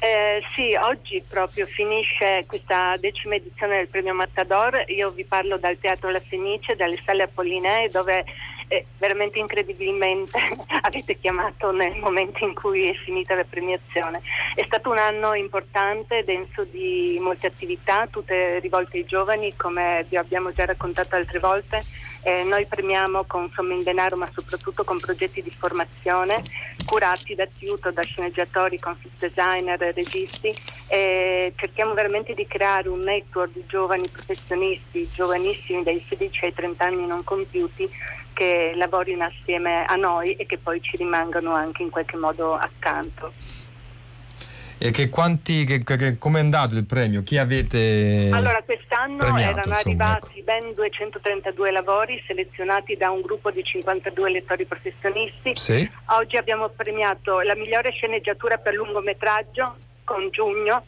Eh, 0.05 0.42
sì, 0.57 0.74
oggi 0.74 1.22
proprio 1.28 1.64
finisce 1.64 2.42
questa 2.48 2.96
decima 2.98 3.36
edizione 3.36 3.76
del 3.76 3.86
premio 3.86 4.12
Matador. 4.12 4.82
Io 4.88 5.11
vi 5.11 5.22
parlo 5.22 5.59
dal 5.59 5.78
Teatro 5.78 6.11
La 6.11 6.18
Fenice, 6.18 6.74
dalle 6.74 7.00
sale 7.05 7.22
Apollinee, 7.22 7.88
dove 7.88 8.24
eh, 8.72 8.86
veramente 8.96 9.38
incredibilmente 9.38 10.38
avete 10.80 11.18
chiamato 11.18 11.72
nel 11.72 11.98
momento 11.98 12.42
in 12.42 12.54
cui 12.54 12.88
è 12.88 12.94
finita 12.94 13.34
la 13.34 13.44
premiazione. 13.44 14.22
È 14.54 14.64
stato 14.64 14.90
un 14.90 14.96
anno 14.96 15.34
importante, 15.34 16.22
denso 16.22 16.64
di 16.64 17.18
molte 17.20 17.48
attività, 17.48 18.06
tutte 18.06 18.60
rivolte 18.60 18.96
ai 18.96 19.04
giovani, 19.04 19.54
come 19.56 20.06
vi 20.08 20.16
abbiamo 20.16 20.52
già 20.52 20.64
raccontato 20.64 21.16
altre 21.16 21.38
volte. 21.38 21.82
Eh, 22.22 22.44
noi 22.44 22.64
premiamo 22.66 23.24
con 23.24 23.50
somme 23.52 23.74
in 23.74 23.82
denaro, 23.82 24.16
ma 24.16 24.28
soprattutto 24.32 24.84
con 24.84 24.98
progetti 24.98 25.42
di 25.42 25.50
formazione 25.50 26.42
curati 26.86 27.34
da 27.34 27.46
tutor, 27.46 27.92
da 27.92 28.02
sceneggiatori, 28.02 28.78
concept 28.78 29.18
designer, 29.18 29.78
registi 29.94 30.54
e 30.86 31.52
cerchiamo 31.56 31.94
veramente 31.94 32.34
di 32.34 32.46
creare 32.46 32.88
un 32.88 33.00
network 33.00 33.52
di 33.52 33.64
giovani 33.66 34.08
professionisti, 34.08 35.08
giovanissimi 35.12 35.82
dai 35.82 36.04
16 36.08 36.46
ai 36.46 36.54
30 36.54 36.84
anni 36.84 37.06
non 37.06 37.24
compiuti 37.24 37.88
che 38.32 38.72
lavorino 38.76 39.24
assieme 39.24 39.84
a 39.84 39.96
noi 39.96 40.34
e 40.34 40.46
che 40.46 40.58
poi 40.58 40.80
ci 40.82 40.96
rimangano 40.96 41.52
anche 41.54 41.82
in 41.82 41.90
qualche 41.90 42.16
modo 42.16 42.54
accanto. 42.54 43.32
E 44.84 44.90
che 44.90 45.08
quanti, 45.10 45.64
che, 45.64 45.84
che, 45.84 46.18
come 46.18 46.40
è 46.40 46.42
andato 46.42 46.74
il 46.74 46.84
premio? 46.84 47.22
Chi 47.22 47.38
avete 47.38 48.30
Allora, 48.32 48.60
quest'anno 48.64 49.18
premiato, 49.18 49.60
erano 49.60 49.76
insomma, 49.76 49.76
arrivati 49.78 50.42
ben 50.42 50.74
232 50.74 51.70
lavori 51.70 52.20
selezionati 52.26 52.96
da 52.96 53.10
un 53.10 53.20
gruppo 53.20 53.52
di 53.52 53.62
52 53.62 54.30
lettori 54.30 54.64
professionisti. 54.64 55.54
Sì. 55.54 55.88
Oggi 56.06 56.36
abbiamo 56.36 56.68
premiato 56.68 57.42
la 57.42 57.54
migliore 57.54 57.92
sceneggiatura 57.92 58.56
per 58.56 58.74
lungometraggio 58.74 59.76
con 60.02 60.28
Giugno, 60.32 60.84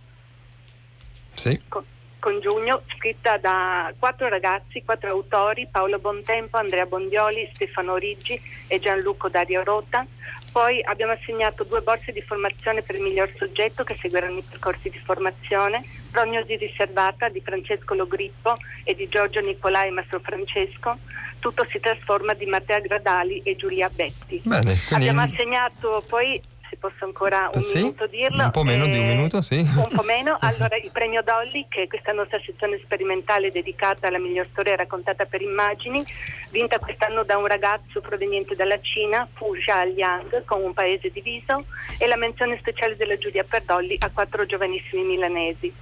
Sì. 1.35 1.61
con, 1.69 1.85
con 2.25 2.41
Giugno, 2.41 2.81
scritta 2.97 3.37
da 3.37 3.93
quattro 3.99 4.29
ragazzi, 4.29 4.83
quattro 4.83 5.11
autori, 5.11 5.69
Paolo 5.71 5.99
Bontempo, 5.99 6.57
Andrea 6.57 6.87
Bondioli, 6.87 7.51
Stefano 7.53 7.97
Riggi 7.97 8.41
e 8.67 8.79
Gianluco 8.79 9.29
Dario 9.29 9.63
Rota. 9.63 10.07
Poi 10.51 10.83
abbiamo 10.85 11.13
assegnato 11.13 11.65
due 11.65 11.83
borse 11.83 12.13
di 12.13 12.23
formazione 12.23 12.81
per 12.81 12.95
il 12.95 13.03
miglior 13.03 13.31
soggetto 13.37 13.85
che 13.85 13.99
seguiranno 14.01 14.39
i 14.39 14.45
percorsi 14.49 14.89
di 14.89 14.99
formazione, 15.05 15.85
Prognosi 16.11 16.57
riservata 16.57 17.29
di 17.29 17.43
Francesco 17.43 17.93
Logrippo 17.93 18.57
e 18.85 18.95
di 18.95 19.07
Giorgio 19.07 19.41
Nicolai 19.41 19.91
Mastro 19.91 20.21
Francesco. 20.21 20.97
Tutto 21.41 21.67
si 21.69 21.79
trasforma 21.79 22.33
di 22.33 22.47
Matteo 22.47 22.81
Gradali 22.81 23.43
e 23.43 23.55
Giulia 23.55 23.91
Betti. 23.91 24.41
Bene, 24.45 24.63
quindi- 24.63 24.95
Abbiamo 24.95 25.21
assegnato 25.21 26.03
poi, 26.09 26.41
se 26.75 26.77
posso 26.77 27.05
ancora 27.05 27.51
un 27.53 27.63
Sì, 27.63 27.79
minuto 27.79 28.07
dirlo, 28.07 28.45
un 28.45 28.51
po' 28.51 28.65
meno 28.65 28.85
di 28.87 28.99
un 28.99 29.05
eh, 29.05 29.15
minuto, 29.15 29.41
sì. 29.43 29.59
un 29.59 29.89
po' 29.95 30.03
meno. 30.03 30.39
Allora, 30.45 30.77
il 30.77 30.91
premio 30.93 31.23
Dolly, 31.23 31.67
che 31.69 31.83
è 31.83 31.87
questa 31.87 32.13
nostra 32.13 32.39
sezione 32.45 32.79
sperimentale 32.83 33.51
dedicata 33.51 34.09
alla 34.09 34.19
miglior 34.19 34.47
storia 34.51 34.77
raccontata 34.77 35.25
per 35.25 35.41
immagini, 35.41 36.05
vinta 36.51 36.79
quest'anno 36.79 37.25
da 37.25 37.37
un 37.39 37.47
ragazzo 37.47 38.01
proveniente 38.01 38.55
dalla 38.55 38.79
Cina, 38.81 39.27
Fu 39.33 39.55
Liang, 39.55 40.45
con 40.45 40.63
un 40.63 40.73
paese 40.73 41.11
diviso, 41.11 41.65
e 41.99 42.07
la 42.07 42.17
menzione 42.17 42.59
speciale 42.59 42.97
della 42.97 43.17
giuria 43.17 43.45
per 43.45 43.63
Dolly 43.63 43.97
a 44.01 44.11
quattro 44.11 44.45
giovanissimi 44.45 45.03
milanesi. 45.03 45.73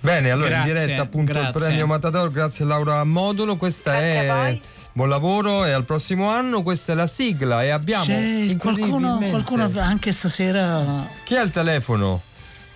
Bene, 0.00 0.30
allora 0.30 0.50
Grazie, 0.50 0.70
in 0.70 0.78
diretta 0.78 1.02
appunto 1.02 1.32
il 1.32 1.38
grazie. 1.38 1.60
premio 1.60 1.86
Matador, 1.86 2.30
grazie 2.30 2.64
Laura 2.64 3.02
Modulo, 3.02 3.56
questa 3.56 3.90
Grazie 3.92 4.18
a 4.18 4.22
è 4.22 4.50
voi. 4.50 4.60
Buon 4.96 5.10
lavoro 5.10 5.66
e 5.66 5.72
al 5.72 5.84
prossimo 5.84 6.30
anno 6.30 6.62
questa 6.62 6.92
è 6.92 6.94
la 6.94 7.06
sigla 7.06 7.62
e 7.62 7.68
abbiamo 7.68 8.06
C'è 8.06 8.56
qualcuno, 8.56 9.18
qualcuno 9.18 9.70
anche 9.76 10.10
stasera. 10.10 11.06
Chi 11.22 11.36
ha 11.36 11.42
il 11.42 11.50
telefono? 11.50 12.22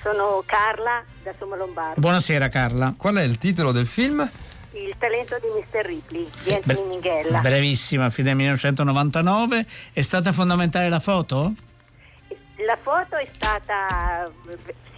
Sono 0.02 0.42
Carla 0.44 1.02
da 1.22 1.32
Sommo 1.38 1.56
Lombardo. 1.56 1.98
Buonasera 1.98 2.50
Carla. 2.50 2.92
Qual 2.94 3.16
è 3.16 3.22
il 3.22 3.38
titolo 3.38 3.72
del 3.72 3.86
film? 3.86 4.20
Il 4.72 4.94
talento 4.98 5.38
di 5.40 5.46
Mr. 5.46 5.82
Ripley 5.82 6.28
di 6.42 6.52
Anthony 6.52 6.74
bre- 6.74 6.88
Minghella. 6.88 7.40
brevissima, 7.40 8.10
fine 8.10 8.34
1999. 8.34 9.64
È 9.94 10.02
stata 10.02 10.30
fondamentale 10.30 10.90
la 10.90 11.00
foto? 11.00 11.54
la 12.66 12.76
foto 12.82 13.16
è 13.16 13.26
stata 13.34 14.30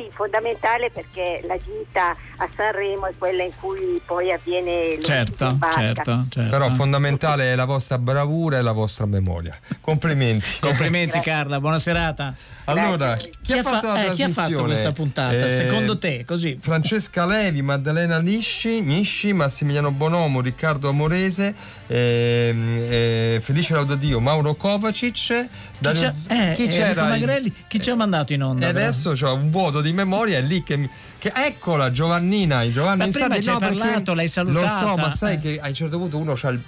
sì, 0.02 0.10
fondamentale 0.12 0.90
perché 0.90 1.42
la 1.46 1.56
gita 1.56 2.16
a 2.36 2.48
Sanremo 2.56 3.06
è 3.06 3.12
quella 3.16 3.42
in 3.42 3.52
cui 3.60 4.00
poi 4.04 4.32
avviene 4.32 5.00
certo, 5.02 5.56
certo, 5.74 6.26
certo. 6.28 6.50
Però 6.50 6.70
fondamentale 6.70 7.52
è 7.52 7.54
la 7.54 7.64
vostra 7.64 7.98
bravura 7.98 8.58
e 8.58 8.62
la 8.62 8.72
vostra 8.72 9.06
memoria. 9.06 9.56
Complimenti. 9.80 10.46
Complimenti 10.60 11.20
Carla, 11.22 11.60
buona 11.60 11.78
serata. 11.78 12.34
Allora, 12.64 13.16
chi, 13.16 13.32
chi, 13.42 13.52
ha, 13.54 13.62
fatto 13.62 13.88
fa- 13.88 14.04
eh, 14.04 14.12
chi 14.12 14.22
ha, 14.22 14.28
fatto 14.28 14.62
questa 14.64 14.92
puntata? 14.92 15.34
Eh, 15.34 15.50
Secondo 15.50 15.98
te, 15.98 16.24
così? 16.24 16.58
Francesca 16.60 17.26
Levi, 17.26 17.60
Maddalena 17.60 18.18
Lisci, 18.18 18.80
Misci, 18.82 19.32
Massimiliano 19.32 19.90
Bonomo, 19.90 20.40
Riccardo 20.40 20.88
Amorese, 20.88 21.54
eh, 21.88 22.54
eh, 22.88 23.40
Felice 23.42 23.74
Laudadio, 23.74 24.20
Mauro 24.20 24.54
Kovacic. 24.54 25.46
Dario... 25.78 26.10
Chi, 26.10 26.26
c'è, 26.26 26.50
eh, 26.50 26.54
chi 26.54 26.66
c'era? 26.68 27.08
Magrelli, 27.08 27.52
chi 27.66 27.80
ci 27.80 27.90
ha 27.90 27.96
mandato 27.96 28.32
in 28.32 28.42
onda? 28.42 28.66
E 28.66 28.68
adesso 28.68 29.14
ho 29.20 29.34
un 29.34 29.50
vuoto 29.50 29.80
di 29.80 29.91
memoria, 29.92 30.38
è 30.38 30.42
lì 30.42 30.62
che 30.62 30.76
mi 30.76 30.90
che 31.22 31.30
eccola 31.32 31.92
Giovannina, 31.92 32.68
Giovanna 32.68 33.06
ma 33.06 33.12
prima 33.12 33.40
ci 33.40 33.48
hai 33.48 33.54
no, 33.54 33.60
parlato, 33.60 34.12
l'hai 34.12 34.26
salutata. 34.26 34.80
Lo 34.82 34.88
so, 34.88 34.96
ma 34.96 35.10
sai 35.12 35.34
eh. 35.34 35.38
che 35.38 35.60
a 35.62 35.68
un 35.68 35.74
certo 35.74 35.96
punto 35.96 36.18
uno 36.18 36.34
c'ha 36.34 36.48
il 36.48 36.60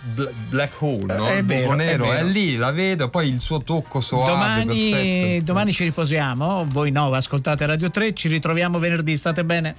black 0.49 0.81
hole, 0.81 1.13
no? 1.13 1.27
È 1.27 1.39
il 1.39 1.45
vero, 1.45 1.73
nero, 1.73 2.13
è, 2.13 2.19
è, 2.19 2.23
lì, 2.23 2.55
la 2.55 2.71
vedo, 2.71 3.09
poi 3.09 3.31
il 3.31 3.41
suo 3.41 3.59
tocco 3.65 4.01
soave, 4.01 4.31
domani, 4.31 5.43
domani 5.43 5.73
ci 5.73 5.83
riposiamo, 5.83 6.67
voi 6.69 6.93
no, 6.93 7.13
ascoltate 7.13 7.67
Radio 7.67 7.91
3, 7.91 8.15
ci 8.15 8.29
ritroviamo 8.29 8.79
venerdì, 8.79 9.17
state 9.17 9.45
bene. 9.45 9.75